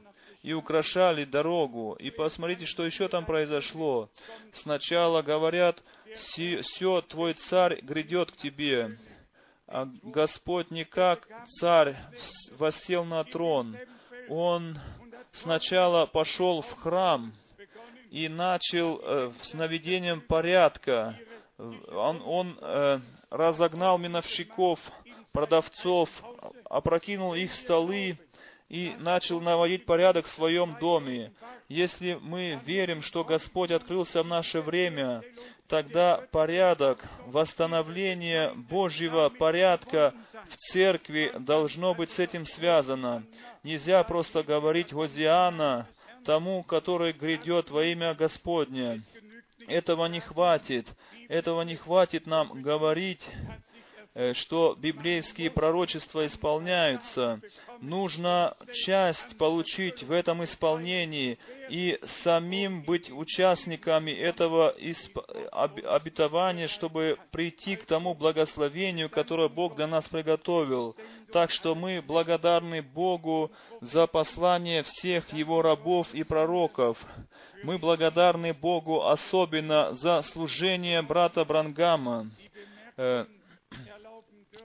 и 0.46 0.52
украшали 0.52 1.24
дорогу. 1.24 1.96
И 1.98 2.10
посмотрите, 2.10 2.66
что 2.66 2.86
еще 2.86 3.08
там 3.08 3.26
произошло. 3.26 4.08
Сначала 4.52 5.20
говорят, 5.20 5.82
все, 6.14 7.00
твой 7.00 7.34
царь 7.34 7.80
грядет 7.82 8.30
к 8.30 8.36
тебе. 8.36 8.96
А 9.66 9.88
Господь 10.04 10.70
не 10.70 10.84
как 10.84 11.26
царь 11.48 11.96
воссел 12.52 13.04
на 13.04 13.24
трон. 13.24 13.76
Он 14.28 14.78
сначала 15.32 16.06
пошел 16.06 16.62
в 16.62 16.72
храм 16.74 17.34
и 18.12 18.28
начал 18.28 19.00
э, 19.02 19.32
с 19.42 19.52
наведением 19.52 20.20
порядка. 20.20 21.18
Он, 21.58 22.22
он 22.24 22.58
э, 22.60 23.00
разогнал 23.30 23.98
миновщиков, 23.98 24.78
продавцов, 25.32 26.08
опрокинул 26.70 27.34
их 27.34 27.52
столы, 27.52 28.16
и 28.68 28.94
начал 28.98 29.40
наводить 29.40 29.86
порядок 29.86 30.26
в 30.26 30.30
своем 30.30 30.76
доме. 30.80 31.32
Если 31.68 32.18
мы 32.20 32.60
верим, 32.64 33.02
что 33.02 33.24
Господь 33.24 33.70
открылся 33.70 34.22
в 34.22 34.26
наше 34.26 34.60
время, 34.60 35.22
тогда 35.68 36.22
порядок, 36.32 37.04
восстановление 37.26 38.52
Божьего 38.54 39.28
порядка 39.28 40.14
в 40.48 40.56
церкви 40.56 41.32
должно 41.38 41.94
быть 41.94 42.10
с 42.10 42.18
этим 42.18 42.44
связано. 42.44 43.24
Нельзя 43.62 44.02
просто 44.04 44.42
говорить 44.42 44.92
«Гозиана» 44.92 45.88
тому, 46.24 46.64
который 46.64 47.12
грядет 47.12 47.70
во 47.70 47.84
имя 47.84 48.14
Господне. 48.14 49.02
Этого 49.68 50.06
не 50.06 50.20
хватит. 50.20 50.88
Этого 51.28 51.62
не 51.62 51.76
хватит 51.76 52.26
нам 52.26 52.62
говорить 52.62 53.28
что 54.32 54.74
библейские 54.78 55.50
пророчества 55.50 56.24
исполняются. 56.26 57.40
Нужно 57.80 58.56
часть 58.72 59.36
получить 59.36 60.02
в 60.02 60.10
этом 60.10 60.42
исполнении 60.44 61.38
и 61.68 61.98
самим 62.04 62.82
быть 62.82 63.10
участниками 63.10 64.10
этого 64.10 64.74
обетования, 65.50 66.68
чтобы 66.68 67.18
прийти 67.30 67.76
к 67.76 67.84
тому 67.84 68.14
благословению, 68.14 69.10
которое 69.10 69.48
Бог 69.50 69.76
для 69.76 69.86
нас 69.86 70.08
приготовил. 70.08 70.96
Так 71.32 71.50
что 71.50 71.74
мы 71.74 72.00
благодарны 72.00 72.80
Богу 72.80 73.50
за 73.82 74.06
послание 74.06 74.82
всех 74.82 75.32
Его 75.34 75.60
рабов 75.60 76.14
и 76.14 76.22
пророков. 76.22 76.98
Мы 77.62 77.78
благодарны 77.78 78.54
Богу 78.54 79.02
особенно 79.04 79.92
за 79.92 80.22
служение 80.22 81.02
брата 81.02 81.44
Брангама 81.44 82.30
э, 82.96 83.26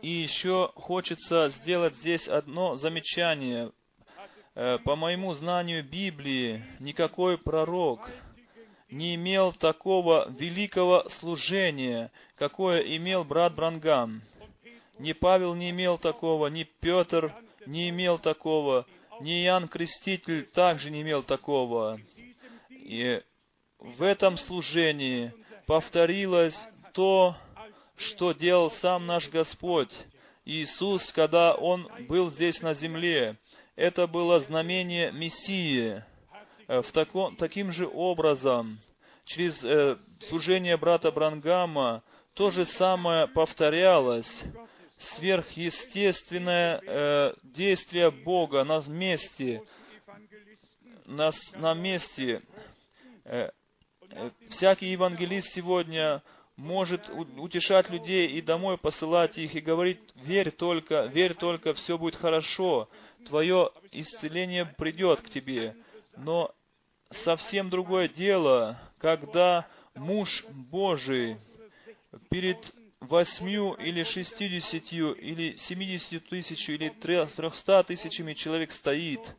и 0.01 0.09
еще 0.09 0.71
хочется 0.75 1.49
сделать 1.49 1.95
здесь 1.95 2.27
одно 2.27 2.75
замечание. 2.75 3.71
Э, 4.55 4.79
по 4.83 4.95
моему 4.95 5.33
знанию 5.33 5.83
Библии, 5.83 6.63
никакой 6.79 7.37
пророк 7.37 8.09
не 8.89 9.15
имел 9.15 9.53
такого 9.53 10.29
великого 10.29 11.07
служения, 11.09 12.11
какое 12.35 12.81
имел 12.81 13.23
брат 13.23 13.55
Брангам. 13.55 14.21
Ни 14.99 15.13
Павел 15.13 15.55
не 15.55 15.69
имел 15.69 15.97
такого, 15.97 16.47
ни 16.47 16.63
Петр 16.63 17.33
не 17.65 17.89
имел 17.89 18.19
такого, 18.19 18.85
ни 19.21 19.43
Иоанн 19.45 19.67
Креститель 19.67 20.45
также 20.45 20.89
не 20.89 21.01
имел 21.01 21.23
такого. 21.23 21.99
И 22.69 23.21
в 23.79 24.03
этом 24.03 24.37
служении 24.37 25.33
повторилось 25.65 26.67
то, 26.93 27.35
что 27.95 28.33
делал 28.33 28.71
сам 28.71 29.05
наш 29.05 29.29
Господь. 29.29 29.93
Иисус, 30.45 31.11
когда 31.13 31.53
Он 31.53 31.87
был 32.07 32.31
здесь 32.31 32.61
на 32.61 32.73
земле, 32.73 33.37
это 33.75 34.07
было 34.07 34.39
знамение 34.39 35.11
Мессии. 35.11 36.03
Э, 36.67 36.81
в 36.81 36.91
таком, 36.91 37.35
таким 37.35 37.71
же 37.71 37.87
образом, 37.87 38.79
через 39.25 39.63
э, 39.63 39.97
служение 40.21 40.77
брата 40.77 41.11
Брангама, 41.11 42.03
то 42.33 42.49
же 42.49 42.65
самое 42.65 43.27
повторялось. 43.27 44.43
Сверхъестественное 44.97 46.79
э, 46.85 47.33
действие 47.43 48.11
Бога 48.11 48.63
на 48.63 48.81
месте, 48.87 49.63
на, 51.05 51.31
на 51.55 51.73
месте. 51.73 52.41
Э, 53.25 53.49
э, 54.11 54.29
всякий 54.49 54.91
евангелист 54.91 55.51
сегодня 55.51 56.21
может 56.61 57.09
утешать 57.09 57.89
людей 57.89 58.27
и 58.27 58.39
домой 58.39 58.77
посылать 58.77 59.39
их 59.39 59.55
и 59.55 59.61
говорить, 59.61 59.99
верь 60.13 60.51
только, 60.51 61.05
верь 61.05 61.33
только, 61.33 61.73
все 61.73 61.97
будет 61.97 62.15
хорошо, 62.15 62.87
твое 63.25 63.71
исцеление 63.91 64.65
придет 64.77 65.21
к 65.21 65.29
тебе. 65.29 65.75
Но 66.17 66.53
совсем 67.09 67.71
другое 67.71 68.07
дело, 68.07 68.79
когда 68.99 69.67
муж 69.95 70.45
Божий 70.51 71.37
перед 72.29 72.57
восьмью 72.99 73.73
или 73.73 74.03
шестидесятью 74.03 75.15
или 75.15 75.55
семидесятью 75.57 76.21
тысяч 76.21 76.69
или 76.69 76.89
трехста 76.89 77.81
тысячами 77.83 78.33
человек 78.33 78.71
стоит, 78.71 79.35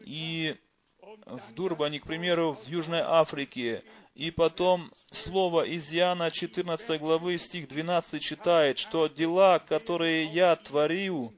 и 0.00 0.56
в 1.26 1.54
Дурбане, 1.54 2.00
к 2.00 2.06
примеру, 2.06 2.58
в 2.64 2.68
Южной 2.68 3.00
Африке, 3.00 3.82
и 4.14 4.30
потом 4.30 4.90
слово 5.12 5.62
из 5.62 5.92
Иоанна 5.94 6.30
14 6.30 7.00
главы, 7.00 7.38
стих 7.38 7.68
12 7.68 8.20
читает, 8.20 8.78
что 8.78 9.06
дела, 9.06 9.58
которые 9.58 10.26
я 10.26 10.56
творю, 10.56 11.32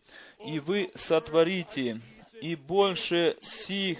и 0.44 0.58
вы 0.58 0.90
сотворите, 0.94 2.00
и 2.40 2.56
больше 2.56 3.36
сих 3.42 3.98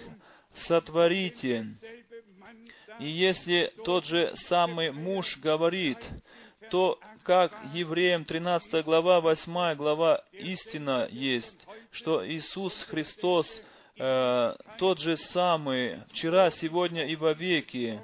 сотворите. 0.54 1.66
И 2.98 3.06
если 3.06 3.72
тот 3.84 4.04
же 4.04 4.32
самый 4.34 4.90
муж 4.90 5.38
говорит, 5.38 5.98
то 6.70 6.98
как 7.22 7.54
Евреям 7.74 8.24
13 8.24 8.84
глава, 8.84 9.20
8 9.20 9.74
глава 9.74 10.24
истина 10.32 11.06
есть, 11.10 11.66
что 11.90 12.26
Иисус 12.26 12.82
Христос 12.84 13.62
э, 14.00 14.54
тот 14.78 14.98
же 14.98 15.16
самый 15.16 16.00
вчера, 16.08 16.50
сегодня 16.50 17.06
и 17.06 17.16
во 17.16 17.34
веки. 17.34 18.02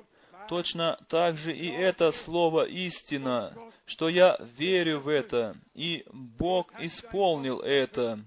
Точно 0.49 0.99
так 1.09 1.39
же 1.39 1.57
и 1.57 1.69
это 1.69 2.13
слово 2.13 2.67
истина, 2.67 3.53
что 3.87 4.09
я 4.09 4.39
верю 4.59 5.01
в 5.01 5.09
это, 5.09 5.57
и 5.75 6.05
Бог 6.13 6.73
исполнил 6.79 7.61
это. 7.61 8.21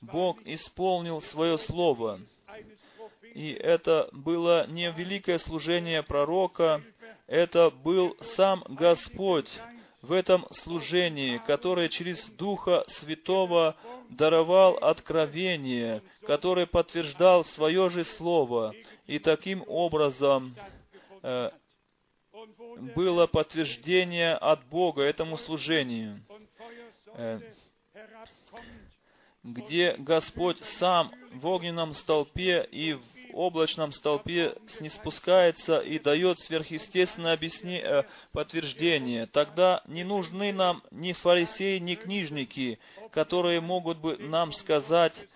Бог 0.00 0.38
исполнил 0.44 1.20
свое 1.20 1.58
слово. 1.58 2.20
И 3.34 3.50
это 3.52 4.08
было 4.12 4.66
не 4.68 4.90
великое 4.90 5.38
служение 5.38 6.02
пророка, 6.02 6.82
это 7.26 7.70
был 7.70 8.16
сам 8.20 8.64
Господь 8.68 9.58
в 10.04 10.12
этом 10.12 10.46
служении, 10.50 11.38
который 11.38 11.88
через 11.88 12.28
Духа 12.30 12.84
Святого 12.86 13.76
даровал 14.10 14.76
откровение, 14.76 16.02
который 16.26 16.66
подтверждал 16.66 17.44
свое 17.44 17.88
же 17.88 18.04
Слово. 18.04 18.74
И 19.06 19.18
таким 19.18 19.64
образом 19.66 20.54
Э, 21.24 21.50
было 22.94 23.26
подтверждение 23.26 24.34
от 24.34 24.62
Бога 24.66 25.00
этому 25.00 25.38
служению, 25.38 26.22
э, 27.14 27.40
где 29.42 29.96
Господь 29.96 30.62
сам 30.62 31.14
в 31.32 31.46
огненном 31.46 31.94
столпе 31.94 32.68
и 32.70 32.92
в 32.92 33.13
облачном 33.34 33.92
столпе 33.92 34.56
снеспускается 34.68 35.78
и 35.78 35.98
дает 35.98 36.38
сверхъестественное 36.38 37.34
объяснение, 37.34 37.82
э, 37.82 38.02
подтверждение. 38.32 39.26
Тогда 39.26 39.82
не 39.86 40.04
нужны 40.04 40.52
нам 40.52 40.82
ни 40.90 41.12
фарисеи, 41.12 41.78
ни 41.78 41.94
книжники, 41.94 42.78
которые 43.10 43.60
могут 43.60 43.98
бы 43.98 44.16
нам 44.18 44.52
сказать, 44.52 45.26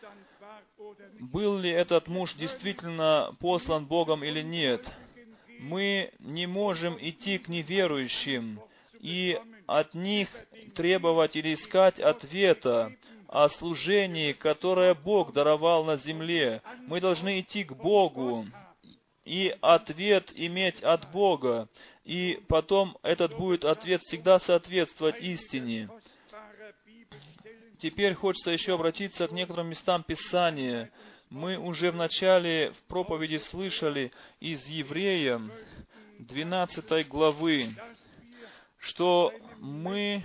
был 1.19 1.59
ли 1.59 1.71
этот 1.71 2.07
муж 2.09 2.35
действительно 2.35 3.35
послан 3.41 3.87
Богом 3.87 4.25
или 4.25 4.43
нет 4.43 4.91
мы 5.59 6.13
не 6.21 6.47
можем 6.47 6.97
идти 7.01 7.39
к 7.39 7.49
неверующим 7.49 8.61
и 9.01 9.39
от 9.67 9.95
них 9.95 10.29
требовать 10.75 11.37
или 11.37 11.55
искать 11.55 11.99
ответа 11.99 12.95
о 13.29 13.49
служении, 13.49 14.33
которое 14.33 14.95
Бог 14.95 15.33
даровал 15.33 15.85
на 15.85 15.97
земле. 15.97 16.63
Мы 16.87 17.01
должны 17.01 17.41
идти 17.41 17.63
к 17.63 17.75
Богу 17.75 18.47
и 19.25 19.55
ответ 19.61 20.33
иметь 20.35 20.83
от 20.83 21.11
Бога. 21.11 21.69
И 22.05 22.43
потом 22.49 22.97
этот 23.03 23.37
будет 23.37 23.65
ответ 23.65 24.01
всегда 24.03 24.39
соответствовать 24.39 25.21
истине. 25.21 25.91
Теперь 27.79 28.15
хочется 28.15 28.51
еще 28.51 28.75
обратиться 28.75 29.29
к 29.29 29.33
некоторым 29.33 29.69
местам 29.69 30.03
Писания, 30.03 30.91
мы 31.31 31.59
уже 31.59 31.91
в 31.91 31.97
начале 31.97 32.73
в 32.73 32.83
проповеди 32.85 33.37
слышали 33.37 34.13
из 34.41 34.67
Еврея 34.67 35.43
12 36.19 37.07
главы, 37.07 37.67
что 38.79 39.33
мы 39.59 40.25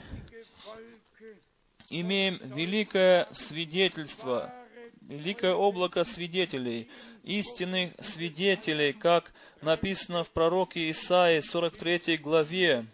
имеем 1.90 2.40
великое 2.44 3.28
свидетельство, 3.32 4.54
великое 5.02 5.54
облако 5.54 6.04
свидетелей, 6.04 6.90
истинных 7.24 7.94
свидетелей, 8.00 8.94
как 8.94 9.34
написано 9.62 10.24
в 10.24 10.32
пророке 10.32 10.92
Исаии 10.92 11.40
43 11.40 12.18
главе. 12.18 12.86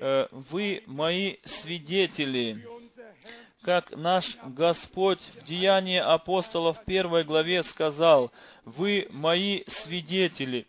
Э, 0.00 0.26
Вы 0.30 0.82
мои 0.86 1.36
свидетели, 1.44 2.64
как 3.62 3.90
наш 3.96 4.36
Господь 4.44 5.20
в 5.34 5.44
Деянии 5.44 5.98
апостолов 5.98 6.84
первой 6.84 7.24
главе 7.24 7.62
сказал, 7.62 8.32
«Вы 8.64 9.08
мои 9.10 9.64
свидетели». 9.66 10.66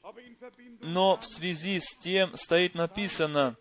Но 0.82 1.18
в 1.18 1.26
связи 1.26 1.80
с 1.80 1.98
тем 1.98 2.36
стоит 2.36 2.74
написано, 2.74 3.56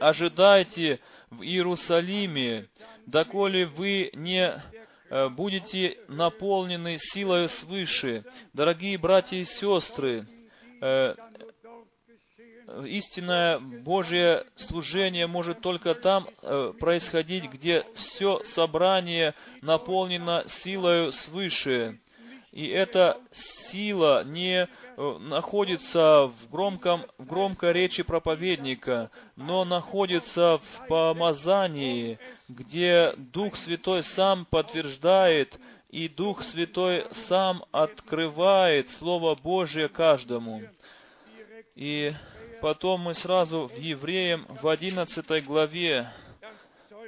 «Ожидайте 0.00 1.00
в 1.30 1.42
Иерусалиме, 1.42 2.68
доколе 3.06 3.66
вы 3.66 4.10
не 4.12 4.62
э, 5.10 5.28
будете 5.28 5.98
наполнены 6.08 6.96
силою 6.98 7.48
свыше». 7.48 8.24
Дорогие 8.52 8.98
братья 8.98 9.36
и 9.36 9.44
сестры, 9.44 10.26
э, 10.80 11.14
истинное 12.86 13.58
Божье 13.58 14.44
служение 14.56 15.26
может 15.26 15.60
только 15.60 15.94
там 15.94 16.28
э, 16.42 16.72
происходить, 16.78 17.44
где 17.44 17.84
все 17.94 18.40
собрание 18.44 19.34
наполнено 19.60 20.44
силою 20.46 21.12
свыше. 21.12 22.00
И 22.52 22.66
эта 22.66 23.18
сила 23.32 24.24
не 24.24 24.68
э, 24.68 25.18
находится 25.20 26.26
в, 26.26 26.50
громком, 26.50 27.06
в 27.16 27.24
громкой 27.24 27.72
речи 27.72 28.02
проповедника, 28.02 29.10
но 29.36 29.64
находится 29.64 30.58
в 30.58 30.86
помазании, 30.86 32.18
где 32.50 33.14
Дух 33.16 33.56
Святой 33.56 34.02
сам 34.02 34.44
подтверждает, 34.44 35.58
и 35.88 36.08
Дух 36.08 36.42
Святой 36.42 37.06
сам 37.12 37.64
открывает 37.72 38.90
Слово 38.90 39.34
Божие 39.34 39.88
каждому. 39.88 40.62
И 41.74 42.12
потом 42.60 43.00
мы 43.00 43.14
сразу 43.14 43.66
в 43.66 43.78
Евреям 43.78 44.44
в 44.60 44.68
11 44.68 45.42
главе 45.46 46.12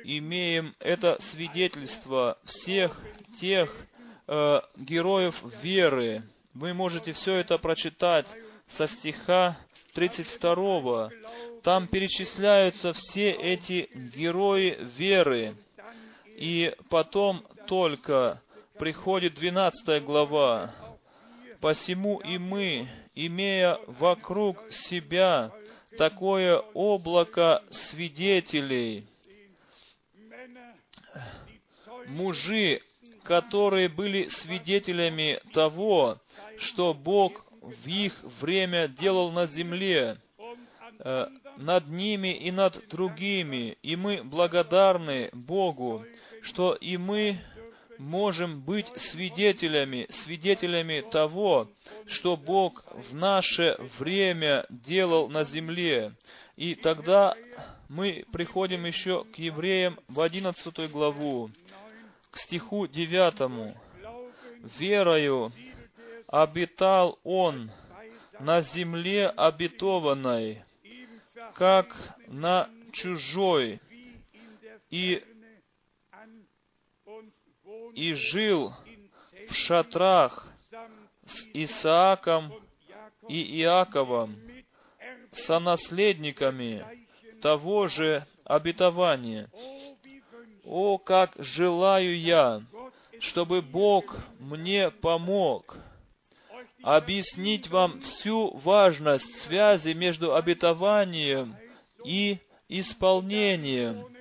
имеем 0.04 0.74
это 0.78 1.18
свидетельство 1.20 2.38
всех 2.44 2.98
тех 3.38 3.86
э, 4.26 4.60
героев 4.76 5.40
веры. 5.62 6.22
Вы 6.54 6.72
можете 6.74 7.12
все 7.12 7.34
это 7.34 7.58
прочитать 7.58 8.26
со 8.68 8.86
стиха 8.86 9.56
32. 9.94 11.10
Там 11.62 11.88
перечисляются 11.88 12.92
все 12.92 13.30
эти 13.30 13.88
герои 13.94 14.78
веры. 14.96 15.56
И 16.36 16.74
потом 16.90 17.46
только 17.66 18.42
приходит 18.78 19.34
12 19.34 20.04
глава. 20.04 20.74
Посему 21.60 22.18
и 22.18 22.38
мы, 22.38 22.88
имея 23.14 23.78
вокруг 23.86 24.62
себя 24.70 25.52
такое 25.96 26.58
облако 26.58 27.62
свидетелей, 27.70 29.06
мужи, 32.06 32.82
которые 33.24 33.88
были 33.88 34.28
свидетелями 34.28 35.40
того, 35.52 36.18
что 36.58 36.94
Бог 36.94 37.44
в 37.62 37.86
их 37.86 38.22
время 38.40 38.88
делал 38.88 39.32
на 39.32 39.46
земле, 39.46 40.18
э, 41.00 41.26
над 41.56 41.88
ними 41.88 42.34
и 42.36 42.50
над 42.50 42.86
другими. 42.88 43.76
И 43.82 43.96
мы 43.96 44.22
благодарны 44.22 45.30
Богу, 45.32 46.04
что 46.42 46.74
и 46.74 46.96
мы 46.96 47.38
можем 47.98 48.60
быть 48.60 48.86
свидетелями, 48.96 50.06
свидетелями 50.10 51.00
того, 51.10 51.70
что 52.06 52.36
Бог 52.36 52.84
в 53.10 53.14
наше 53.14 53.76
время 53.98 54.66
делал 54.68 55.28
на 55.28 55.44
земле. 55.44 56.12
И 56.56 56.74
тогда 56.74 57.34
мы 57.88 58.24
приходим 58.32 58.84
еще 58.84 59.24
к 59.24 59.38
евреям 59.38 59.98
в 60.08 60.20
11 60.20 60.90
главу, 60.90 61.50
к 62.34 62.38
стиху 62.38 62.88
9. 62.88 63.76
«Верою 64.76 65.52
обитал 66.26 67.20
он 67.22 67.70
на 68.40 68.60
земле 68.60 69.28
обетованной, 69.28 70.64
как 71.54 71.94
на 72.26 72.68
чужой, 72.90 73.80
и 74.90 75.22
и 77.94 78.14
жил 78.14 78.72
в 79.48 79.54
шатрах 79.54 80.48
с 81.24 81.46
Исааком 81.54 82.52
и 83.28 83.60
Иаковом, 83.60 84.36
сонаследниками 85.30 86.84
того 87.40 87.86
же 87.86 88.26
обетования. 88.44 89.48
О, 90.64 90.98
как 90.98 91.34
желаю 91.38 92.18
я, 92.18 92.62
чтобы 93.20 93.62
Бог 93.62 94.18
мне 94.38 94.90
помог 94.90 95.76
объяснить 96.82 97.68
вам 97.68 98.00
всю 98.00 98.54
важность 98.56 99.40
связи 99.40 99.90
между 99.90 100.34
обетованием 100.34 101.56
и 102.04 102.38
исполнением 102.68 104.14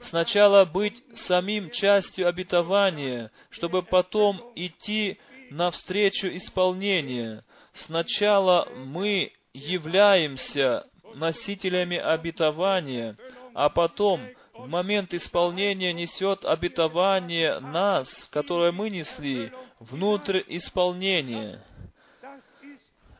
сначала 0.00 0.64
быть 0.64 1.02
самим 1.14 1.70
частью 1.70 2.28
обетования, 2.28 3.30
чтобы 3.50 3.82
потом 3.82 4.52
идти 4.54 5.18
навстречу 5.50 6.28
исполнения. 6.28 7.44
Сначала 7.72 8.68
мы 8.74 9.32
являемся 9.52 10.86
носителями 11.14 11.96
обетования, 11.96 13.16
а 13.54 13.68
потом 13.68 14.20
в 14.58 14.68
момент 14.68 15.14
исполнения 15.14 15.92
несет 15.92 16.44
обетование 16.44 17.60
нас, 17.60 18.28
которое 18.30 18.72
мы 18.72 18.90
несли, 18.90 19.52
внутрь 19.78 20.42
исполнения. 20.46 21.62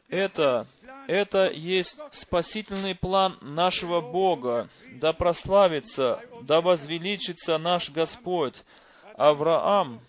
Это 0.08 0.66
это 1.06 1.48
есть 1.50 2.00
спасительный 2.10 2.94
план 2.94 3.38
нашего 3.40 4.00
Бога. 4.00 4.68
Да 4.94 5.12
прославится, 5.12 6.20
да 6.42 6.60
возвеличится 6.60 7.58
наш 7.58 7.90
Господь. 7.90 8.64
Авраам, 9.16 10.00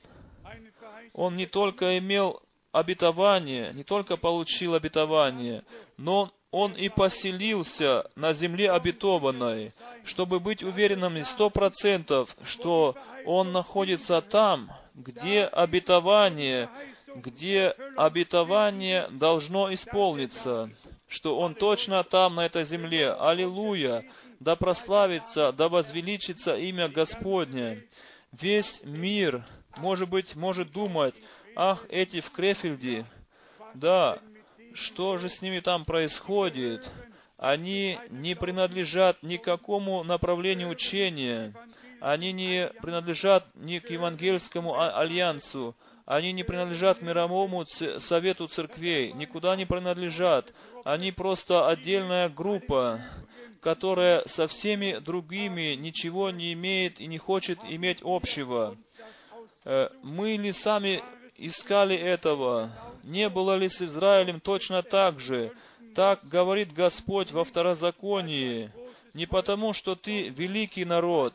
он 1.13 1.35
не 1.35 1.45
только 1.45 1.97
имел 1.99 2.41
обетование, 2.71 3.71
не 3.73 3.83
только 3.83 4.17
получил 4.17 4.73
обетование, 4.73 5.63
но 5.97 6.31
он 6.51 6.73
и 6.73 6.89
поселился 6.89 8.09
на 8.15 8.33
земле 8.33 8.71
обетованной, 8.71 9.73
чтобы 10.05 10.39
быть 10.39 10.63
уверенным 10.63 11.21
сто 11.23 11.49
процентов, 11.49 12.33
что 12.43 12.95
он 13.25 13.51
находится 13.51 14.21
там, 14.21 14.71
где 14.95 15.43
обетование 15.43 16.69
где 17.15 17.73
обетование 17.95 19.07
должно 19.09 19.73
исполниться, 19.73 20.69
что 21.07 21.39
Он 21.39 21.55
точно 21.55 22.03
там, 22.03 22.35
на 22.35 22.45
этой 22.45 22.65
земле. 22.65 23.11
Аллилуйя! 23.11 24.03
Да 24.39 24.55
прославится, 24.55 25.51
да 25.51 25.67
возвеличится 25.67 26.55
имя 26.55 26.89
Господне. 26.89 27.85
Весь 28.31 28.81
мир, 28.83 29.43
может 29.77 30.09
быть, 30.09 30.35
может 30.35 30.71
думать, 30.71 31.15
ах, 31.55 31.85
эти 31.89 32.19
в 32.19 32.29
Крефельде, 32.31 33.05
да, 33.73 34.19
что 34.77 35.17
же 35.17 35.27
с 35.27 35.41
ними 35.41 35.59
там 35.59 35.85
происходит? 35.85 36.89
Они 37.37 37.99
не 38.09 38.35
принадлежат 38.35 39.21
никакому 39.23 40.03
направлению 40.03 40.69
учения. 40.69 41.53
Они 41.99 42.31
не 42.31 42.69
принадлежат 42.81 43.47
ни 43.55 43.79
к 43.79 43.89
евангельскому 43.89 44.75
а-, 44.75 44.99
альянсу. 44.99 45.75
Они 46.05 46.31
не 46.31 46.43
принадлежат 46.43 47.01
мировому 47.01 47.65
совету 47.65 48.47
церквей, 48.47 49.11
никуда 49.13 49.55
не 49.55 49.65
принадлежат. 49.65 50.53
Они 50.85 51.11
просто 51.11 51.67
отдельная 51.67 52.29
группа, 52.29 53.01
которая 53.61 54.23
со 54.27 54.47
всеми 54.47 54.99
другими 54.99 55.73
ничего 55.73 56.29
не 56.29 56.53
имеет 56.53 57.01
и 57.01 57.07
не 57.07 57.17
хочет 57.17 57.59
иметь 57.63 57.99
общего. 58.03 58.77
Э, 59.65 59.89
мы 60.03 60.37
ли 60.37 60.53
сами 60.53 61.03
искали 61.35 61.95
этого? 61.95 62.71
Не 63.07 63.29
было 63.29 63.55
ли 63.55 63.69
с 63.69 63.81
Израилем 63.81 64.41
точно 64.41 64.83
так 64.83 65.21
же? 65.21 65.53
Так 65.95 66.27
говорит 66.27 66.73
Господь 66.73 67.31
во 67.31 67.45
второзаконии. 67.45 68.69
Не 69.13 69.25
потому, 69.25 69.71
что 69.71 69.95
ты 69.95 70.27
великий 70.27 70.83
народ, 70.83 71.33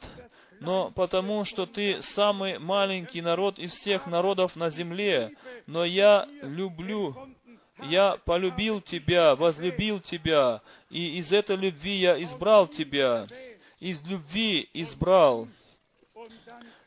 но 0.60 0.90
потому 0.90 1.46
что 1.46 1.64
ты 1.64 2.02
самый 2.02 2.58
маленький 2.58 3.22
народ 3.22 3.58
из 3.58 3.72
всех 3.72 4.06
народов 4.06 4.54
на 4.54 4.68
земле. 4.68 5.34
Но 5.66 5.86
я 5.86 6.28
люблю, 6.42 7.16
я 7.88 8.18
полюбил 8.26 8.82
тебя, 8.82 9.34
возлюбил 9.34 10.00
тебя, 10.00 10.60
и 10.90 11.16
из 11.20 11.32
этой 11.32 11.56
любви 11.56 11.94
я 11.94 12.22
избрал 12.22 12.68
тебя. 12.68 13.26
Из 13.80 14.06
любви 14.06 14.68
избрал. 14.74 15.48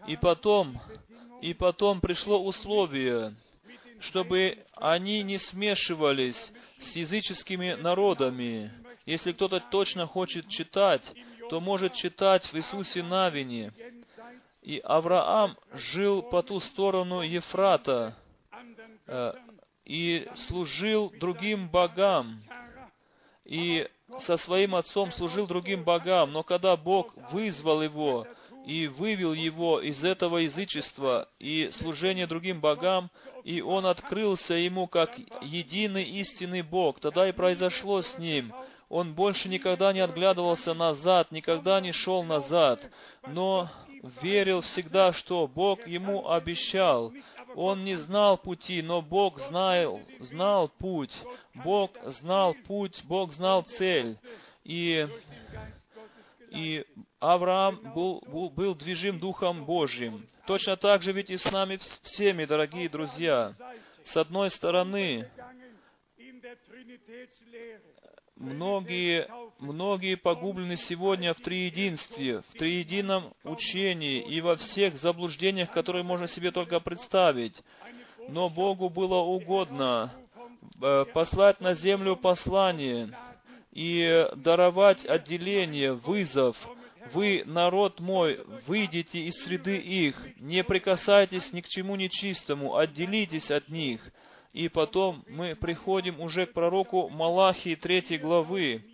И 0.08 0.16
потом 0.16 0.80
И 1.42 1.56
потом 1.56 2.02
пришло 2.02 2.44
условие, 2.44 3.36
чтобы 4.06 4.60
они 4.76 5.24
не 5.24 5.40
смешивались 5.40 6.52
с 6.80 6.96
языческими 6.96 7.74
народами. 7.74 8.72
Если 9.06 9.32
кто-то 9.32 9.60
точно 9.60 10.06
хочет 10.06 10.48
читать, 10.48 11.12
то 11.50 11.60
может 11.60 11.94
читать 11.94 12.46
в 12.46 12.56
Иисусе 12.56 13.02
Навине. 13.02 13.74
И 14.62 14.80
Авраам 14.84 15.58
жил 15.74 16.22
по 16.22 16.44
ту 16.44 16.60
сторону 16.60 17.22
Ефрата 17.22 18.16
э, 19.08 19.34
и 19.86 20.28
служил 20.36 21.12
другим 21.20 21.70
богам. 21.70 22.42
И 23.44 23.88
со 24.20 24.38
своим 24.38 24.76
отцом 24.76 25.12
служил 25.12 25.48
другим 25.48 25.84
богам. 25.84 26.32
Но 26.32 26.44
когда 26.44 26.76
Бог 26.78 27.16
вызвал 27.32 27.82
его 27.82 28.28
и 28.66 28.88
вывел 28.88 29.34
его 29.34 29.80
из 29.80 30.04
этого 30.04 30.38
язычества 30.40 31.30
и 31.40 31.70
служения 31.72 32.28
другим 32.28 32.62
богам, 32.62 33.12
и 33.44 33.62
он 33.62 33.86
открылся 33.86 34.56
ему 34.56 34.88
как 34.88 35.18
единый 35.42 36.04
истинный 36.04 36.62
Бог, 36.62 37.00
тогда 37.00 37.30
и 37.30 37.32
произошло 37.32 38.02
с 38.02 38.18
ним– 38.18 38.54
он 38.90 39.14
больше 39.14 39.50
никогда 39.50 39.94
не 39.94 40.00
отглядывался 40.00 40.74
назад, 40.74 41.32
никогда 41.32 41.82
не 41.82 41.92
шел 41.92 42.24
назад, 42.24 42.90
но 43.28 43.70
верил 44.22 44.62
всегда, 44.62 45.12
что 45.12 45.48
Бог 45.48 45.88
ему 45.88 46.30
обещал. 46.30 47.12
Он 47.56 47.84
не 47.84 47.96
знал 47.96 48.38
пути, 48.38 48.82
но 48.82 49.02
Бог 49.02 49.40
знал, 49.40 50.00
знал 50.20 50.70
путь. 50.70 51.16
Бог 51.54 51.92
знал 52.04 52.54
путь, 52.68 53.02
Бог 53.06 53.32
знал 53.34 53.64
цель. 53.64 54.18
И, 54.64 55.08
и 56.52 56.86
Авраам 57.20 57.80
был, 57.94 58.22
был, 58.28 58.50
был 58.50 58.76
движим 58.76 59.20
Духом 59.20 59.66
Божьим. 59.66 60.28
Точно 60.46 60.76
так 60.78 61.02
же 61.02 61.12
ведь 61.12 61.30
и 61.30 61.38
с 61.38 61.52
нами 61.52 61.80
всеми, 62.02 62.46
дорогие 62.46 62.90
друзья. 62.90 63.54
С 64.04 64.16
одной 64.18 64.50
стороны, 64.50 65.30
многие, 68.36 69.28
многие 69.60 70.16
погублены 70.16 70.78
сегодня 70.78 71.34
в 71.34 71.42
триединстве, 71.42 72.42
в 72.42 72.54
триедином 72.58 73.34
учении 73.44 74.22
и 74.22 74.42
во 74.42 74.56
всех 74.56 74.96
заблуждениях, 74.98 75.72
которые 75.72 76.04
можно 76.04 76.28
себе 76.28 76.52
только 76.52 76.80
представить. 76.80 77.62
Но 78.30 78.50
Богу 78.50 78.90
было 78.90 79.18
угодно 79.18 80.12
э, 80.82 81.06
послать 81.14 81.62
на 81.62 81.74
землю 81.74 82.16
послание 82.16 83.16
и 83.76 84.28
даровать 84.36 85.06
отделение, 85.06 85.94
вызов. 85.94 86.58
Вы, 87.14 87.44
народ 87.46 88.00
мой, 88.00 88.40
выйдите 88.66 89.20
из 89.20 89.36
среды 89.44 89.78
их, 89.78 90.16
не 90.40 90.64
прикасайтесь 90.64 91.54
ни 91.54 91.62
к 91.62 91.68
чему 91.68 91.96
нечистому, 91.96 92.76
отделитесь 92.76 93.52
от 93.52 93.70
них– 93.70 94.02
и 94.56 94.70
потом 94.70 95.22
мы 95.28 95.54
приходим 95.54 96.22
уже 96.22 96.46
к 96.46 96.54
пророку 96.54 97.10
Малахии 97.10 97.76
3 97.76 98.18
главы. 98.20 98.86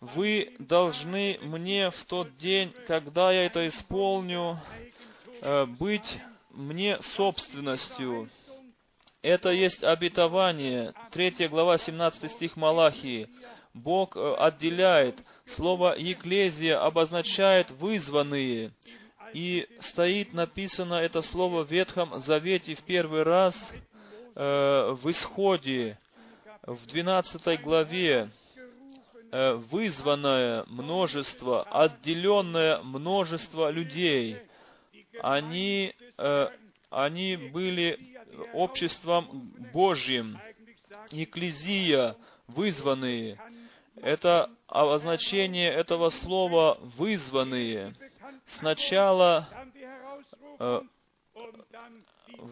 Вы 0.00 0.52
должны 0.58 1.38
мне 1.42 1.90
в 1.90 2.04
тот 2.06 2.36
день, 2.38 2.74
когда 2.88 3.30
я 3.30 3.46
это 3.46 3.68
исполню, 3.68 4.58
э, 5.42 5.66
быть 5.66 6.18
мне 6.50 7.00
собственностью. 7.02 8.28
Это 9.22 9.50
есть 9.50 9.84
обетование. 9.84 10.92
3 11.12 11.46
глава, 11.46 11.78
17 11.78 12.28
стих 12.28 12.56
Малахии. 12.56 13.28
Бог 13.74 14.16
э, 14.16 14.34
отделяет. 14.34 15.22
Слово 15.46 15.96
«екклезия» 15.96 16.82
обозначает 16.84 17.70
«вызванные». 17.70 18.72
И 19.32 19.68
стоит 19.78 20.32
написано 20.32 20.94
это 20.94 21.22
слово 21.22 21.64
в 21.64 21.70
Ветхом 21.70 22.18
Завете 22.18 22.74
в 22.74 22.82
первый 22.82 23.22
раз– 23.22 23.72
Э, 24.42 24.92
в 24.92 25.10
исходе, 25.10 25.98
в 26.62 26.86
12 26.86 27.60
главе, 27.60 28.30
э, 29.32 29.52
вызванное 29.54 30.64
множество, 30.68 31.62
отделенное 31.64 32.80
множество 32.80 33.70
людей. 33.70 34.38
Они, 35.20 35.92
э, 36.16 36.46
они 36.90 37.36
были 37.36 37.98
обществом 38.54 39.52
Божьим, 39.72 40.38
экклезия, 41.10 42.16
вызванные. 42.46 43.38
Это 43.96 44.50
обозначение 44.66 45.70
этого 45.72 46.08
слова 46.10 46.78
«вызванные». 46.80 47.94
Сначала 48.46 49.48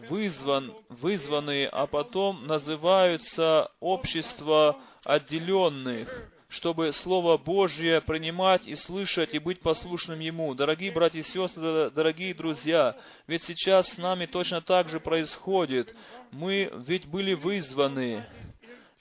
вызван, 0.09 0.73
вызванные, 0.89 1.67
а 1.67 1.87
потом 1.87 2.45
называются 2.45 3.71
общество 3.79 4.79
отделенных, 5.03 6.31
чтобы 6.47 6.91
Слово 6.91 7.37
Божье 7.37 8.01
принимать 8.01 8.67
и 8.67 8.75
слышать 8.75 9.33
и 9.33 9.39
быть 9.39 9.61
послушным 9.61 10.19
Ему. 10.19 10.53
Дорогие 10.55 10.91
братья 10.91 11.19
и 11.19 11.23
сестры, 11.23 11.91
дорогие 11.91 12.33
друзья, 12.33 12.97
ведь 13.27 13.43
сейчас 13.43 13.89
с 13.89 13.97
нами 13.97 14.25
точно 14.25 14.61
так 14.61 14.89
же 14.89 14.99
происходит. 14.99 15.95
Мы 16.31 16.71
ведь 16.87 17.05
были 17.07 17.33
вызваны 17.33 18.25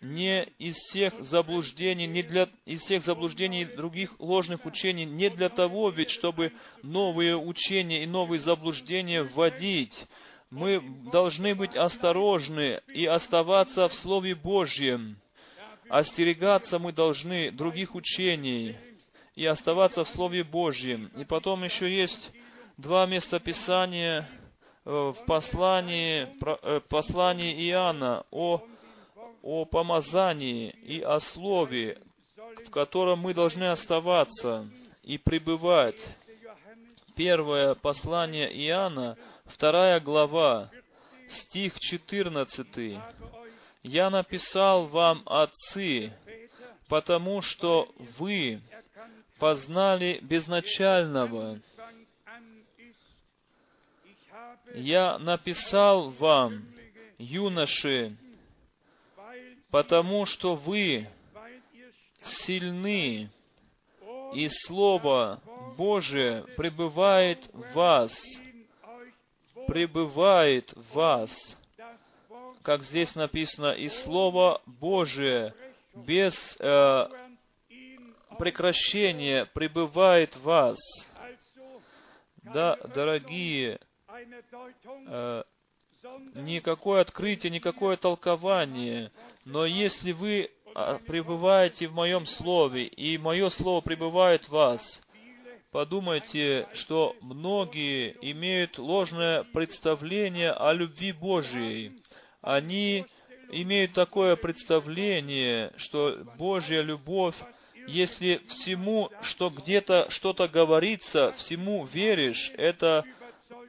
не 0.01 0.45
из 0.59 0.77
всех 0.77 1.15
заблуждений, 1.25 2.07
не 2.07 2.23
для, 2.23 2.49
из 2.65 2.81
всех 2.83 3.03
заблуждений 3.03 3.65
других 3.65 4.15
ложных 4.21 4.65
учений, 4.65 5.05
не 5.05 5.29
для 5.29 5.49
того 5.49 5.91
ведь, 5.91 6.11
чтобы 6.11 6.53
новые 6.83 7.37
учения 7.37 8.05
и 8.05 8.07
новые 8.07 8.41
заблуждения 8.41 9.25
вводить, 9.25 10.07
мы 10.51 10.81
должны 11.13 11.55
быть 11.55 11.77
осторожны 11.77 12.81
и 12.95 13.07
оставаться 13.07 13.89
в 13.89 13.95
Слове 13.95 14.35
Божьем. 14.35 15.17
Остерегаться 15.89 16.79
мы 16.79 16.93
должны 16.93 17.51
других 17.51 17.95
учений 17.95 18.77
и 19.35 19.45
оставаться 19.45 20.05
в 20.05 20.09
Слове 20.09 20.45
Божьем. 20.45 21.11
И 21.17 21.25
потом 21.25 21.65
еще 21.65 21.93
есть 21.93 22.31
два 22.77 23.07
местописания 23.07 24.29
э, 24.85 24.91
в 24.91 25.17
послании, 25.27 26.29
э, 26.63 26.81
послании 26.89 27.69
Иоанна 27.69 28.25
о, 28.31 28.63
о 29.43 29.65
помазании 29.65 30.71
и 30.71 31.01
о 31.01 31.21
Слове, 31.21 32.01
в 32.67 32.71
котором 32.71 33.21
мы 33.21 33.35
должны 33.35 33.65
оставаться 33.65 34.69
и 35.03 35.19
пребывать. 35.19 36.09
Первое 37.17 37.75
послание 37.75 38.49
Иоанна, 38.67 39.17
вторая 39.45 40.01
глава, 40.01 40.71
стих 41.29 41.81
14. 41.81 42.99
«Я 43.83 44.11
написал 44.11 44.87
вам, 44.87 45.23
отцы, 45.27 46.13
потому 46.89 47.41
что 47.41 47.89
вы 48.19 48.61
познали 49.39 50.19
безначального. 50.23 51.61
Я 54.75 55.19
написал 55.19 56.11
вам, 56.11 56.67
юноши, 57.19 58.17
потому 59.71 60.25
что 60.25 60.55
вы 60.55 61.09
сильны, 62.21 63.31
и 64.35 64.49
Слово 64.49 65.41
Божие 65.77 66.45
пребывает 66.57 67.49
в 67.53 67.75
вас, 67.75 68.15
пребывает 69.67 70.73
в 70.73 70.95
вас, 70.95 71.57
как 72.63 72.85
здесь 72.85 73.15
написано, 73.15 73.73
и 73.73 73.89
Слово 73.89 74.61
Божие 74.67 75.55
без 75.95 76.57
э, 76.61 77.09
прекращения 78.39 79.47
пребывает 79.47 80.37
в 80.37 80.43
вас. 80.43 80.79
Да, 82.43 82.77
дорогие, 82.95 83.81
э, 85.07 85.43
никакое 86.35 87.01
открытие, 87.01 87.51
никакое 87.51 87.97
толкование, 87.97 89.11
но 89.45 89.67
если 89.67 90.13
вы 90.13 90.51
а, 90.75 90.99
пребываете 90.99 91.89
в 91.89 91.95
моем 91.95 92.27
слове, 92.27 92.87
и 92.87 93.19
мое 93.19 93.49
слово 93.51 93.81
пребывает 93.81 94.45
в 94.45 94.51
вас, 94.51 95.01
подумайте, 95.73 96.69
что 96.73 97.17
многие 97.21 98.17
имеют 98.21 98.79
ложное 98.79 99.45
представление 99.45 100.53
о 100.53 100.73
любви 100.73 101.13
Божьей. 101.13 102.01
Они 102.41 103.07
имеют 103.51 103.93
такое 103.93 104.37
представление, 104.37 105.73
что 105.77 106.19
Божья 106.39 106.83
любовь, 106.83 107.37
если 107.87 108.43
всему, 108.49 109.11
что 109.23 109.51
где-то 109.51 110.09
что-то 110.11 110.47
говорится, 110.47 111.33
всему 111.33 111.87
веришь, 111.87 112.53
это 112.57 113.05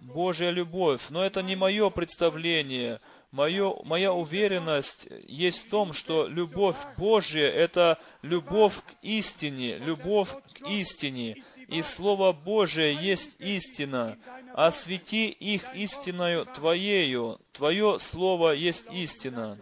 Божья 0.01 0.49
любовь. 0.49 1.01
Но 1.09 1.23
это 1.23 1.41
не 1.41 1.55
мое 1.55 1.89
представление. 1.89 2.99
Мое, 3.31 3.75
моя 3.83 4.11
уверенность 4.11 5.07
есть 5.27 5.67
в 5.67 5.69
том, 5.69 5.93
что 5.93 6.27
любовь 6.27 6.77
Божья– 6.97 7.47
это 7.47 7.99
любовь 8.23 8.75
к 8.75 9.03
истине, 9.03 9.77
любовь 9.77 10.29
к 10.53 10.67
истине 10.67 11.43
и 11.69 11.81
Слово 11.83 12.33
Божие 12.33 12.95
есть 12.95 13.35
истина. 13.39 14.17
освети 14.55 15.27
их 15.27 15.63
истиною 15.75 16.45
Твоею, 16.45 17.37
Твое 17.53 17.99
Слово 17.99 18.51
есть 18.51 18.87
истина. 18.91 19.59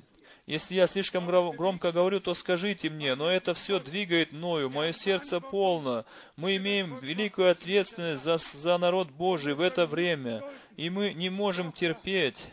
Если 0.47 0.75
я 0.75 0.87
слишком 0.87 1.29
гро- 1.29 1.53
громко 1.53 1.91
говорю, 1.91 2.21
то 2.21 2.33
скажите 2.33 2.89
мне, 2.89 3.15
но 3.15 3.29
это 3.29 3.53
все 3.53 3.81
двигает 3.81 4.31
мною, 4.31 4.69
мое 4.69 4.93
сердце 4.93 5.41
полно. 5.41 6.05
Мы 6.37 6.55
имеем 6.55 6.99
великую 6.99 7.51
ответственность 7.51 8.23
за, 8.23 8.37
за 8.37 8.77
народ 8.77 9.11
Божий 9.11 9.53
в 9.53 9.59
это 9.59 9.85
время, 9.85 10.41
и 10.77 10.89
мы 10.89 11.13
не 11.13 11.29
можем 11.29 11.73
терпеть, 11.73 12.47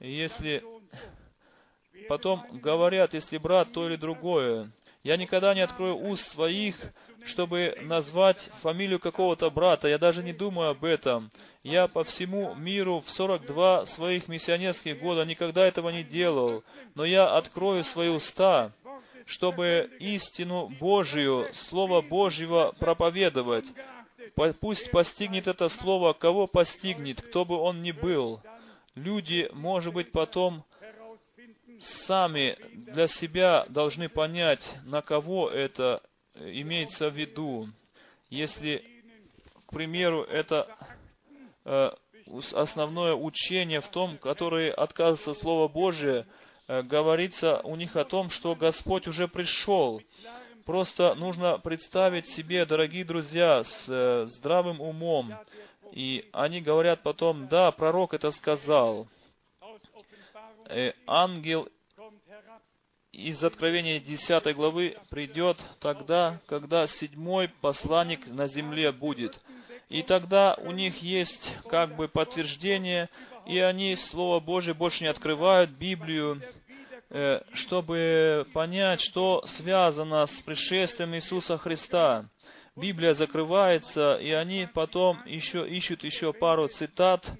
если 0.00 0.64
потом 2.08 2.44
говорят, 2.50 3.14
если 3.14 3.38
брат 3.38 3.72
то 3.72 3.88
или 3.88 3.94
другое. 3.94 4.68
Я 5.02 5.16
никогда 5.16 5.52
не 5.52 5.60
открою 5.60 5.96
уст 5.96 6.30
своих, 6.30 6.76
чтобы 7.24 7.76
назвать 7.82 8.38
фамилию 8.62 9.00
какого-то 9.00 9.50
брата. 9.50 9.88
Я 9.88 9.98
даже 9.98 10.22
не 10.22 10.32
думаю 10.32 10.70
об 10.70 10.84
этом. 10.84 11.30
Я 11.64 11.88
по 11.88 12.04
всему 12.04 12.54
миру 12.54 13.00
в 13.00 13.10
42 13.10 13.86
своих 13.86 14.28
миссионерских 14.28 15.00
года 15.00 15.24
никогда 15.24 15.66
этого 15.66 15.88
не 15.90 16.04
делал. 16.04 16.62
Но 16.94 17.04
я 17.04 17.36
открою 17.36 17.82
свои 17.82 18.10
уста, 18.10 18.72
чтобы 19.26 19.90
истину 19.98 20.68
Божию, 20.80 21.48
Слово 21.52 22.00
Божьего 22.00 22.72
проповедовать. 22.78 23.66
По- 24.36 24.52
Пусть 24.52 24.92
постигнет 24.92 25.48
это 25.48 25.68
Слово, 25.68 26.12
кого 26.12 26.46
постигнет, 26.46 27.20
кто 27.20 27.44
бы 27.44 27.56
он 27.56 27.82
ни 27.82 27.90
был. 27.90 28.40
Люди, 28.94 29.48
может 29.52 29.94
быть, 29.94 30.12
потом 30.12 30.64
сами 31.82 32.56
для 32.72 33.06
себя 33.06 33.66
должны 33.68 34.08
понять, 34.08 34.74
на 34.84 35.02
кого 35.02 35.50
это 35.50 36.02
э, 36.34 36.50
имеется 36.54 37.10
в 37.10 37.16
виду. 37.16 37.68
Если, 38.30 38.84
к 39.66 39.72
примеру, 39.72 40.22
это 40.22 40.68
э, 41.64 41.90
основное 42.52 43.14
учение 43.14 43.80
в 43.80 43.88
том, 43.88 44.18
которые 44.18 44.72
отказываются 44.72 45.34
Слово 45.34 45.68
Божие, 45.68 46.26
э, 46.68 46.82
говорится 46.82 47.60
у 47.64 47.76
них 47.76 47.96
о 47.96 48.04
том, 48.04 48.30
что 48.30 48.54
Господь 48.54 49.06
уже 49.06 49.28
пришел. 49.28 50.00
Просто 50.64 51.14
нужно 51.14 51.58
представить 51.58 52.28
себе, 52.28 52.64
дорогие 52.64 53.04
друзья, 53.04 53.64
с 53.64 53.86
э, 53.88 54.26
здравым 54.28 54.80
умом. 54.80 55.34
И 55.92 56.24
они 56.32 56.60
говорят 56.60 57.02
потом, 57.02 57.48
да, 57.48 57.70
пророк 57.72 58.14
это 58.14 58.30
сказал. 58.30 59.08
Э, 60.68 60.92
ангел 61.06 61.68
из 63.12 63.44
Откровения 63.44 64.00
10 64.00 64.54
главы 64.56 64.96
придет 65.10 65.62
тогда, 65.80 66.40
когда 66.46 66.86
седьмой 66.86 67.48
посланник 67.60 68.26
на 68.26 68.46
земле 68.46 68.90
будет. 68.90 69.38
И 69.88 70.02
тогда 70.02 70.54
у 70.58 70.70
них 70.70 71.02
есть 71.02 71.52
как 71.68 71.96
бы 71.96 72.08
подтверждение, 72.08 73.10
и 73.46 73.58
они 73.58 73.96
Слово 73.96 74.40
Божие 74.40 74.72
больше 74.72 75.04
не 75.04 75.10
открывают, 75.10 75.70
Библию, 75.70 76.40
э, 77.10 77.42
чтобы 77.52 78.46
понять, 78.54 79.02
что 79.02 79.44
связано 79.44 80.24
с 80.26 80.40
пришествием 80.40 81.14
Иисуса 81.14 81.58
Христа. 81.58 82.24
Библия 82.74 83.12
закрывается, 83.12 84.14
и 84.14 84.30
они 84.30 84.66
потом 84.72 85.22
еще 85.26 85.68
ищут 85.68 86.04
еще 86.04 86.32
пару 86.32 86.68
цитат, 86.68 87.30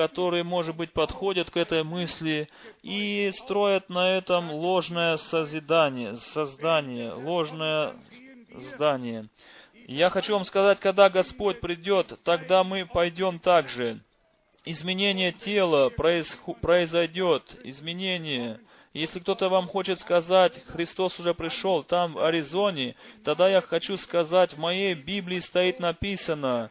которые, 0.00 0.44
может 0.44 0.76
быть, 0.76 0.94
подходят 0.94 1.50
к 1.50 1.58
этой 1.58 1.84
мысли 1.84 2.48
и 2.82 3.30
строят 3.34 3.90
на 3.90 4.16
этом 4.16 4.50
ложное 4.50 5.18
созидание, 5.18 6.16
создание, 6.16 7.12
ложное 7.12 7.96
здание. 8.54 9.28
Я 9.86 10.08
хочу 10.08 10.32
вам 10.32 10.44
сказать, 10.44 10.80
когда 10.80 11.10
Господь 11.10 11.60
придет, 11.60 12.18
тогда 12.24 12.64
мы 12.64 12.86
пойдем 12.86 13.38
так 13.38 13.68
же. 13.68 14.00
Изменение 14.64 15.32
тела 15.32 15.90
происху- 15.90 16.58
произойдет, 16.58 17.60
изменение. 17.62 18.58
Если 18.94 19.20
кто-то 19.20 19.50
вам 19.50 19.68
хочет 19.68 19.98
сказать, 20.00 20.64
Христос 20.64 21.20
уже 21.20 21.34
пришел 21.34 21.82
там, 21.82 22.14
в 22.14 22.24
Аризоне, 22.24 22.96
тогда 23.22 23.50
я 23.50 23.60
хочу 23.60 23.98
сказать, 23.98 24.54
в 24.54 24.58
моей 24.58 24.94
Библии 24.94 25.40
стоит 25.40 25.78
написано, 25.78 26.70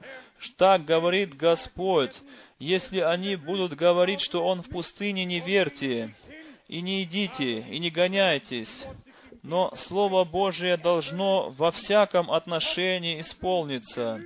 так 0.57 0.86
говорит 0.86 1.36
Господь. 1.36 2.22
Если 2.60 2.99
они 2.99 3.36
будут 3.36 3.74
говорить, 3.74 4.22
что 4.22 4.45
Он 4.45 4.61
в 4.61 4.70
пустыне, 4.70 5.26
не 5.26 5.40
верьте, 5.40 6.16
и 6.68 6.82
не 6.82 7.03
идите, 7.03 7.60
и 7.60 7.80
не 7.80 7.90
гоняйтесь. 7.90 8.86
Но 9.44 9.72
Слово 9.76 10.26
Божие 10.26 10.78
должно 10.78 11.49
во 11.49 11.72
всяком 11.72 12.32
отношении 12.32 13.20
исполниться. 13.20 14.22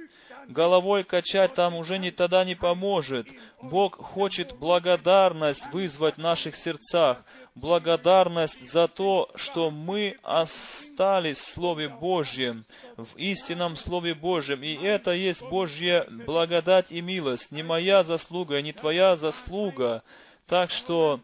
Головой 0.47 1.03
качать 1.03 1.53
там 1.53 1.75
уже 1.75 1.97
не 1.97 2.11
тогда 2.11 2.43
не 2.43 2.55
поможет. 2.55 3.27
Бог 3.61 3.95
хочет 3.95 4.57
благодарность 4.57 5.65
вызвать 5.71 6.15
в 6.15 6.19
наших 6.19 6.55
сердцах. 6.55 7.23
Благодарность 7.55 8.71
за 8.71 8.87
то, 8.87 9.29
что 9.35 9.71
мы 9.71 10.17
остались 10.23 11.37
в 11.37 11.49
Слове 11.49 11.87
Божьем, 11.87 12.65
в 12.97 13.15
истинном 13.15 13.75
Слове 13.75 14.15
Божьем. 14.15 14.63
И 14.63 14.73
это 14.73 15.11
есть 15.11 15.43
Божья 15.43 16.05
благодать 16.09 16.91
и 16.91 17.01
милость. 17.01 17.51
Не 17.51 17.63
моя 17.63 18.03
заслуга, 18.03 18.61
не 18.61 18.73
твоя 18.73 19.15
заслуга. 19.15 20.03
Так 20.47 20.71
что 20.71 21.21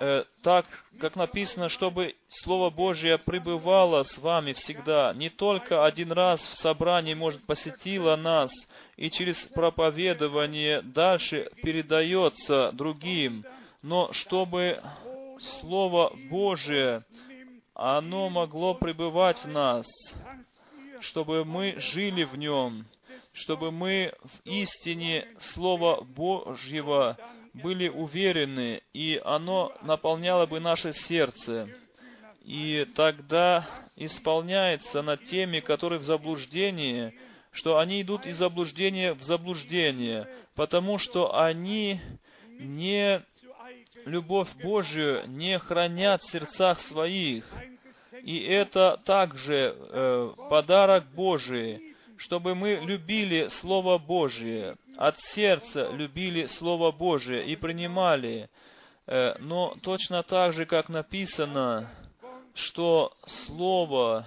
э, 0.00 0.24
так, 0.42 0.66
как 0.98 1.14
написано, 1.14 1.68
чтобы 1.68 2.16
Слово 2.28 2.70
Божье 2.70 3.18
пребывало 3.18 4.02
с 4.02 4.18
вами 4.18 4.52
всегда, 4.54 5.12
не 5.14 5.28
только 5.28 5.84
один 5.84 6.10
раз 6.10 6.40
в 6.40 6.54
собрании, 6.54 7.14
может, 7.14 7.44
посетило 7.44 8.16
нас, 8.16 8.50
и 8.96 9.10
через 9.10 9.46
проповедование 9.46 10.82
дальше 10.82 11.50
передается 11.62 12.72
другим, 12.72 13.44
но 13.82 14.12
чтобы 14.12 14.82
Слово 15.38 16.12
Божие, 16.28 17.04
оно 17.74 18.28
могло 18.28 18.74
пребывать 18.74 19.38
в 19.38 19.48
нас, 19.48 19.86
чтобы 21.00 21.44
мы 21.44 21.74
жили 21.78 22.24
в 22.24 22.36
нем, 22.36 22.86
чтобы 23.32 23.70
мы 23.70 24.12
в 24.22 24.48
истине 24.48 25.28
Слова 25.38 26.02
Божьего 26.02 27.16
были 27.52 27.88
уверены, 27.88 28.82
и 28.92 29.20
оно 29.24 29.72
наполняло 29.82 30.46
бы 30.46 30.60
наше 30.60 30.92
сердце. 30.92 31.68
И 32.42 32.86
тогда 32.94 33.66
исполняется 33.96 35.02
над 35.02 35.24
теми, 35.24 35.60
которые 35.60 35.98
в 35.98 36.04
заблуждении, 36.04 37.14
что 37.52 37.78
они 37.78 38.02
идут 38.02 38.26
из 38.26 38.36
заблуждения 38.36 39.12
в 39.12 39.22
заблуждение, 39.22 40.28
потому 40.54 40.98
что 40.98 41.38
они 41.38 42.00
не 42.58 43.22
любовь 44.06 44.48
Божию 44.62 45.24
не 45.28 45.58
хранят 45.58 46.22
в 46.22 46.30
сердцах 46.30 46.80
своих. 46.80 47.52
И 48.22 48.38
это 48.38 49.00
также 49.04 49.74
э, 49.76 50.32
подарок 50.48 51.04
Божий, 51.14 51.94
чтобы 52.16 52.54
мы 52.54 52.80
любили 52.82 53.48
Слово 53.48 53.98
Божие, 53.98 54.76
от 54.96 55.18
сердца 55.18 55.88
любили 55.90 56.46
Слово 56.46 56.92
Божие 56.92 57.46
и 57.46 57.56
принимали. 57.56 58.50
Э, 59.06 59.34
но 59.38 59.74
точно 59.82 60.22
так 60.22 60.52
же, 60.52 60.66
как 60.66 60.88
написано, 60.88 61.90
что 62.54 63.12
Слово 63.26 64.26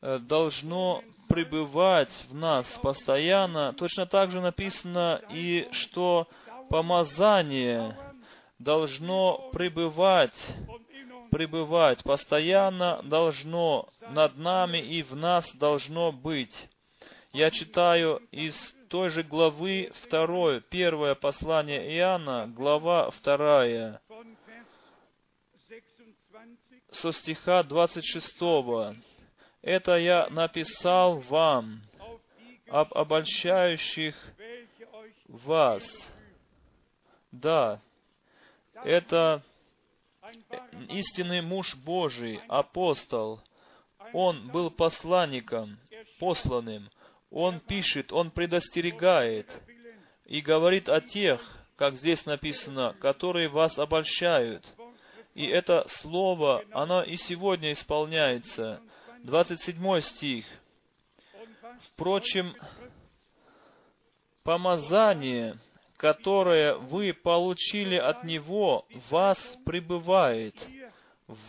э, 0.00 0.18
должно 0.18 1.02
пребывать 1.28 2.26
в 2.28 2.34
нас 2.34 2.78
постоянно, 2.82 3.72
точно 3.72 4.06
так 4.06 4.30
же 4.30 4.40
написано 4.40 5.20
и 5.30 5.68
что 5.72 6.28
помазание 6.68 7.96
должно 8.58 9.50
пребывать, 9.52 10.52
пребывать, 11.30 12.04
постоянно 12.04 13.00
должно 13.04 13.88
над 14.10 14.36
нами 14.36 14.78
и 14.78 15.02
в 15.02 15.16
нас 15.16 15.50
должно 15.54 16.12
быть. 16.12 16.68
Я 17.32 17.50
читаю 17.50 18.20
из 18.30 18.74
той 18.90 19.08
же 19.08 19.22
главы 19.22 19.90
второй, 19.94 20.60
первое 20.60 21.14
послание 21.14 21.96
Иоанна, 21.96 22.46
глава 22.46 23.10
вторая, 23.10 24.02
von 24.06 24.36
Vers 24.46 24.66
26 25.66 26.90
со 26.90 27.10
стиха 27.10 27.62
26. 27.62 28.36
Это 29.62 29.96
я 29.96 30.28
написал 30.28 31.20
вам 31.20 31.80
об 32.68 32.92
обольщающих 32.92 34.14
вас. 35.26 36.10
Да, 37.30 37.80
это 38.84 39.42
истинный 40.90 41.40
муж 41.40 41.76
Божий, 41.76 42.42
апостол. 42.48 43.40
Он 44.12 44.48
был 44.48 44.70
посланником, 44.70 45.78
посланным. 46.18 46.90
Он 47.32 47.60
пишет, 47.60 48.12
он 48.12 48.30
предостерегает 48.30 49.50
и 50.26 50.42
говорит 50.42 50.90
о 50.90 51.00
тех, 51.00 51.40
как 51.76 51.96
здесь 51.96 52.26
написано, 52.26 52.94
которые 53.00 53.48
вас 53.48 53.78
обольщают. 53.78 54.74
И 55.34 55.46
это 55.46 55.86
слово, 55.88 56.62
оно 56.72 57.02
и 57.02 57.16
сегодня 57.16 57.72
исполняется. 57.72 58.82
27 59.24 60.00
стих. 60.00 60.44
Впрочем, 61.80 62.54
помазание, 64.42 65.58
которое 65.96 66.74
вы 66.74 67.14
получили 67.14 67.96
от 67.96 68.24
Него, 68.24 68.86
вас 69.08 69.56
пребывает, 69.64 70.54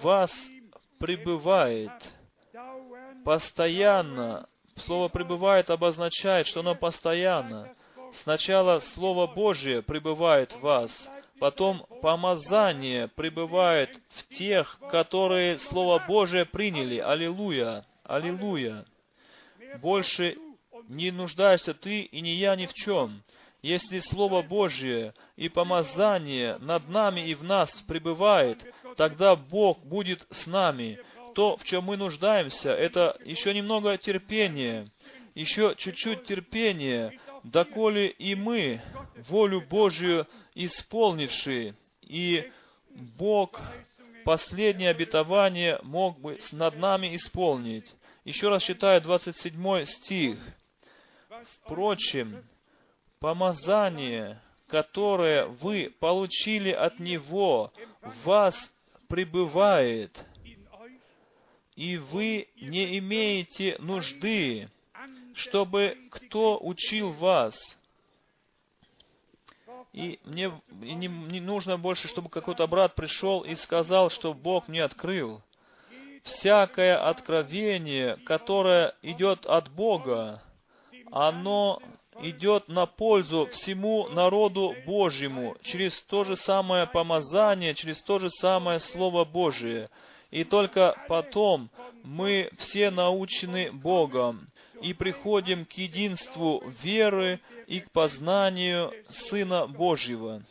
вас 0.01 0.31
пребывает 0.97 1.91
постоянно. 3.25 4.47
Слово 4.77 5.07
«пребывает» 5.07 5.69
обозначает, 5.69 6.47
что 6.47 6.61
оно 6.61 6.75
постоянно. 6.75 7.73
Сначала 8.13 8.79
Слово 8.79 9.27
Божие 9.27 9.81
пребывает 9.81 10.53
в 10.53 10.61
вас, 10.61 11.09
потом 11.39 11.85
помазание 12.01 13.07
пребывает 13.07 13.99
в 14.09 14.27
тех, 14.35 14.79
которые 14.89 15.59
Слово 15.59 16.03
Божие 16.07 16.45
приняли. 16.45 16.97
Аллилуйя! 16.97 17.85
Аллилуйя! 18.03 18.85
Больше 19.81 20.37
не 20.87 21.11
нуждаешься 21.11 21.73
ты 21.73 22.01
и 22.01 22.21
не 22.21 22.35
я 22.35 22.55
ни 22.55 22.65
в 22.65 22.73
чем. 22.73 23.23
Если 23.61 23.99
Слово 23.99 24.41
Божье 24.41 25.13
и 25.37 25.47
помазание 25.47 26.57
над 26.57 26.89
нами 26.89 27.21
и 27.21 27.33
в 27.33 27.45
нас 27.45 27.81
пребывает, 27.87 28.61
тогда 28.97 29.37
Бог 29.37 29.79
будет 29.85 30.27
с 30.29 30.47
нами. 30.47 30.99
То, 31.35 31.57
в 31.57 31.63
чем 31.63 31.85
мы 31.85 31.97
нуждаемся, 31.97 32.71
это 32.71 33.17
еще 33.25 33.53
немного 33.53 33.97
терпения, 33.97 34.89
еще 35.35 35.75
чуть-чуть 35.77 36.23
терпения, 36.23 37.19
доколе 37.43 38.07
и 38.09 38.35
мы, 38.35 38.81
волю 39.27 39.61
Божью 39.61 40.27
исполнившие, 40.53 41.75
и 42.01 42.51
Бог 42.89 43.59
последнее 44.23 44.89
обетование 44.89 45.79
мог 45.83 46.19
бы 46.19 46.37
над 46.51 46.77
нами 46.77 47.15
исполнить. 47.15 47.93
Еще 48.23 48.49
раз 48.49 48.63
читаю 48.63 49.01
27 49.01 49.85
стих. 49.85 50.39
Впрочем, 51.65 52.43
помазание, 53.19 54.39
которое 54.67 55.45
вы 55.45 55.93
получили 55.99 56.71
от 56.71 56.99
Него, 56.99 57.73
в 58.01 58.25
вас 58.25 58.71
пребывает, 59.09 60.25
и 61.75 61.97
вы 61.97 62.47
не 62.55 62.97
имеете 62.99 63.75
нужды, 63.79 64.69
чтобы 65.33 65.97
кто 66.11 66.59
учил 66.61 67.11
вас. 67.11 67.77
И 69.91 70.19
мне 70.23 70.51
не, 70.71 71.07
не 71.07 71.39
нужно 71.39 71.77
больше, 71.77 72.07
чтобы 72.07 72.29
какой-то 72.29 72.65
брат 72.67 72.95
пришел 72.95 73.41
и 73.41 73.53
сказал, 73.55 74.09
что 74.09 74.33
Бог 74.33 74.67
мне 74.67 74.83
открыл. 74.83 75.41
Всякое 76.23 76.97
откровение, 76.97 78.17
которое 78.25 78.95
идет 79.01 79.45
от 79.45 79.69
Бога, 79.69 80.41
оно 81.11 81.79
идет 82.21 82.67
на 82.67 82.85
пользу 82.85 83.47
всему 83.51 84.07
народу 84.09 84.75
Божьему 84.85 85.55
через 85.61 85.99
то 86.01 86.23
же 86.23 86.35
самое 86.35 86.87
помазание, 86.87 87.73
через 87.73 88.01
то 88.01 88.19
же 88.19 88.29
самое 88.29 88.79
Слово 88.79 89.25
Божие. 89.25 89.89
И 90.33 90.43
только 90.43 90.95
потом 91.07 91.69
мы 92.03 92.49
все 92.57 92.89
научены 92.89 93.71
Богом 93.71 94.47
и 94.81 94.91
приходим 94.95 95.63
к 95.63 95.73
единству 95.73 96.63
веры 96.81 97.39
и 97.67 97.81
к 97.81 97.91
познанию 97.91 98.91
Сына 99.09 99.67
Божьего. 99.67 100.41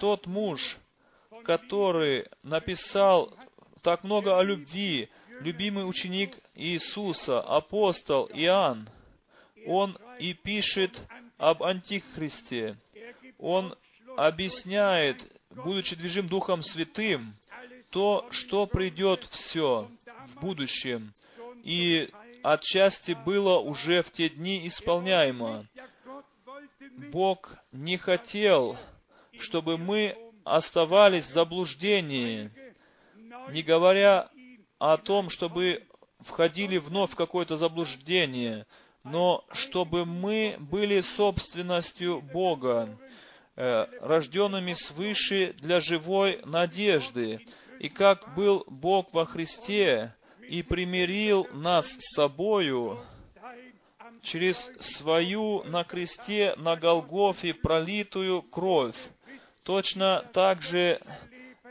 Тот 0.00 0.26
муж, 0.26 0.76
который 1.44 2.26
написал 2.42 3.32
так 3.80 4.04
много 4.04 4.38
о 4.38 4.42
любви, 4.42 5.08
любимый 5.40 5.88
ученик 5.88 6.36
Иисуса, 6.56 7.40
апостол 7.40 8.28
Иоанн, 8.34 8.86
он 9.66 9.96
и 10.18 10.34
пишет 10.34 11.00
об 11.38 11.62
Антихристе. 11.62 12.76
Он 13.38 13.74
объясняет, 14.18 15.26
будучи 15.50 15.96
движим 15.96 16.26
Духом 16.26 16.62
Святым, 16.62 17.34
то, 17.90 18.26
что 18.30 18.66
придет 18.66 19.26
все 19.30 19.88
в 20.34 20.40
будущем. 20.40 21.14
И 21.62 22.10
отчасти 22.42 23.12
было 23.12 23.58
уже 23.58 24.02
в 24.02 24.10
те 24.10 24.28
дни 24.28 24.66
исполняемо. 24.66 25.66
Бог 27.12 27.56
не 27.72 27.96
хотел, 27.96 28.76
чтобы 29.38 29.78
мы 29.78 30.16
оставались 30.44 31.26
в 31.26 31.32
заблуждении, 31.32 32.50
не 33.50 33.62
говоря 33.62 34.30
о 34.78 34.96
том, 34.96 35.30
чтобы 35.30 35.86
входили 36.20 36.78
вновь 36.78 37.12
в 37.12 37.16
какое-то 37.16 37.56
заблуждение, 37.56 38.66
но 39.04 39.44
чтобы 39.52 40.04
мы 40.04 40.56
были 40.58 41.00
собственностью 41.00 42.20
Бога, 42.20 42.98
э, 43.56 43.86
рожденными 44.00 44.72
свыше 44.74 45.54
для 45.58 45.80
живой 45.80 46.40
надежды. 46.44 47.40
И 47.78 47.88
как 47.88 48.34
был 48.34 48.64
Бог 48.66 49.12
во 49.12 49.26
Христе 49.26 50.14
и 50.48 50.62
примирил 50.62 51.46
нас 51.52 51.86
с 51.86 52.14
собою, 52.14 52.98
через 54.22 54.70
свою 54.80 55.62
на 55.64 55.84
кресте 55.84 56.54
на 56.56 56.76
Голгофе 56.76 57.54
пролитую 57.54 58.42
кровь. 58.42 58.96
Точно 59.62 60.24
так 60.32 60.62
же 60.62 61.00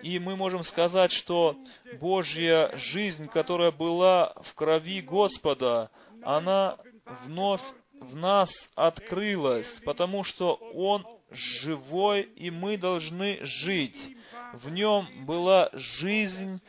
и 0.02 0.20
мы 0.20 0.36
можем 0.36 0.64
сказать, 0.64 1.12
что 1.12 1.58
Божья 2.00 2.72
жизнь, 2.76 3.28
которая 3.28 3.72
была 3.72 4.34
в 4.44 4.54
крови 4.54 5.02
Господа, 5.02 5.90
она 6.22 6.78
вновь 7.26 7.62
в 8.00 8.16
нас 8.16 8.52
открылась, 8.76 9.82
потому 9.86 10.24
что 10.24 10.56
Он 10.76 11.06
живой, 11.32 12.22
и 12.22 12.52
мы 12.52 12.78
должны 12.78 13.40
жить. 13.42 14.16
В 14.56 14.70
Нем 14.70 15.26
была 15.26 15.70
жизнь, 15.74 16.62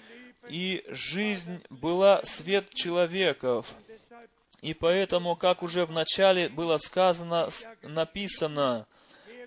и 0.49 0.85
жизнь 0.89 1.63
была 1.71 2.21
свет 2.25 2.69
человеков. 2.75 3.73
И 4.61 4.75
поэтому, 4.75 5.37
как 5.37 5.63
уже 5.63 5.87
в 5.87 5.93
начале 5.93 6.49
было 6.49 6.79
сказано, 6.79 7.49
написано, 7.83 8.89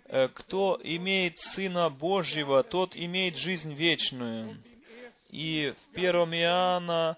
э, 0.06 0.30
кто 0.30 0.80
имеет 0.82 1.38
Сына 1.40 1.90
Божьего, 1.90 2.64
тот 2.64 2.96
имеет 2.96 3.36
жизнь 3.36 3.74
вечную. 3.74 4.64
И 5.30 5.74
в 5.92 5.98
1 5.98 6.34
Иоанна 6.36 7.18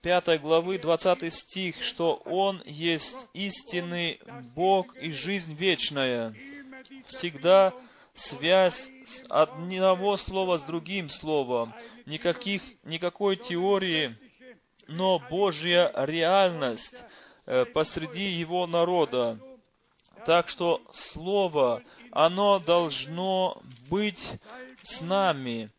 5 0.00 0.40
главы 0.40 0.78
20 0.78 1.30
стих, 1.30 1.82
что 1.82 2.14
Он 2.24 2.62
есть 2.64 3.28
истинный 3.34 4.20
Бог 4.54 4.96
и 4.96 5.10
жизнь 5.10 5.52
вечная. 5.52 6.34
Всегда 7.06 7.74
связь 8.14 8.90
с 9.04 9.24
одного 9.28 10.16
слова 10.16 10.58
с 10.58 10.62
другим 10.62 11.08
словом, 11.08 11.74
никаких, 12.06 12.62
никакой 12.84 13.36
теории, 13.36 14.16
но 14.86 15.18
Божья 15.18 15.92
реальность 15.94 16.94
э, 17.46 17.64
посреди 17.66 18.24
Его 18.24 18.66
народа. 18.66 19.38
Так 20.26 20.48
что 20.48 20.80
Слово, 20.92 21.82
оно 22.10 22.58
должно 22.58 23.60
быть 23.90 24.32
с 24.82 25.00
нами. 25.00 25.70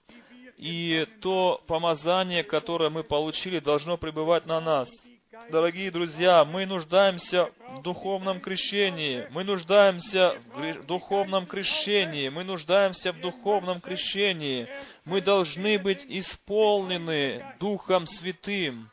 И 0.58 1.08
то 1.22 1.62
помазание, 1.68 2.44
которое 2.44 2.90
мы 2.90 3.04
получили, 3.04 3.60
должно 3.60 3.98
пребывать 3.98 4.46
на 4.46 4.62
нас. 4.62 4.90
Дорогие 5.52 5.92
друзья, 5.92 6.44
мы 6.44 6.66
нуждаемся 6.66 7.52
в 7.70 7.82
духовном 7.84 8.42
крещении. 8.42 9.28
Мы 9.32 9.44
нуждаемся 9.44 10.40
в 10.56 10.86
духовном 10.86 11.46
крещении. 11.46 12.30
Мы 12.30 12.44
нуждаемся 12.44 13.12
в 13.12 13.22
духовном 13.22 13.80
крещении. 13.80 14.68
Мы 15.04 15.22
должны 15.22 15.78
быть 15.78 16.04
исполнены 16.08 17.46
Духом 17.60 18.08
Святым. 18.08 18.90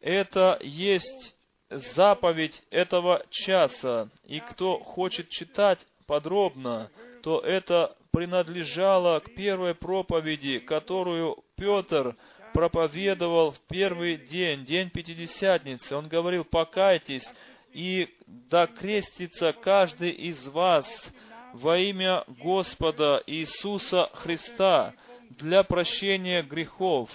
Это 0.00 0.58
есть 0.62 1.34
заповедь 1.68 2.62
этого 2.70 3.24
часа. 3.28 4.08
И 4.24 4.40
кто 4.40 4.78
хочет 4.78 5.28
читать 5.28 5.86
подробно, 6.06 6.90
то 7.22 7.40
это 7.40 7.94
принадлежало 8.12 9.20
к 9.20 9.34
первой 9.34 9.74
проповеди, 9.74 10.58
которую 10.58 11.44
Петр 11.56 12.16
проповедовал 12.52 13.52
в 13.52 13.60
первый 13.68 14.16
день, 14.16 14.64
день 14.64 14.90
Пятидесятницы. 14.90 15.96
Он 15.96 16.08
говорил, 16.08 16.44
покайтесь, 16.44 17.32
и 17.72 18.08
да 18.26 18.66
крестится 18.66 19.52
каждый 19.52 20.10
из 20.10 20.48
вас 20.48 21.10
во 21.52 21.78
имя 21.78 22.24
Господа 22.26 23.22
Иисуса 23.26 24.08
Христа 24.12 24.94
для 25.30 25.62
прощения 25.62 26.42
грехов 26.42 27.10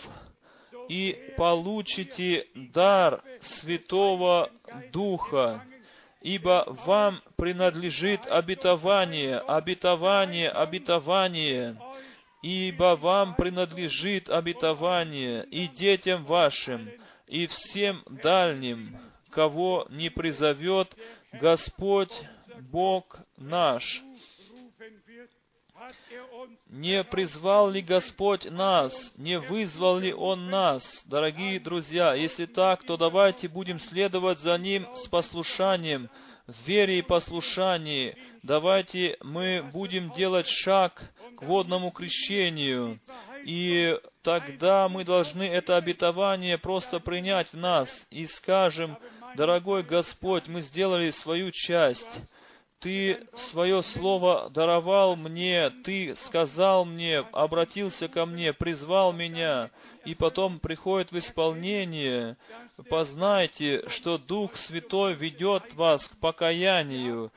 и 0.88 1.34
получите 1.38 2.48
дар 2.54 3.22
Святого 3.42 4.52
Духа, 4.92 5.64
ибо 6.22 6.66
вам 6.86 7.22
принадлежит 7.36 8.26
обетование, 8.28 9.38
обетование, 9.38 10.50
обетование, 10.50 11.78
ибо 12.46 12.96
вам 12.96 13.34
принадлежит 13.34 14.30
обетование 14.30 15.46
и 15.46 15.68
детям 15.68 16.26
вашим, 16.26 16.92
и 17.26 17.48
всем 17.48 18.04
дальним, 18.22 18.96
кого 19.32 19.88
не 19.90 20.12
призовет 20.12 20.96
Господь 21.34 22.14
Бог 22.70 23.18
наш. 23.38 24.04
Не 26.68 27.04
призвал 27.04 27.72
ли 27.72 27.82
Господь 27.82 28.46
нас? 28.46 29.12
Не 29.18 29.40
вызвал 29.40 29.98
ли 29.98 30.14
Он 30.14 30.52
нас? 30.52 31.04
Дорогие 31.06 31.60
друзья, 31.60 32.14
если 32.14 32.46
так, 32.46 32.84
то 32.84 32.96
давайте 32.96 33.48
будем 33.48 33.80
следовать 33.80 34.38
за 34.38 34.56
Ним 34.60 34.88
с 34.96 35.08
послушанием, 35.08 36.12
в 36.48 36.68
вере 36.68 37.00
и 37.00 37.02
послушании. 37.02 38.16
Давайте 38.44 39.18
мы 39.22 39.64
будем 39.74 40.12
делать 40.12 40.48
шаг 40.48 41.12
к 41.36 41.44
водному 41.44 41.92
крещению. 41.92 43.00
И 43.44 43.98
тогда 44.22 44.88
мы 44.88 45.04
должны 45.04 45.44
это 45.44 45.78
обетование 45.78 46.58
просто 46.58 47.00
принять 47.00 47.52
в 47.54 47.58
нас 47.58 48.08
и 48.10 48.26
скажем, 48.26 48.98
дорогой 49.36 49.84
Господь, 49.84 50.48
мы 50.48 50.62
сделали 50.62 51.10
свою 51.12 51.52
часть. 51.52 52.20
Ты 52.86 53.18
свое 53.34 53.82
слово 53.82 54.52
даровал 54.52 55.16
мне, 55.16 55.72
Ты 55.72 56.16
сказал 56.16 56.86
мне, 56.86 57.18
обратился 57.32 58.08
ко 58.08 58.28
мне, 58.28 58.54
призвал 58.54 59.12
меня, 59.12 59.72
и 60.06 60.14
потом 60.14 60.60
приходит 60.60 61.12
в 61.12 61.18
исполнение. 61.18 62.38
Познайте, 62.88 63.90
что 63.90 64.20
Дух 64.20 64.56
Святой 64.56 65.16
ведет 65.16 65.74
вас 65.74 66.08
к 66.08 66.18
покаянию. 66.18 67.32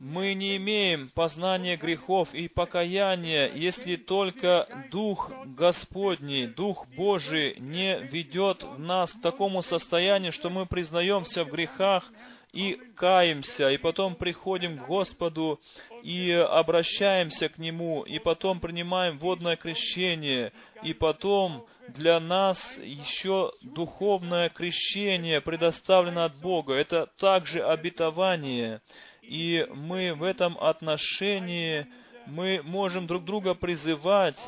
Мы 0.00 0.34
не 0.34 0.56
имеем 0.56 1.10
познания 1.10 1.76
грехов 1.76 2.34
и 2.34 2.48
покаяния, 2.48 3.48
если 3.54 3.94
только 3.94 4.66
Дух 4.90 5.30
Господний, 5.44 6.48
Дух 6.48 6.88
Божий 6.96 7.54
не 7.60 8.00
ведет 8.00 8.66
нас 8.78 9.12
к 9.12 9.20
такому 9.20 9.62
состоянию, 9.62 10.32
что 10.32 10.50
мы 10.50 10.66
признаемся 10.66 11.44
в 11.44 11.50
грехах 11.50 12.10
и 12.56 12.80
каемся, 12.94 13.68
и 13.68 13.76
потом 13.76 14.14
приходим 14.14 14.78
к 14.78 14.86
Господу 14.86 15.60
и 16.02 16.30
обращаемся 16.32 17.50
к 17.50 17.58
Нему, 17.58 18.02
и 18.02 18.18
потом 18.18 18.60
принимаем 18.60 19.18
водное 19.18 19.56
крещение, 19.56 20.52
и 20.82 20.94
потом 20.94 21.66
для 21.88 22.18
нас 22.18 22.78
еще 22.78 23.52
духовное 23.60 24.48
крещение 24.48 25.42
предоставлено 25.42 26.24
от 26.24 26.34
Бога. 26.36 26.72
Это 26.72 27.10
также 27.18 27.62
обетование. 27.62 28.80
И 29.20 29.66
мы 29.74 30.14
в 30.14 30.22
этом 30.22 30.56
отношении, 30.58 31.86
мы 32.24 32.62
можем 32.64 33.06
друг 33.06 33.26
друга 33.26 33.54
призывать 33.54 34.42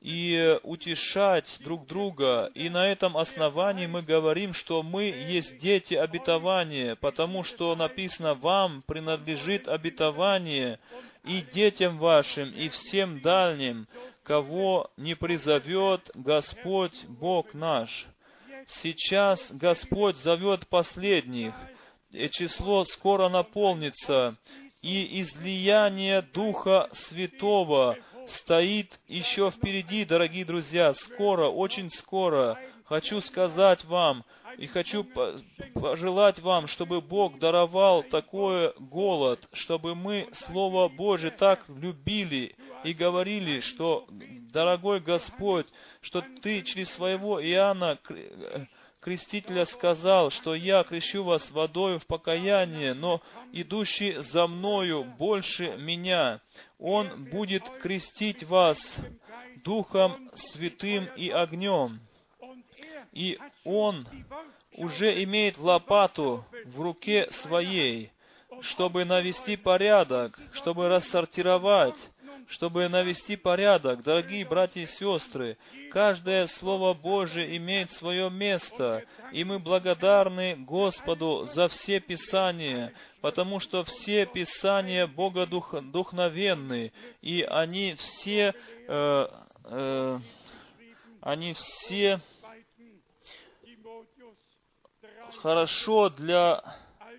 и 0.00 0.58
утешать 0.62 1.58
друг 1.60 1.86
друга. 1.86 2.50
И 2.54 2.68
на 2.68 2.86
этом 2.86 3.16
основании 3.16 3.86
мы 3.86 4.02
говорим, 4.02 4.54
что 4.54 4.82
мы 4.82 5.04
есть 5.04 5.58
дети 5.58 5.94
обетования, 5.94 6.96
потому 6.96 7.42
что 7.44 7.76
написано 7.76 8.34
«Вам 8.34 8.82
принадлежит 8.86 9.68
обетование, 9.68 10.78
и 11.24 11.42
детям 11.42 11.98
вашим, 11.98 12.50
и 12.50 12.70
всем 12.70 13.20
дальним, 13.20 13.86
кого 14.22 14.90
не 14.96 15.14
призовет 15.14 16.10
Господь 16.14 17.04
Бог 17.06 17.52
наш». 17.52 18.06
Сейчас 18.66 19.50
Господь 19.52 20.16
зовет 20.16 20.66
последних, 20.68 21.54
и 22.10 22.28
число 22.30 22.84
скоро 22.84 23.28
наполнится, 23.28 24.36
и 24.82 25.20
излияние 25.20 26.22
Духа 26.22 26.88
Святого 26.92 27.98
стоит 28.26 29.00
еще 29.08 29.50
впереди, 29.50 30.04
дорогие 30.04 30.44
друзья, 30.44 30.94
скоро, 30.94 31.48
очень 31.48 31.90
скоро. 31.90 32.58
Хочу 32.84 33.20
сказать 33.20 33.84
вам 33.84 34.24
и 34.58 34.66
хочу 34.66 35.06
пожелать 35.74 36.40
вам, 36.40 36.66
чтобы 36.66 37.00
Бог 37.00 37.38
даровал 37.38 38.02
такой 38.02 38.72
голод, 38.78 39.48
чтобы 39.52 39.94
мы 39.94 40.28
Слово 40.32 40.88
Божие 40.88 41.30
так 41.30 41.64
любили 41.68 42.56
и 42.82 42.92
говорили, 42.92 43.60
что, 43.60 44.06
дорогой 44.52 44.98
Господь, 45.00 45.66
что 46.00 46.24
Ты 46.42 46.62
через 46.62 46.90
своего 46.90 47.40
Иоанна 47.40 47.98
Крестителя 49.00 49.64
сказал, 49.64 50.28
что 50.28 50.54
я 50.54 50.84
крещу 50.84 51.24
вас 51.24 51.50
водою 51.50 51.98
в 51.98 52.06
покаяние, 52.06 52.92
но 52.92 53.22
идущий 53.50 54.16
за 54.18 54.46
мною 54.46 55.04
больше 55.04 55.76
меня. 55.78 56.42
Он 56.78 57.24
будет 57.24 57.66
крестить 57.80 58.44
вас 58.44 58.98
Духом 59.64 60.30
Святым 60.34 61.06
и 61.16 61.30
огнем. 61.30 62.00
И 63.12 63.38
Он 63.64 64.04
уже 64.74 65.22
имеет 65.24 65.56
лопату 65.56 66.44
в 66.66 66.80
руке 66.82 67.26
своей, 67.30 68.12
чтобы 68.60 69.06
навести 69.06 69.56
порядок, 69.56 70.38
чтобы 70.52 70.88
рассортировать, 70.88 72.10
чтобы 72.50 72.88
навести 72.88 73.36
порядок. 73.36 74.02
Дорогие 74.02 74.44
братья 74.44 74.80
и 74.80 74.86
сестры, 74.86 75.56
каждое 75.92 76.48
Слово 76.48 76.94
Божие 76.94 77.56
имеет 77.56 77.92
свое 77.92 78.28
место, 78.28 79.04
и 79.32 79.44
мы 79.44 79.60
благодарны 79.60 80.56
Господу 80.56 81.44
за 81.44 81.68
все 81.68 82.00
Писания, 82.00 82.92
потому 83.20 83.60
что 83.60 83.84
все 83.84 84.26
Писания 84.26 85.06
Бога 85.06 85.46
духновенны, 85.46 86.92
и 87.22 87.42
они 87.42 87.94
все, 87.94 88.52
э, 88.88 89.26
э, 89.66 90.18
они 91.20 91.52
все 91.52 92.20
хорошо 95.40 96.08
для 96.08 96.62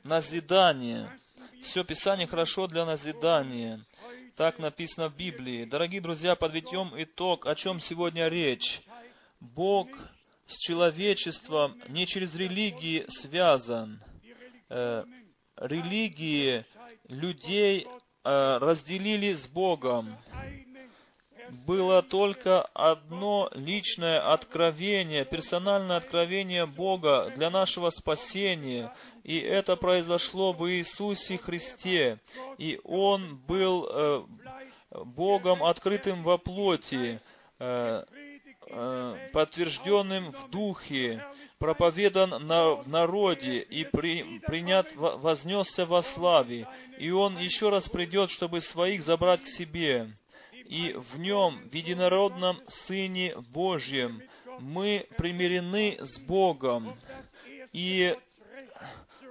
назидания. 0.03 1.17
Все 1.61 1.83
Писание 1.85 2.27
хорошо 2.27 2.67
для 2.67 2.85
назидания. 2.85 3.85
Так 4.41 4.57
написано 4.57 5.09
в 5.09 5.15
Библии. 5.15 5.65
Дорогие 5.65 6.01
друзья, 6.01 6.35
подведем 6.35 6.93
итог, 6.97 7.45
о 7.45 7.53
чем 7.53 7.79
сегодня 7.79 8.27
речь. 8.27 8.81
Бог 9.39 9.87
с 10.47 10.57
человечеством 10.57 11.79
не 11.89 12.07
через 12.07 12.33
религии 12.33 13.05
связан. 13.07 14.01
Э, 14.67 15.03
религии 15.57 16.65
людей 17.07 17.85
э, 17.85 18.57
разделили 18.57 19.33
с 19.33 19.47
Богом. 19.47 20.17
Было 21.49 22.01
только 22.01 22.61
одно 22.73 23.49
личное 23.53 24.31
откровение, 24.33 25.25
персональное 25.25 25.97
откровение 25.97 26.65
Бога 26.65 27.31
для 27.35 27.49
нашего 27.49 27.89
спасения. 27.89 28.93
И 29.23 29.37
это 29.37 29.75
произошло 29.75 30.53
в 30.53 30.69
Иисусе 30.69 31.37
Христе. 31.37 32.19
И 32.57 32.79
Он 32.83 33.37
был 33.47 33.87
э, 33.89 34.23
Богом, 35.05 35.63
открытым 35.63 36.23
во 36.23 36.37
плоти, 36.37 37.19
э, 37.59 38.03
э, 38.67 39.29
подтвержденным 39.33 40.31
в 40.31 40.49
духе, 40.49 41.23
проповедан 41.59 42.47
на, 42.47 42.75
в 42.75 42.87
народе 42.87 43.59
и 43.59 43.83
при, 43.83 44.39
принят, 44.39 44.93
вознесся 44.95 45.85
во 45.85 46.01
славе. 46.01 46.67
И 46.97 47.11
Он 47.11 47.37
еще 47.37 47.69
раз 47.69 47.87
придет, 47.87 48.31
чтобы 48.31 48.61
своих 48.61 49.03
забрать 49.03 49.41
к 49.41 49.47
себе. 49.47 50.13
И 50.71 50.93
в 50.93 51.19
Нем, 51.19 51.67
в 51.69 51.75
единородном 51.75 52.61
Сыне 52.65 53.35
Божьем, 53.49 54.23
мы 54.61 55.05
примирены 55.17 55.97
с 55.99 56.17
Богом. 56.17 56.95
И 57.73 58.17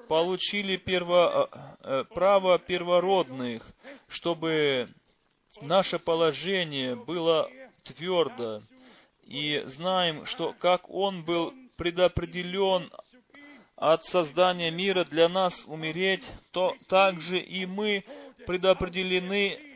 получили 0.07 0.77
перво, 0.77 1.49
э, 1.83 2.05
право 2.15 2.59
первородных, 2.59 3.67
чтобы 4.09 4.91
наше 5.63 5.99
положение 5.99 6.95
было 6.95 7.49
твердо. 7.85 8.61
И 9.25 9.63
знаем, 9.65 10.27
что 10.27 10.53
как 10.59 10.91
Он 10.91 11.25
был 11.25 11.55
предопределен 11.79 12.93
от 13.77 14.05
создания 14.05 14.71
мира 14.71 15.05
для 15.05 15.31
нас 15.31 15.65
умереть, 15.67 16.31
то 16.51 16.77
также 16.87 17.39
и 17.39 17.65
мы 17.65 18.05
предопределены 18.47 19.70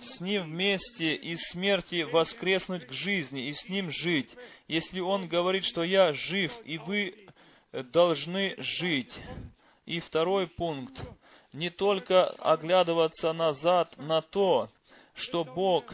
с 0.00 0.20
Ним 0.20 0.44
вместе 0.44 1.14
из 1.14 1.40
смерти 1.50 2.02
воскреснуть 2.02 2.86
к 2.86 2.92
жизни 2.92 3.48
и 3.48 3.52
с 3.52 3.68
Ним 3.68 3.90
жить. 3.90 4.36
Если 4.68 5.00
Он 5.00 5.26
говорит, 5.28 5.64
что 5.64 5.82
я 5.82 6.12
жив, 6.12 6.52
и 6.64 6.78
вы 6.78 7.26
должны 7.72 8.54
жить. 8.58 9.18
И 9.84 9.98
второй 10.00 10.46
пункт. 10.46 11.02
Не 11.52 11.70
только 11.70 12.26
оглядываться 12.26 13.32
назад 13.32 13.96
на 13.98 14.22
то, 14.22 14.70
что 15.14 15.42
Бог 15.44 15.92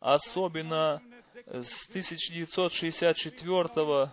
особенно 0.00 1.02
с 1.46 1.88
1964 1.88 4.10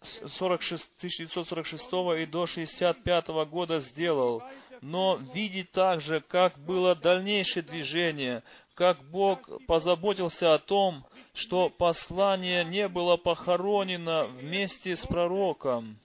46, 0.00 0.90
1946 0.98 1.84
и 1.84 2.26
до 2.26 2.42
1965 2.42 3.28
года 3.50 3.80
сделал, 3.80 4.42
но 4.80 5.18
видеть 5.34 5.72
также, 5.72 6.20
как 6.20 6.58
было 6.58 6.94
дальнейшее 6.94 7.62
движение, 7.62 8.42
как 8.74 9.02
Бог 9.10 9.50
позаботился 9.66 10.54
о 10.54 10.58
том, 10.58 11.04
что 11.34 11.68
послание 11.70 12.64
не 12.64 12.88
было 12.88 13.16
похоронено 13.16 14.26
вместе 14.26 14.96
с 14.96 15.06
пророком. 15.06 15.98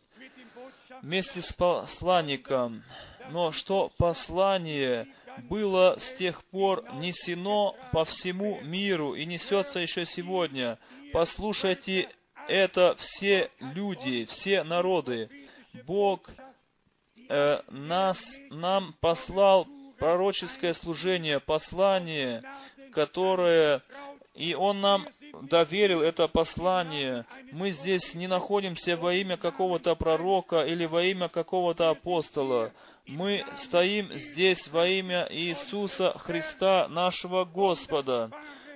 вместе 1.01 1.41
с 1.41 1.51
посланником. 1.51 2.83
Но 3.29 3.51
что 3.51 3.91
послание 3.97 5.07
было 5.49 5.95
с 5.99 6.13
тех 6.13 6.43
пор 6.45 6.85
несено 6.93 7.75
по 7.91 8.05
всему 8.05 8.61
миру 8.61 9.15
и 9.15 9.25
несется 9.25 9.79
еще 9.79 10.05
сегодня. 10.05 10.77
Послушайте 11.11 12.09
это 12.47 12.95
все 12.97 13.49
люди, 13.59 14.25
все 14.25 14.63
народы. 14.63 15.29
Бог 15.85 16.29
э, 17.29 17.61
нас, 17.69 18.19
нам 18.49 18.95
послал 18.99 19.67
пророческое 19.97 20.73
служение, 20.73 21.39
послание, 21.39 22.43
которое 22.91 23.81
и 24.35 24.55
Он 24.55 24.81
нам 24.81 25.07
доверил 25.43 26.01
это 26.01 26.27
послание. 26.27 27.25
Мы 27.51 27.71
здесь 27.71 28.13
не 28.15 28.27
находимся 28.27 28.97
во 28.97 29.13
имя 29.13 29.37
какого-то 29.37 29.95
пророка 29.95 30.63
или 30.63 30.85
во 30.85 31.03
имя 31.03 31.29
какого-то 31.29 31.89
апостола. 31.89 32.71
Мы 33.05 33.45
стоим 33.55 34.11
здесь 34.17 34.67
во 34.69 34.87
имя 34.87 35.27
Иисуса 35.29 36.17
Христа, 36.17 36.87
нашего 36.87 37.45
Господа, 37.45 38.31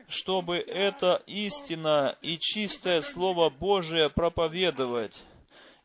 чтобы 0.07 0.57
это 0.57 1.24
истина 1.26 2.15
и 2.22 2.38
чистое 2.38 3.02
Слово 3.02 3.49
Божие 3.49 4.10
проповедовать. 4.10 5.19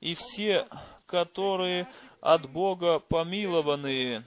И 0.00 0.14
все, 0.14 0.66
которые 1.06 1.86
от 2.22 2.48
Бога 2.48 3.00
помилованные, 3.00 4.24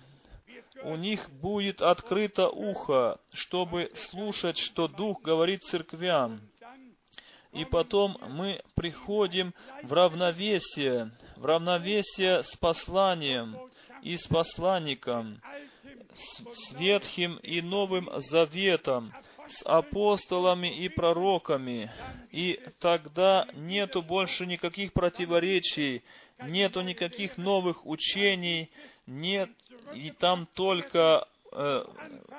у 0.83 0.95
них 0.97 1.29
будет 1.31 1.81
открыто 1.81 2.49
ухо, 2.49 3.19
чтобы 3.33 3.89
слушать, 3.95 4.57
что 4.57 4.89
Дух 4.89 5.21
говорит 5.21 5.63
церквям. 5.63 6.41
И 7.53 7.63
потом 7.63 8.17
мы 8.29 8.61
приходим 8.75 9.53
в 9.81 9.93
равновесие, 9.93 11.11
в 11.37 11.45
равновесие 11.45 12.43
с 12.43 12.57
посланием 12.57 13.57
и 14.03 14.17
с 14.17 14.27
посланником, 14.27 15.41
с, 16.13 16.43
с 16.43 16.73
Ветхим 16.73 17.37
и 17.37 17.61
Новым 17.61 18.09
Заветом, 18.17 19.13
с 19.47 19.65
апостолами 19.65 20.67
и 20.67 20.89
пророками. 20.89 21.89
И 22.31 22.59
тогда 22.79 23.47
нету 23.53 24.01
больше 24.01 24.45
никаких 24.45 24.91
противоречий, 24.91 26.03
нету 26.39 26.81
никаких 26.81 27.37
новых 27.37 27.85
учений, 27.85 28.71
нет, 29.05 29.49
и 29.93 30.11
там 30.11 30.47
только 30.55 31.27
э, 31.51 31.85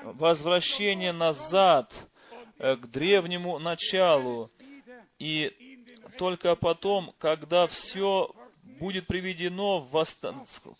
возвращение 0.03 1.13
назад 1.13 1.93
э, 2.59 2.77
к 2.77 2.87
древнему 2.87 3.59
началу. 3.59 4.51
И 5.19 5.53
только 6.19 6.57
потом, 6.57 7.15
когда 7.19 7.67
все 7.67 8.35
будет 8.79 9.07
приведено 9.07 9.81
в, 9.81 9.91
восто... 9.91 10.33
к 10.33 10.77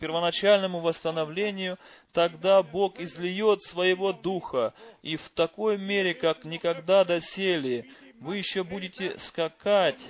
первоначальному 0.00 0.80
восстановлению, 0.80 1.78
тогда 2.12 2.62
Бог 2.62 2.98
излиет 2.98 3.62
своего 3.62 4.12
Духа, 4.12 4.74
и 5.02 5.16
в 5.16 5.28
такой 5.30 5.78
мере, 5.78 6.14
как 6.14 6.44
никогда 6.44 7.04
доселе, 7.04 7.86
вы 8.22 8.38
еще 8.38 8.64
будете 8.64 9.18
скакать 9.18 10.00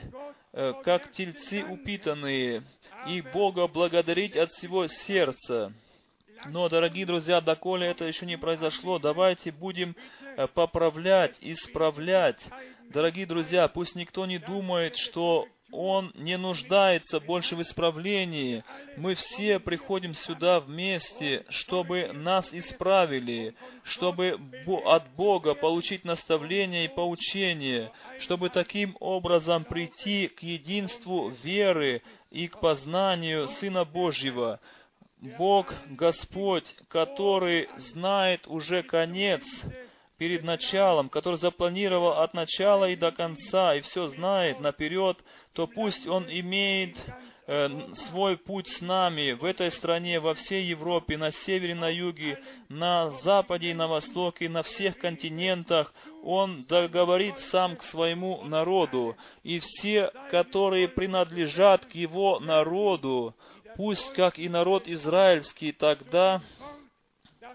Э, 0.55 0.74
как 0.84 1.10
тельцы 1.12 1.64
упитанные, 1.64 2.62
и 3.09 3.22
Бога 3.22 3.66
благодарить 3.68 4.36
от 4.36 4.51
всего 4.51 4.86
сердца. 4.86 5.72
Но, 6.44 6.68
дорогие 6.68 7.06
друзья, 7.06 7.40
доколе 7.40 7.86
это 7.86 8.05
еще 8.05 8.26
не 8.26 8.36
произошло, 8.36 8.98
давайте 8.98 9.51
будем 9.51 9.97
э, 10.36 10.47
поправлять, 10.48 11.39
исправлять. 11.40 12.47
Дорогие 12.90 13.24
друзья, 13.24 13.66
пусть 13.66 13.94
никто 13.94 14.26
не 14.26 14.36
думает, 14.36 14.98
что 14.98 15.47
он 15.73 16.12
не 16.15 16.36
нуждается 16.36 17.19
больше 17.19 17.57
в 17.57 17.62
исправлении. 17.62 18.62
Мы 18.97 19.15
все 19.15 19.59
приходим 19.59 20.15
сюда 20.15 20.61
вместе, 20.61 21.44
чтобы 21.49 22.12
нас 22.12 22.53
исправили, 22.53 23.55
чтобы 23.82 24.39
от 24.85 25.11
Бога 25.15 25.55
получить 25.55 26.05
наставление 26.05 26.85
и 26.85 26.94
поучение, 26.94 27.90
чтобы 28.19 28.51
таким 28.51 28.97
образом 29.01 29.65
прийти 29.65 30.28
к 30.28 30.43
единству 30.43 31.31
веры 31.43 32.03
и 32.31 32.49
к 32.49 32.61
познанию 32.61 33.49
Сына 33.49 33.86
Божьего. 33.86 34.61
Бог 35.39 35.73
Господь, 35.86 36.74
который 36.89 37.69
знает 37.78 38.47
уже 38.47 38.82
конец, 38.82 39.43
перед 40.23 40.44
началом, 40.44 41.09
который 41.09 41.35
запланировал 41.35 42.12
от 42.12 42.32
начала 42.32 42.89
и 42.89 42.94
до 42.94 43.11
конца, 43.11 43.74
и 43.74 43.81
все 43.81 44.07
знает 44.07 44.61
наперед, 44.61 45.24
то 45.53 45.66
пусть 45.66 46.07
Он 46.07 46.31
имеет 46.31 47.05
э, 47.49 47.69
свой 47.94 48.36
путь 48.36 48.69
с 48.69 48.82
нами 48.82 49.32
в 49.32 49.44
этой 49.44 49.73
стране, 49.73 50.20
во 50.20 50.35
всей 50.35 50.62
Европе, 50.62 51.16
на 51.16 51.32
севере, 51.32 51.74
на 51.74 51.89
юге, 51.89 52.40
на 52.69 53.11
западе 53.11 53.73
и 53.73 53.74
на 53.74 53.89
востоке, 53.89 54.49
на 54.49 54.62
всех 54.62 54.97
континентах. 54.97 55.93
Он 56.23 56.62
договорит 56.69 57.36
сам 57.40 57.74
к 57.74 57.82
своему 57.82 58.44
народу. 58.44 59.16
И 59.43 59.59
все, 59.59 60.12
которые 60.31 60.86
принадлежат 60.86 61.86
к 61.86 61.97
его 61.97 62.39
народу, 62.39 63.35
пусть 63.74 64.12
как 64.12 64.39
и 64.39 64.49
народ 64.49 64.86
израильский 64.86 65.73
тогда, 65.73 66.40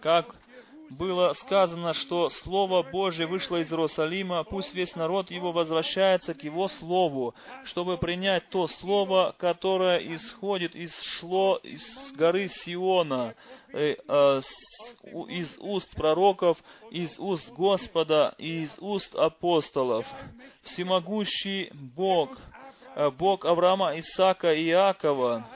как 0.01 0.35
было 0.89 1.33
сказано, 1.33 1.93
что 1.93 2.29
Слово 2.29 2.83
Божье 2.83 3.27
вышло 3.27 3.57
из 3.57 3.71
Иерусалима, 3.71 4.43
пусть 4.43 4.73
весь 4.73 4.95
народ 4.95 5.31
его 5.31 5.51
возвращается 5.51 6.33
к 6.33 6.43
его 6.43 6.67
Слову, 6.67 7.35
чтобы 7.63 7.97
принять 7.97 8.49
то 8.49 8.67
Слово, 8.67 9.35
которое 9.37 9.97
исходит 9.97 10.75
из 10.75 10.97
шло 11.01 11.59
из 11.63 12.13
горы 12.13 12.47
Сиона, 12.47 13.35
э, 13.73 13.95
э, 14.07 14.41
из 15.29 15.57
уст 15.59 15.95
пророков, 15.95 16.57
из 16.91 17.17
уст 17.19 17.51
Господа 17.51 18.35
и 18.37 18.63
из 18.63 18.77
уст 18.79 19.15
апостолов. 19.15 20.07
Всемогущий 20.61 21.69
Бог, 21.73 22.37
э, 22.95 23.09
Бог 23.11 23.45
Авраама, 23.45 23.97
Исаака 23.99 24.53
и 24.53 24.69
Иакова, 24.69 25.47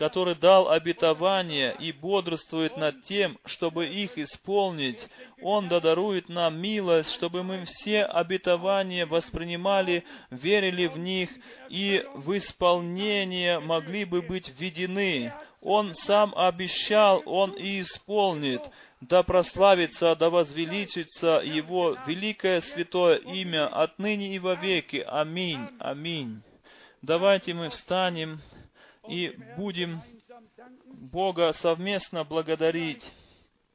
который 0.00 0.34
дал 0.34 0.70
обетование 0.70 1.76
и 1.78 1.92
бодрствует 1.92 2.78
над 2.78 3.02
тем, 3.02 3.38
чтобы 3.44 3.86
их 3.86 4.16
исполнить, 4.16 5.06
Он 5.42 5.68
додарует 5.68 6.30
нам 6.30 6.58
милость, 6.58 7.12
чтобы 7.12 7.42
мы 7.42 7.66
все 7.66 8.04
обетования 8.04 9.04
воспринимали, 9.04 10.04
верили 10.30 10.86
в 10.86 10.96
них 10.96 11.28
и 11.68 12.02
в 12.14 12.34
исполнение 12.34 13.60
могли 13.60 14.06
бы 14.06 14.22
быть 14.22 14.50
введены. 14.58 15.34
Он 15.60 15.92
сам 15.92 16.32
обещал, 16.34 17.22
Он 17.26 17.50
и 17.50 17.82
исполнит. 17.82 18.62
Да 19.02 19.22
прославится, 19.22 20.16
да 20.16 20.30
возвеличится 20.30 21.42
Его 21.44 21.98
великое 22.06 22.62
святое 22.62 23.16
имя 23.16 23.66
отныне 23.66 24.34
и 24.34 24.38
вовеки. 24.38 25.04
Аминь. 25.06 25.60
Аминь. 25.78 26.40
Давайте 27.02 27.52
мы 27.52 27.68
встанем 27.68 28.40
и 29.08 29.36
будем 29.56 30.02
Бога 30.86 31.52
совместно 31.52 32.24
благодарить. 32.24 33.10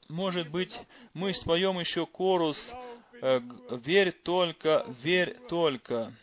Может 0.09 0.49
быть, 0.49 0.79
мы 1.13 1.33
споем 1.33 1.79
еще 1.79 2.05
корус 2.05 2.73
э, 3.21 3.41
«Верь 3.71 4.11
только, 4.11 4.85
верь 5.01 5.35
только». 5.49 6.13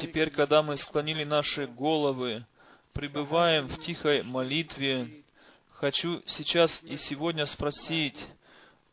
Теперь, 0.00 0.30
когда 0.30 0.62
мы 0.62 0.76
склонили 0.76 1.24
наши 1.24 1.66
головы, 1.66 2.46
пребываем 2.92 3.66
в 3.66 3.80
тихой 3.80 4.22
молитве, 4.22 5.24
хочу 5.70 6.22
сейчас 6.26 6.80
и 6.84 6.96
сегодня 6.96 7.46
спросить, 7.46 8.24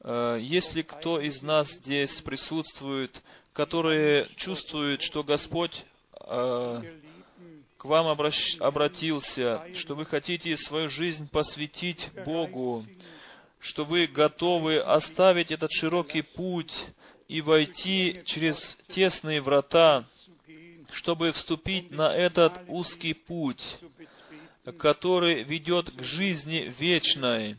э, 0.02 0.40
есть 0.42 0.74
ли 0.74 0.82
кто 0.82 1.20
из 1.20 1.44
нас 1.44 1.70
здесь 1.74 2.22
присутствует, 2.22 3.22
которые 3.54 4.28
чувствуют, 4.36 5.04
что 5.04 5.24
Господь 5.24 5.86
э, 6.22 6.82
к 7.78 7.86
вам 7.86 8.08
обращ- 8.08 8.58
обратился, 8.60 9.62
что 9.76 9.94
вы 9.94 10.06
хотите 10.06 10.58
свою 10.58 10.90
жизнь 10.90 11.30
посвятить 11.30 12.10
Богу, 12.26 12.84
что 13.60 13.86
вы 13.86 14.08
готовы 14.08 14.80
оставить 14.80 15.52
этот 15.52 15.72
широкий 15.72 16.24
путь 16.24 16.74
и 17.28 17.42
войти 17.42 18.22
через 18.26 18.78
тесные 18.88 19.42
врата, 19.42 20.06
чтобы 20.92 21.32
вступить 21.32 21.92
на 21.92 22.14
этот 22.14 22.62
узкий 22.68 23.14
путь, 23.14 23.78
который 24.78 25.44
ведет 25.44 25.92
к 25.92 26.04
жизни 26.04 26.74
вечной. 26.80 27.58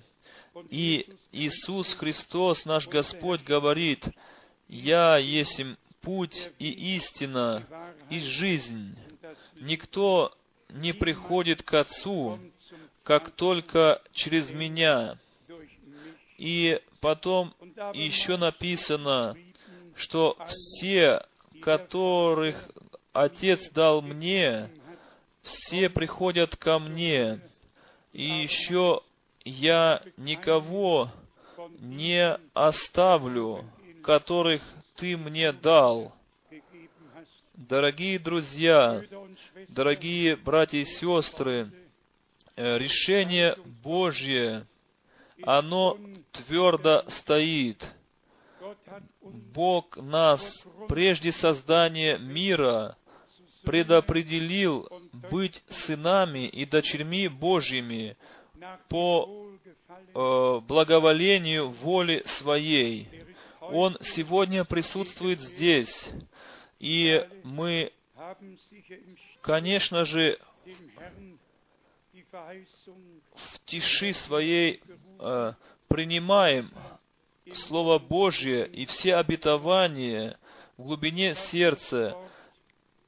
И 0.70 1.06
Иисус 1.32 1.94
Христос, 1.94 2.64
наш 2.64 2.88
Господь, 2.88 3.42
говорит, 3.42 4.06
«Я 4.68 5.18
есть 5.18 5.62
путь 6.00 6.50
и 6.58 6.96
истина, 6.96 7.66
и 8.10 8.20
жизнь. 8.20 8.96
Никто 9.60 10.34
не 10.70 10.92
приходит 10.92 11.62
к 11.62 11.74
Отцу, 11.74 12.38
как 13.02 13.30
только 13.30 14.02
через 14.12 14.50
Меня». 14.50 15.18
И 16.38 16.80
потом 17.00 17.54
еще 17.94 18.36
написано, 18.36 19.36
что 19.94 20.36
все, 20.46 21.24
которых 21.62 22.70
Отец 23.18 23.70
дал 23.70 24.02
мне, 24.02 24.68
все 25.40 25.88
приходят 25.88 26.54
ко 26.54 26.78
мне. 26.78 27.40
И 28.12 28.22
еще 28.22 29.00
я 29.42 30.02
никого 30.18 31.10
не 31.78 32.38
оставлю, 32.52 33.64
которых 34.02 34.62
ты 34.96 35.16
мне 35.16 35.52
дал. 35.52 36.14
Дорогие 37.54 38.18
друзья, 38.18 39.02
дорогие 39.68 40.36
братья 40.36 40.76
и 40.76 40.84
сестры, 40.84 41.72
э, 42.54 42.76
решение 42.76 43.56
Божье, 43.82 44.66
оно 45.42 45.98
твердо 46.32 47.02
стоит. 47.08 47.90
Бог 49.22 49.96
нас 49.96 50.68
прежде 50.86 51.32
создания 51.32 52.18
мира 52.18 52.94
предопределил 53.66 54.88
быть 55.12 55.62
сынами 55.68 56.46
и 56.46 56.64
дочерьми 56.64 57.26
Божьими 57.26 58.16
по 58.88 59.50
э, 60.14 60.60
благоволению 60.66 61.70
воли 61.70 62.22
Своей. 62.24 63.08
Он 63.60 63.98
сегодня 64.00 64.64
присутствует 64.64 65.40
здесь, 65.40 66.10
и 66.78 67.26
мы, 67.42 67.92
конечно 69.42 70.04
же, 70.04 70.38
в 73.34 73.58
тиши 73.64 74.12
своей 74.12 74.80
э, 75.18 75.52
принимаем 75.88 76.70
Слово 77.52 77.98
Божье 77.98 78.66
и 78.66 78.86
все 78.86 79.16
обетования 79.16 80.38
в 80.76 80.84
глубине 80.84 81.34
сердца, 81.34 82.16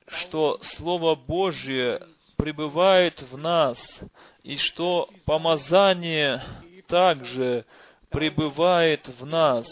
что 0.08 0.58
Слово 0.62 1.14
Божье 1.14 2.02
пребывает 2.36 3.22
в 3.22 3.36
нас, 3.36 4.00
и 4.42 4.56
что 4.56 5.08
помазание 5.24 6.42
также 6.86 7.64
пребывает 8.08 9.08
в 9.08 9.26
нас, 9.26 9.66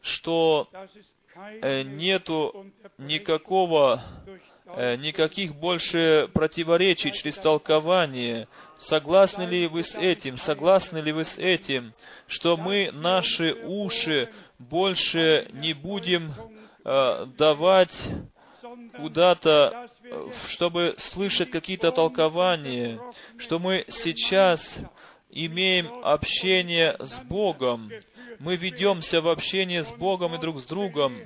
что 0.00 0.68
э, 1.60 1.82
нету 1.82 2.66
никакого, 2.96 4.02
э, 4.66 4.96
никаких 4.96 5.54
больше 5.54 6.30
противоречий 6.32 7.12
через 7.12 7.34
толкование. 7.36 8.48
Согласны 8.78 9.42
ли 9.42 9.66
вы 9.66 9.82
с 9.82 9.96
этим? 9.96 10.38
Согласны 10.38 10.98
ли 10.98 11.12
вы 11.12 11.24
с 11.24 11.36
этим, 11.36 11.92
что 12.26 12.56
мы 12.56 12.90
наши 12.92 13.54
уши 13.64 14.32
больше 14.58 15.48
не 15.52 15.74
будем 15.74 16.32
э, 16.84 17.26
давать 17.36 18.08
куда-то, 18.96 19.88
э, 20.02 20.30
чтобы 20.46 20.94
слышать 20.98 21.50
какие-то 21.50 21.90
толкования, 21.92 23.00
что 23.38 23.58
мы 23.58 23.84
сейчас 23.88 24.78
имеем 25.30 26.04
общение 26.04 26.96
с 26.98 27.18
Богом, 27.18 27.90
мы 28.38 28.56
ведемся 28.56 29.20
в 29.20 29.28
общение 29.28 29.82
с 29.82 29.92
Богом 29.92 30.34
и 30.34 30.38
друг 30.38 30.60
с 30.60 30.64
другом, 30.64 31.16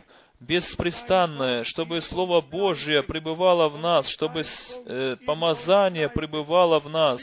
беспрестанное, 0.40 1.64
чтобы 1.64 2.00
Слово 2.00 2.40
Божие 2.40 3.02
пребывало 3.02 3.68
в 3.68 3.78
нас, 3.78 4.08
чтобы 4.08 4.42
э, 4.86 5.16
помазание 5.26 6.08
пребывало 6.08 6.80
в 6.80 6.88
нас, 6.88 7.22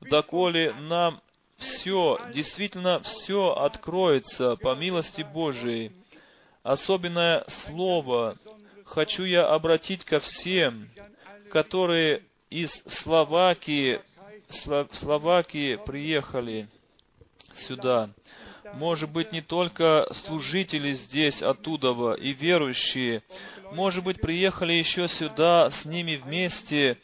доколе 0.00 0.72
нам 0.72 1.20
все, 1.58 2.18
действительно 2.34 3.00
все 3.00 3.52
откроется 3.52 4.56
по 4.56 4.74
милости 4.74 5.22
Божией. 5.22 5.92
Особенное 6.62 7.44
Слово 7.48 8.36
хочу 8.86 9.24
я 9.24 9.46
обратить 9.46 10.04
ко 10.04 10.20
всем, 10.20 10.88
которые 11.50 12.22
из 12.48 12.82
Словакии, 12.86 14.00
Словакии 14.48 15.76
приехали 15.84 16.68
сюда. 17.52 18.10
Может 18.74 19.10
быть, 19.10 19.32
не 19.32 19.42
только 19.42 20.08
служители 20.12 20.92
здесь, 20.92 21.42
оттуда, 21.42 22.14
и 22.14 22.32
верующие. 22.32 23.22
Может 23.72 24.04
быть, 24.04 24.20
приехали 24.20 24.72
еще 24.72 25.08
сюда 25.08 25.70
с 25.70 25.84
ними 25.84 26.16
вместе 26.16 26.98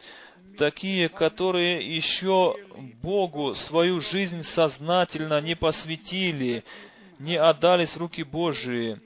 такие, 0.57 1.09
которые 1.09 1.97
еще 1.97 2.57
Богу 3.03 3.55
свою 3.55 4.01
жизнь 4.01 4.43
сознательно 4.43 5.41
не 5.41 5.55
посвятили, 5.55 6.65
не 7.19 7.37
отдались 7.37 7.95
в 7.95 7.99
руки 7.99 8.23
Божии. 8.23 9.01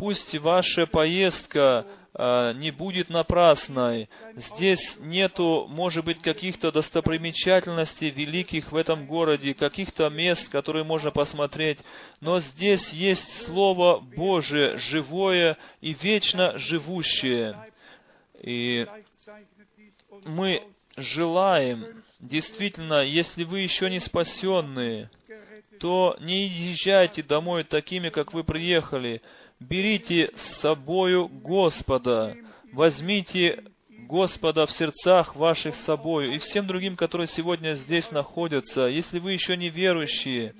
Пусть 0.00 0.34
ваша 0.38 0.86
поездка 0.86 1.86
а, 2.14 2.54
не 2.54 2.70
будет 2.70 3.10
напрасной. 3.10 4.08
Здесь 4.34 4.96
нету, 4.98 5.66
может 5.68 6.06
быть, 6.06 6.22
каких-то 6.22 6.72
достопримечательностей 6.72 8.08
великих 8.08 8.72
в 8.72 8.76
этом 8.76 9.06
городе, 9.06 9.52
каких-то 9.52 10.08
мест, 10.08 10.48
которые 10.48 10.84
можно 10.84 11.10
посмотреть, 11.10 11.80
но 12.22 12.40
здесь 12.40 12.94
есть 12.94 13.44
Слово 13.44 14.00
Божие, 14.00 14.78
живое 14.78 15.58
и 15.82 15.92
вечно 15.92 16.58
живущее. 16.58 17.58
И 18.40 18.86
мы 20.24 20.62
желаем, 20.96 22.02
действительно, 22.20 23.02
если 23.02 23.44
вы 23.44 23.60
еще 23.60 23.90
не 23.90 24.00
спасенные, 24.00 25.10
то 25.78 26.16
не 26.20 26.46
езжайте 26.46 27.22
домой 27.22 27.64
такими, 27.64 28.08
как 28.08 28.32
вы 28.32 28.44
приехали, 28.44 29.22
берите 29.60 30.30
с 30.34 30.60
собою 30.60 31.28
Господа, 31.28 32.36
возьмите 32.72 33.64
Господа 33.88 34.66
в 34.66 34.72
сердцах 34.72 35.36
ваших 35.36 35.74
с 35.74 35.84
собою 35.84 36.34
и 36.34 36.38
всем 36.38 36.66
другим, 36.66 36.96
которые 36.96 37.28
сегодня 37.28 37.74
здесь 37.74 38.10
находятся. 38.10 38.86
Если 38.86 39.18
вы 39.18 39.32
еще 39.32 39.56
не 39.56 39.68
верующие, 39.68 40.54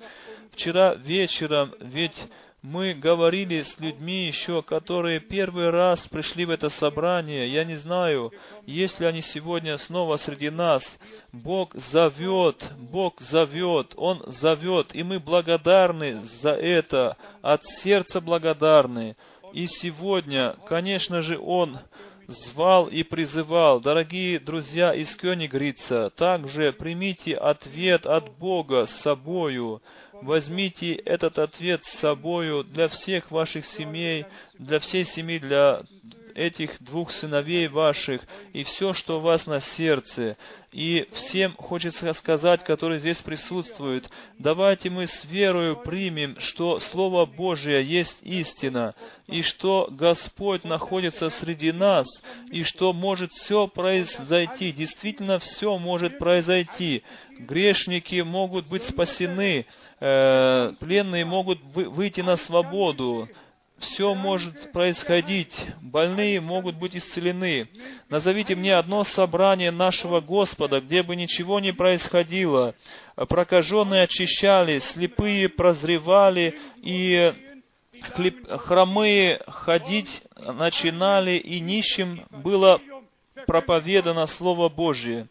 вчера 0.51 0.95
вечером 0.95 1.73
ведь 1.79 2.27
мы 2.61 2.93
говорили 2.93 3.63
с 3.63 3.79
людьми 3.79 4.27
еще, 4.27 4.61
которые 4.61 5.19
первый 5.19 5.71
раз 5.71 6.07
пришли 6.07 6.45
в 6.45 6.51
это 6.51 6.69
собрание. 6.69 7.47
Я 7.47 7.63
не 7.63 7.75
знаю, 7.75 8.31
есть 8.67 8.99
ли 8.99 9.07
они 9.07 9.23
сегодня 9.23 9.77
снова 9.77 10.17
среди 10.17 10.51
нас. 10.51 10.99
Бог 11.31 11.73
зовет, 11.73 12.69
Бог 12.77 13.19
зовет, 13.19 13.93
Он 13.97 14.21
зовет, 14.27 14.93
и 14.93 15.01
мы 15.01 15.19
благодарны 15.19 16.23
за 16.23 16.51
это, 16.51 17.17
от 17.41 17.65
сердца 17.65 18.21
благодарны. 18.21 19.15
И 19.53 19.65
сегодня, 19.65 20.55
конечно 20.67 21.21
же, 21.21 21.39
Он 21.39 21.79
звал 22.27 22.87
и 22.87 23.03
призывал. 23.03 23.79
Дорогие 23.79 24.39
друзья 24.39 24.93
из 24.93 25.15
Кёнигрица, 25.15 26.11
также 26.11 26.73
примите 26.73 27.35
ответ 27.35 28.05
от 28.05 28.37
Бога 28.37 28.85
с 28.85 28.91
собою. 28.91 29.81
Возьмите 30.21 30.93
этот 30.93 31.39
ответ 31.39 31.83
с 31.83 31.91
собою 31.91 32.63
для 32.63 32.87
всех 32.87 33.31
ваших 33.31 33.65
семей, 33.65 34.25
для 34.57 34.79
всей 34.79 35.03
семьи, 35.03 35.39
для 35.39 35.81
этих 36.35 36.81
двух 36.81 37.11
сыновей 37.11 37.67
ваших 37.67 38.21
и 38.53 38.63
все, 38.63 38.93
что 38.93 39.17
у 39.17 39.21
вас 39.21 39.45
на 39.45 39.59
сердце. 39.59 40.37
И 40.71 41.07
всем 41.11 41.53
хочется 41.57 42.13
сказать, 42.13 42.63
которые 42.63 42.99
здесь 42.99 43.21
присутствуют, 43.21 44.09
давайте 44.39 44.89
мы 44.89 45.07
с 45.07 45.25
верою 45.25 45.75
примем, 45.75 46.39
что 46.39 46.79
Слово 46.79 47.25
Божие 47.25 47.85
есть 47.85 48.19
истина, 48.21 48.95
и 49.27 49.41
что 49.41 49.89
Господь 49.91 50.63
находится 50.63 51.29
среди 51.29 51.73
нас, 51.73 52.07
и 52.51 52.63
что 52.63 52.93
может 52.93 53.31
все 53.33 53.67
произойти, 53.67 54.71
действительно 54.71 55.39
все 55.39 55.77
может 55.77 56.17
произойти. 56.17 57.03
Грешники 57.37 58.21
могут 58.21 58.67
быть 58.67 58.83
спасены, 58.83 59.65
э, 59.99 60.73
пленные 60.79 61.25
могут 61.25 61.59
выйти 61.63 62.21
на 62.21 62.37
свободу, 62.37 63.27
все 63.81 64.15
может 64.15 64.71
происходить, 64.71 65.65
больные 65.81 66.39
могут 66.39 66.77
быть 66.77 66.95
исцелены. 66.95 67.67
Назовите 68.09 68.55
мне 68.55 68.75
одно 68.75 69.03
собрание 69.03 69.71
нашего 69.71 70.21
Господа, 70.21 70.79
где 70.79 71.03
бы 71.03 71.15
ничего 71.15 71.59
не 71.59 71.73
происходило. 71.73 72.75
Прокаженные 73.15 74.03
очищались, 74.03 74.83
слепые 74.91 75.49
прозревали, 75.49 76.57
и 76.77 77.33
хромые 78.57 79.41
ходить 79.47 80.23
начинали, 80.37 81.31
и 81.31 81.59
нищим 81.59 82.23
было 82.29 82.79
проповедано 83.47 84.27
Слово 84.27 84.69
Божие. 84.69 85.27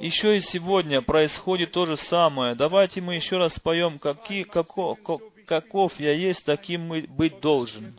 Еще 0.00 0.36
и 0.36 0.40
сегодня 0.40 1.02
происходит 1.02 1.72
то 1.72 1.86
же 1.86 1.96
самое. 1.96 2.54
Давайте 2.54 3.00
мы 3.00 3.14
еще 3.14 3.38
раз 3.38 3.58
поем, 3.58 3.98
какие, 3.98 4.42
како, 4.42 4.94
каков 5.44 6.00
я 6.00 6.12
есть, 6.12 6.44
таким 6.44 6.88
быть 7.08 7.40
должен. 7.40 7.98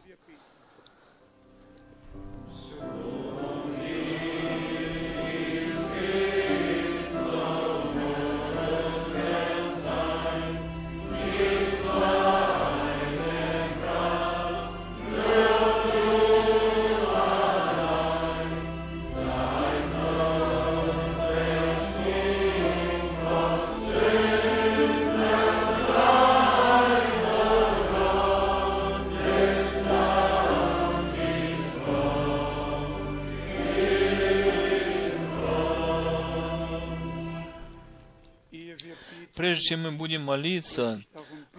Чем 39.66 39.84
мы 39.84 39.92
будем 39.92 40.24
молиться, 40.24 41.02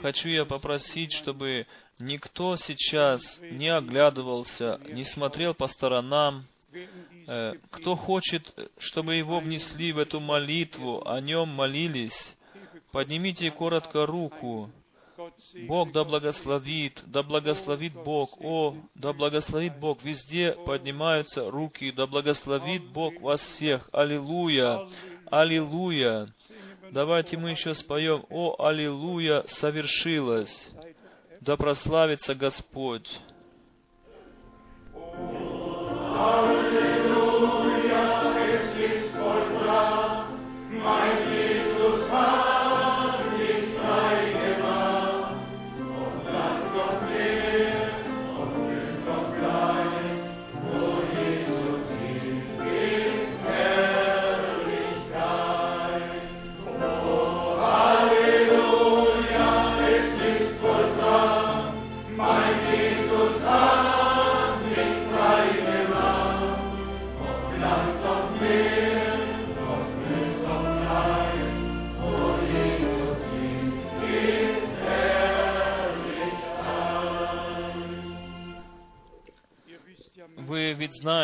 хочу 0.01 0.29
я 0.29 0.45
попросить, 0.45 1.13
чтобы 1.13 1.67
никто 1.99 2.57
сейчас 2.57 3.41
не 3.41 3.69
оглядывался, 3.69 4.81
не 4.89 5.05
смотрел 5.05 5.55
по 5.55 5.67
сторонам. 5.67 6.47
Э, 7.27 7.55
кто 7.71 7.97
хочет, 7.97 8.55
чтобы 8.79 9.15
его 9.15 9.41
внесли 9.41 9.93
в 9.93 9.99
эту 9.99 10.21
молитву, 10.21 11.03
о 11.07 11.21
нем 11.21 11.49
молились, 11.49 12.35
поднимите 12.93 13.51
коротко 13.51 14.07
руку. 14.07 14.71
Бог 15.67 15.93
да 15.93 16.05
благословит, 16.05 17.03
да 17.07 17.23
благословит 17.23 17.95
Бог, 17.95 18.39
о, 18.41 18.77
да 18.95 19.15
благословит 19.15 19.79
Бог, 19.79 20.03
везде 20.03 20.53
поднимаются 20.53 21.51
руки, 21.51 21.91
да 21.91 22.07
благословит 22.07 22.85
Бог 22.85 23.19
вас 23.23 23.41
всех, 23.41 23.89
аллилуйя, 23.93 24.87
аллилуйя. 25.31 26.29
Давайте 26.93 27.37
мы 27.37 27.51
еще 27.51 27.75
споем 27.75 28.25
«О, 28.31 28.57
Аллилуйя, 28.59 29.43
совершилось!» 29.47 30.71
Да 31.41 31.57
прославится 31.57 32.35
Господь! 32.35 33.21
Вы 34.93 36.96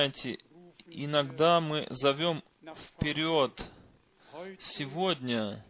знаете, 0.02 0.38
иногда 0.86 1.60
мы 1.60 1.86
зовем 1.90 2.42
вперед. 2.88 3.64
Сегодня 4.58 5.64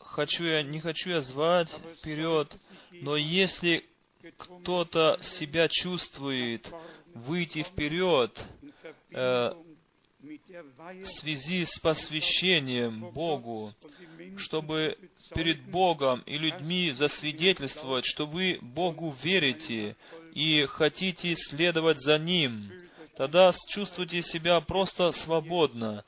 хочу 0.00 0.44
я, 0.44 0.64
не 0.64 0.80
хочу 0.80 1.10
я 1.10 1.20
звать 1.20 1.70
вперед, 1.98 2.56
но 2.90 3.16
если 3.16 3.84
кто-то 4.36 5.18
себя 5.20 5.68
чувствует 5.68 6.72
выйти 7.14 7.62
вперед 7.62 8.44
э, 9.12 9.52
в 10.22 11.04
связи 11.04 11.64
с 11.64 11.78
посвящением 11.78 13.10
Богу, 13.12 13.72
чтобы 14.38 14.98
перед 15.36 15.70
Богом 15.70 16.22
и 16.22 16.36
людьми 16.36 16.90
засвидетельствовать, 16.90 18.06
что 18.06 18.26
вы 18.26 18.58
Богу 18.60 19.14
верите 19.22 19.96
и 20.34 20.64
хотите 20.66 21.36
следовать 21.36 22.00
за 22.00 22.18
Ним, 22.18 22.72
тогда 23.20 23.52
чувствуйте 23.68 24.22
себя 24.22 24.62
просто 24.62 25.10
свободно. 25.10 26.04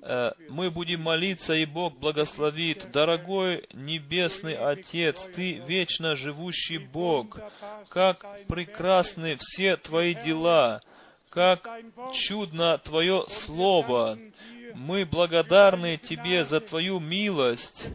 Э, 0.00 0.30
мы 0.48 0.70
будем 0.70 1.02
молиться, 1.02 1.54
и 1.54 1.64
Бог 1.64 1.98
благословит. 1.98 2.92
Дорогой 2.92 3.66
Небесный 3.72 4.54
Отец, 4.54 5.28
Ты 5.34 5.54
вечно 5.54 6.14
живущий 6.14 6.78
Бог, 6.78 7.40
как 7.88 8.24
прекрасны 8.46 9.36
все 9.40 9.76
Твои 9.76 10.14
дела, 10.14 10.82
как 11.30 11.68
чудно 12.12 12.78
Твое 12.78 13.24
Слово. 13.28 14.16
Мы 14.76 15.04
благодарны 15.04 15.96
Тебе 15.96 16.44
за 16.44 16.60
Твою 16.60 17.00
милость, 17.00 17.88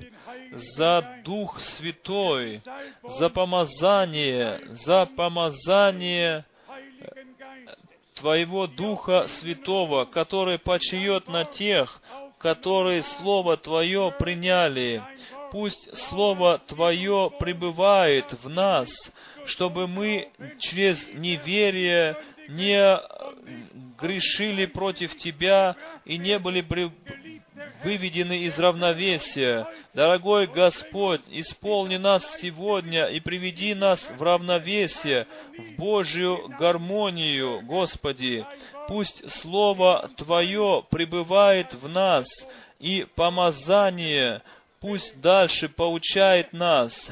за 0.51 1.21
Дух 1.23 1.61
Святой, 1.61 2.61
за 3.05 3.29
помазание, 3.29 4.59
за 4.71 5.05
помазание 5.05 6.43
Твоего 8.17 8.67
Духа 8.67 9.27
Святого, 9.27 10.05
который 10.05 10.57
почиет 10.57 11.27
на 11.27 11.45
тех, 11.45 12.01
которые 12.39 13.01
Слово 13.01 13.57
Твое 13.57 14.13
приняли. 14.17 15.03
Пусть 15.51 15.95
Слово 15.95 16.59
Твое 16.59 17.31
пребывает 17.39 18.33
в 18.43 18.49
нас, 18.49 18.89
чтобы 19.45 19.87
мы 19.87 20.29
через 20.59 21.07
неверие 21.09 22.17
не 22.47 22.99
грешили 23.99 24.65
против 24.65 25.15
Тебя 25.17 25.75
и 26.05 26.17
не 26.17 26.39
были 26.39 26.61
выведены 27.83 28.39
из 28.39 28.57
равновесия. 28.59 29.67
Дорогой 29.93 30.47
Господь, 30.47 31.21
исполни 31.29 31.97
нас 31.97 32.39
сегодня 32.39 33.05
и 33.05 33.19
приведи 33.19 33.73
нас 33.73 34.11
в 34.17 34.21
равновесие, 34.21 35.27
в 35.57 35.75
Божью 35.77 36.47
гармонию, 36.59 37.61
Господи. 37.63 38.45
Пусть 38.87 39.29
Слово 39.29 40.09
Твое 40.17 40.85
пребывает 40.89 41.73
в 41.73 41.87
нас, 41.89 42.27
и 42.79 43.05
помазание 43.15 44.41
пусть 44.79 45.19
дальше 45.19 45.69
поучает 45.69 46.53
нас. 46.53 47.09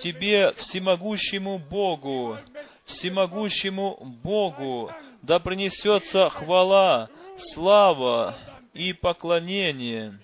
Тебе, 0.00 0.52
всемогущему 0.54 1.58
Богу, 1.58 2.36
всемогущему 2.84 3.96
Богу, 4.22 4.90
да 5.22 5.38
принесется 5.38 6.28
хвала, 6.28 7.08
слава 7.36 8.36
и 8.72 8.92
поклонение 8.92 10.18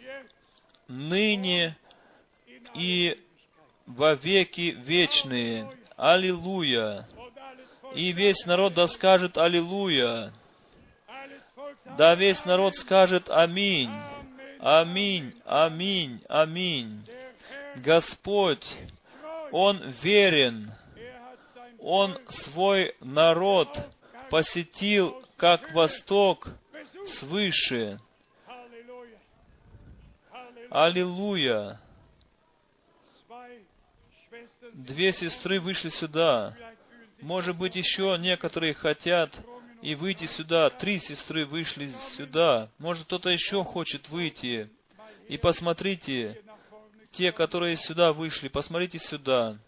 ныне 0.91 1.77
и 2.75 3.17
во 3.87 4.15
веки 4.15 4.77
вечные. 4.85 5.71
Аллилуйя! 5.97 7.07
И 7.95 8.13
весь 8.13 8.45
народ 8.47 8.75
да 8.75 8.87
скажет 8.87 9.39
Аллилуйя! 9.39 10.33
Да 11.97 12.15
весь 12.15 12.45
народ 12.45 12.75
скажет 12.75 13.29
Аминь. 13.31 13.91
Аминь, 14.61 15.35
аминь, 15.45 16.23
аминь. 16.29 17.07
Господь, 17.77 18.77
Он 19.53 19.95
верен. 20.03 20.73
Он 21.81 22.19
свой 22.29 22.95
народ 23.01 23.69
посетил 24.31 25.23
как 25.37 25.73
восток 25.73 26.49
свыше. 27.07 27.99
Аллилуйя. 30.71 31.81
Две 34.73 35.13
сестры 35.13 35.59
вышли 35.59 35.89
сюда. 35.89 36.57
Может 37.21 37.57
быть, 37.57 37.77
еще 37.77 38.17
некоторые 38.19 38.75
хотят 38.75 39.41
и 39.83 39.95
выйти 39.95 40.27
сюда. 40.27 40.71
Три 40.71 40.99
сестры 40.99 41.45
вышли 41.45 41.87
сюда. 41.87 42.69
Может, 42.79 43.07
кто-то 43.07 43.31
еще 43.31 43.65
хочет 43.65 44.09
выйти. 44.11 44.71
И 45.29 45.39
посмотрите, 45.39 46.41
те, 47.11 47.33
которые 47.33 47.77
сюда 47.77 48.13
вышли, 48.13 48.49
посмотрите 48.49 48.99
сюда. 48.99 49.59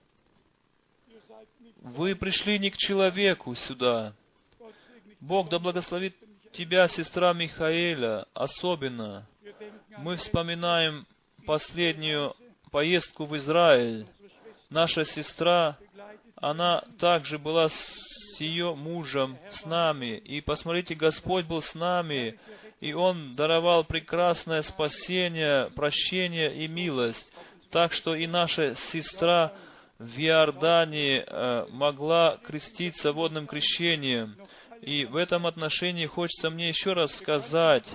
Вы 1.83 2.15
пришли 2.15 2.61
не 2.61 2.71
к 2.71 2.77
человеку 2.77 3.57
сюда. 3.57 4.15
Bог 5.19 5.49
да 5.49 5.59
благословит 5.59 6.15
тебя, 6.53 6.87
сестра 6.87 7.33
Михаэля, 7.33 8.27
особенно. 8.35 9.27
Мы 9.99 10.17
вспоминаем 10.17 11.07
последнюю 11.45 12.37
поездку 12.71 13.25
в 13.25 13.37
Израиль. 13.37 14.07
Наша 14.71 15.05
сестра, 15.05 15.77
она 16.37 16.85
также 16.99 17.39
была 17.41 17.69
с 17.69 18.39
ее 18.39 18.77
мужем, 18.77 19.37
с 19.51 19.65
нами. 19.67 20.19
И 20.19 20.41
посмотрите, 20.41 20.95
Господь 20.95 21.47
был 21.47 21.63
с 21.63 21.75
нами, 21.75 22.39
и 22.81 22.93
Он 22.93 23.33
даровал 23.33 23.83
прекрасное 23.83 24.63
спасение, 24.63 25.69
прощение 25.71 26.55
и 26.55 26.69
милость. 26.69 27.33
Так 27.71 27.93
что 27.93 28.15
и 28.15 28.29
наша 28.29 28.77
сестра 28.77 29.53
в 30.03 30.19
Иордании 30.19 31.25
э, 31.25 31.67
могла 31.71 32.39
креститься 32.45 33.13
водным 33.13 33.47
крещением. 33.47 34.37
И 34.81 35.05
в 35.07 35.15
этом 35.17 35.47
отношении 35.47 36.07
хочется 36.07 36.51
мне 36.51 36.69
еще 36.69 36.93
раз 36.93 37.17
сказать, 37.17 37.93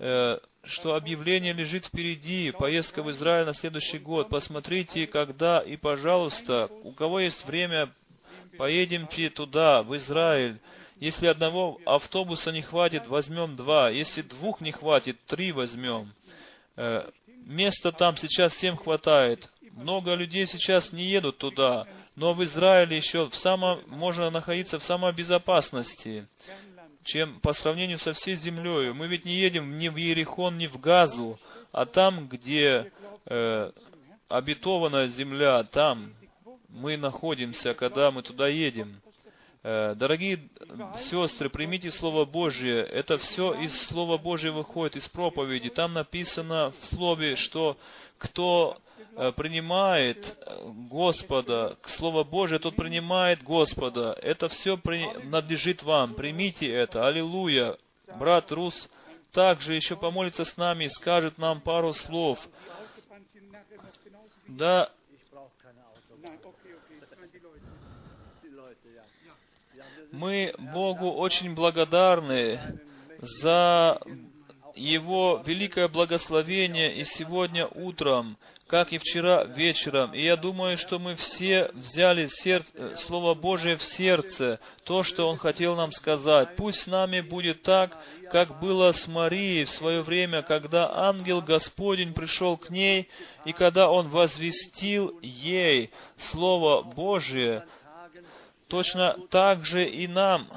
э, 0.00 0.38
что 0.64 0.94
объявление 0.94 1.52
лежит 1.52 1.86
впереди, 1.86 2.52
поездка 2.52 3.02
в 3.02 3.10
Израиль 3.10 3.44
на 3.44 3.52
следующий 3.52 3.98
год. 3.98 4.30
Посмотрите, 4.30 5.06
когда 5.06 5.60
и, 5.60 5.76
пожалуйста, 5.76 6.70
у 6.84 6.92
кого 6.92 7.20
есть 7.20 7.44
время, 7.44 7.92
поедемте 8.56 9.28
туда, 9.28 9.82
в 9.82 9.94
Израиль. 9.96 10.58
Если 10.96 11.26
одного 11.26 11.80
автобуса 11.84 12.50
не 12.50 12.62
хватит, 12.62 13.08
возьмем 13.08 13.56
два. 13.56 13.90
Если 13.90 14.22
двух 14.22 14.62
не 14.62 14.72
хватит, 14.72 15.18
три 15.26 15.52
возьмем. 15.52 16.14
Э, 16.76 17.10
Места 17.44 17.90
там 17.90 18.16
сейчас 18.16 18.54
всем 18.54 18.76
хватает. 18.76 19.50
Много 19.72 20.14
людей 20.14 20.46
сейчас 20.46 20.92
не 20.92 21.04
едут 21.04 21.38
туда, 21.38 21.86
но 22.14 22.34
в 22.34 22.44
Израиле 22.44 22.96
еще 22.96 23.28
в 23.28 23.34
самом, 23.34 23.80
можно 23.86 24.30
находиться 24.30 24.78
в 24.78 24.84
самой 24.84 25.14
безопасности, 25.14 26.26
чем 27.04 27.40
по 27.40 27.52
сравнению 27.52 27.98
со 27.98 28.12
всей 28.12 28.36
землей. 28.36 28.92
Мы 28.92 29.06
ведь 29.06 29.24
не 29.24 29.34
едем 29.34 29.78
ни 29.78 29.88
в 29.88 29.96
Иерихон, 29.96 30.58
ни 30.58 30.66
в 30.66 30.78
Газу, 30.78 31.40
а 31.72 31.86
там, 31.86 32.28
где 32.28 32.92
э, 33.24 33.72
обетованная 34.28 35.08
земля, 35.08 35.64
там 35.64 36.14
мы 36.68 36.98
находимся, 36.98 37.72
когда 37.72 38.10
мы 38.10 38.22
туда 38.22 38.48
едем. 38.48 39.00
Э, 39.62 39.94
Дорогие 39.94 40.50
сестры, 40.98 41.48
примите 41.48 41.90
Слово 41.90 42.26
Божье. 42.26 42.82
Это 42.82 43.16
все 43.16 43.54
из 43.54 43.74
Слова 43.86 44.18
Божьего 44.18 44.58
выходит, 44.58 44.96
из 44.96 45.08
проповеди. 45.08 45.70
Там 45.70 45.94
написано 45.94 46.74
в 46.82 46.86
Слове, 46.86 47.36
что 47.36 47.78
кто 48.18 48.81
принимает 49.32 50.36
э, 50.46 50.68
Господа, 50.90 51.76
Слово 51.86 52.24
Божье, 52.24 52.58
тот 52.58 52.76
принимает 52.76 53.42
Господа. 53.42 54.16
Это 54.22 54.48
все 54.48 54.78
надлежит 55.24 55.82
вам. 55.82 56.14
Примите 56.14 56.68
это. 56.68 57.06
Аллилуйя. 57.06 57.76
Брат 58.18 58.52
Рус 58.52 58.88
также 59.32 59.74
еще 59.74 59.96
помолится 59.96 60.44
с 60.44 60.56
нами 60.56 60.84
и 60.84 60.88
скажет 60.88 61.38
нам 61.38 61.60
пару 61.60 61.92
слов. 61.92 62.38
Да, 64.48 64.90
мы 70.12 70.54
Богу 70.58 71.10
очень 71.10 71.54
благодарны 71.54 72.80
за 73.20 73.98
Его 74.74 75.42
великое 75.44 75.88
благословение 75.88 76.94
и 76.96 77.04
сегодня 77.04 77.66
утром, 77.66 78.36
как 78.66 78.92
и 78.92 78.98
вчера 78.98 79.44
вечером. 79.44 80.14
И 80.14 80.22
я 80.22 80.36
думаю, 80.36 80.78
что 80.78 80.98
мы 80.98 81.14
все 81.14 81.70
взяли 81.74 82.26
сер... 82.26 82.64
э, 82.74 82.96
Слово 82.96 83.34
Божие 83.34 83.76
в 83.76 83.82
сердце, 83.82 84.60
то, 84.84 85.02
что 85.02 85.28
Он 85.28 85.36
хотел 85.36 85.76
нам 85.76 85.92
сказать. 85.92 86.56
Пусть 86.56 86.80
с 86.80 86.86
нами 86.86 87.20
будет 87.20 87.62
так, 87.62 87.98
как 88.30 88.60
было 88.60 88.92
с 88.92 89.06
Марией 89.06 89.64
в 89.64 89.70
свое 89.70 90.02
время, 90.02 90.42
когда 90.42 90.90
ангел 90.90 91.42
Господень 91.42 92.14
пришел 92.14 92.56
к 92.56 92.70
ней, 92.70 93.08
и 93.44 93.52
когда 93.52 93.90
Он 93.90 94.08
возвестил 94.08 95.18
ей 95.20 95.90
Слово 96.16 96.82
Божие, 96.82 97.64
Точно 98.72 99.18
так 99.28 99.66
же 99.66 99.86
и 99.86 100.08
нам 100.08 100.48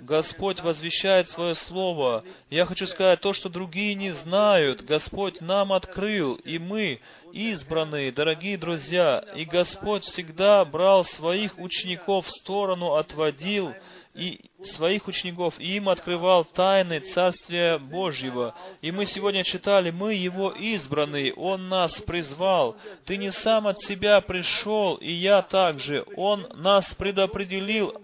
Господь 0.00 0.60
возвещает 0.60 1.28
свое 1.28 1.54
Слово. 1.54 2.24
Я 2.50 2.66
хочу 2.66 2.86
сказать, 2.86 3.20
то, 3.20 3.32
что 3.32 3.48
другие 3.48 3.94
не 3.94 4.10
знают, 4.10 4.82
Господь 4.82 5.40
нам 5.40 5.72
открыл, 5.72 6.34
и 6.34 6.58
мы 6.58 7.00
избранные, 7.32 8.10
дорогие 8.10 8.58
друзья, 8.58 9.24
и 9.36 9.44
Господь 9.44 10.04
всегда 10.04 10.64
брал 10.64 11.04
своих 11.04 11.58
учеников 11.58 12.26
в 12.26 12.30
сторону, 12.30 12.94
отводил 12.94 13.72
и 14.14 14.50
своих 14.66 15.08
учеников, 15.08 15.58
и 15.58 15.76
им 15.76 15.88
открывал 15.88 16.44
тайны 16.44 17.00
Царствия 17.00 17.78
Божьего. 17.78 18.54
И 18.80 18.90
мы 18.92 19.06
сегодня 19.06 19.44
читали, 19.44 19.90
мы 19.90 20.14
Его 20.14 20.50
избранные, 20.50 21.32
Он 21.34 21.68
нас 21.68 22.00
призвал. 22.00 22.76
Ты 23.04 23.16
не 23.16 23.30
сам 23.30 23.66
от 23.66 23.78
себя 23.78 24.20
пришел, 24.20 24.96
и 24.96 25.10
я 25.10 25.42
также. 25.42 26.04
Он 26.16 26.46
нас 26.54 26.92
предопределил 26.94 27.94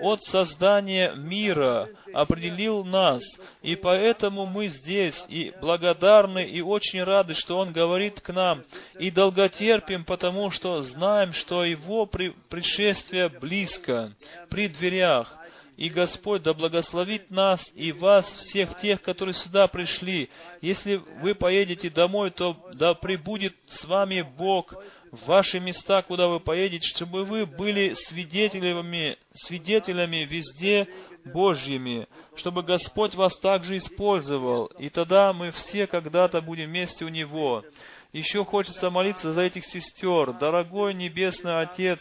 от 0.00 0.22
создания 0.22 1.12
мира, 1.14 1.88
определил 2.12 2.84
нас. 2.84 3.22
И 3.62 3.76
поэтому 3.76 4.46
мы 4.46 4.68
здесь, 4.68 5.26
и 5.28 5.52
благодарны, 5.60 6.44
и 6.44 6.60
очень 6.60 7.02
рады, 7.02 7.34
что 7.34 7.58
Он 7.58 7.72
говорит 7.72 8.20
к 8.20 8.32
нам, 8.32 8.62
и 8.98 9.10
долготерпим, 9.10 10.04
потому 10.04 10.50
что 10.50 10.80
знаем, 10.80 11.32
что 11.32 11.64
Его 11.64 12.06
при- 12.06 12.34
пришествие 12.48 13.28
близко, 13.28 14.12
при 14.50 14.68
дверях. 14.68 15.36
И 15.76 15.90
Господь 15.90 16.42
да 16.42 16.54
благословит 16.54 17.30
нас 17.30 17.70
и 17.74 17.92
вас, 17.92 18.34
всех 18.34 18.76
тех, 18.78 19.02
которые 19.02 19.34
сюда 19.34 19.68
пришли. 19.68 20.30
Если 20.62 20.96
вы 21.20 21.34
поедете 21.34 21.90
домой, 21.90 22.30
то 22.30 22.56
да 22.72 22.94
пребудет 22.94 23.54
с 23.66 23.84
вами 23.84 24.22
Бог 24.22 24.74
в 25.10 25.26
ваши 25.26 25.60
места, 25.60 26.00
куда 26.00 26.28
вы 26.28 26.40
поедете, 26.40 26.88
чтобы 26.88 27.24
вы 27.24 27.44
были 27.44 27.92
свидетелями, 27.92 29.18
свидетелями 29.34 30.24
везде 30.28 30.88
Божьими, 31.26 32.08
чтобы 32.36 32.62
Господь 32.62 33.14
вас 33.14 33.36
также 33.38 33.76
использовал. 33.76 34.66
И 34.78 34.88
тогда 34.88 35.34
мы 35.34 35.50
все 35.50 35.86
когда-то 35.86 36.40
будем 36.40 36.70
вместе 36.70 37.04
у 37.04 37.08
Него. 37.08 37.64
Еще 38.12 38.46
хочется 38.46 38.88
молиться 38.88 39.34
за 39.34 39.42
этих 39.42 39.66
сестер. 39.66 40.32
Дорогой 40.32 40.94
Небесный 40.94 41.60
Отец, 41.60 41.98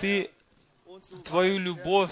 Ты 0.00 0.30
Твою 1.24 1.58
любовь 1.58 2.10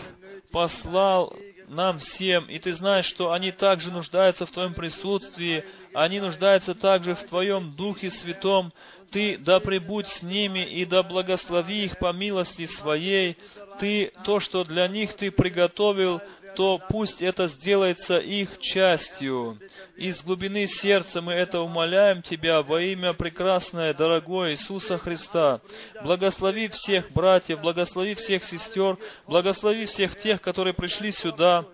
послал 0.50 1.32
нам 1.68 1.98
всем, 1.98 2.46
и 2.46 2.58
Ты 2.58 2.72
знаешь, 2.72 3.06
что 3.06 3.32
они 3.32 3.52
также 3.52 3.90
нуждаются 3.92 4.44
в 4.44 4.50
Твоем 4.50 4.74
присутствии, 4.74 5.64
они 5.94 6.20
нуждаются 6.20 6.74
также 6.74 7.14
в 7.14 7.24
Твоем 7.24 7.72
Духе 7.72 8.10
Святом. 8.10 8.72
Ты 9.10 9.38
да 9.38 9.60
пребудь 9.60 10.08
с 10.08 10.22
ними 10.22 10.60
и 10.60 10.84
да 10.84 11.02
благослови 11.02 11.84
их 11.84 11.98
по 11.98 12.12
милости 12.12 12.66
Своей. 12.66 13.36
Ты 13.78 14.12
то, 14.24 14.40
что 14.40 14.64
для 14.64 14.88
них 14.88 15.14
Ты 15.14 15.30
приготовил, 15.30 16.20
то 16.56 16.80
пусть 16.88 17.22
это 17.22 17.46
сделается 17.46 18.18
их 18.18 18.58
частью. 18.58 19.58
Из 19.96 20.22
глубины 20.22 20.66
сердца 20.66 21.20
мы 21.20 21.32
это 21.32 21.60
умоляем 21.60 22.22
Тебя 22.22 22.62
во 22.62 22.80
имя 22.80 23.12
прекрасное, 23.12 23.94
дорогое 23.94 24.52
Иисуса 24.52 24.98
Христа. 24.98 25.60
Благослови 26.02 26.68
всех 26.68 27.10
братьев, 27.12 27.60
благослови 27.60 28.14
всех 28.14 28.44
сестер, 28.44 28.98
благослови 29.26 29.86
всех 29.86 30.16
тех, 30.16 30.40
которые 30.40 30.74
пришли 30.74 31.12
сюда, 31.12 31.64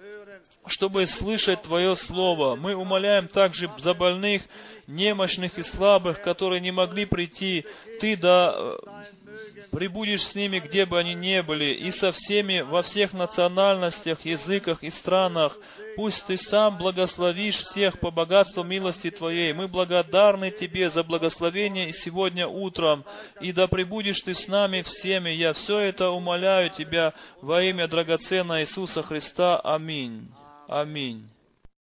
чтобы 0.66 1.06
слышать 1.06 1.62
Твое 1.62 1.96
Слово. 1.96 2.56
Мы 2.56 2.74
умоляем 2.74 3.28
также 3.28 3.70
за 3.78 3.94
больных, 3.94 4.42
немощных 4.86 5.58
и 5.58 5.62
слабых, 5.62 6.22
которые 6.22 6.60
не 6.60 6.72
могли 6.72 7.06
прийти. 7.06 7.64
Ты 8.00 8.16
да 8.16 8.54
э, 8.56 8.76
прибудешь 9.70 10.22
с 10.22 10.34
ними, 10.34 10.58
где 10.58 10.86
бы 10.86 10.98
они 10.98 11.14
ни 11.14 11.40
были, 11.40 11.66
и 11.66 11.90
со 11.90 12.12
всеми 12.12 12.60
во 12.60 12.82
всех 12.82 13.12
национальностях, 13.12 14.24
языках 14.24 14.82
и 14.82 14.90
странах. 14.90 15.58
Пусть 15.96 16.26
Ты 16.26 16.36
сам 16.36 16.78
благословишь 16.78 17.58
всех 17.58 18.00
по 18.00 18.10
богатству 18.10 18.62
милости 18.62 19.10
Твоей. 19.10 19.52
Мы 19.52 19.68
благодарны 19.68 20.50
Тебе 20.50 20.90
за 20.90 21.02
благословение 21.02 21.92
сегодня 21.92 22.46
утром, 22.46 23.04
и 23.40 23.52
да 23.52 23.66
прибудешь 23.68 24.20
Ты 24.20 24.34
с 24.34 24.48
нами 24.48 24.82
всеми. 24.82 25.30
Я 25.30 25.52
все 25.52 25.78
это 25.78 26.10
умоляю 26.10 26.70
Тебя 26.70 27.14
во 27.40 27.62
имя 27.62 27.88
драгоценного 27.88 28.60
Иисуса 28.60 29.02
Христа. 29.02 29.60
Аминь. 29.60 30.28
Аминь. 30.68 31.35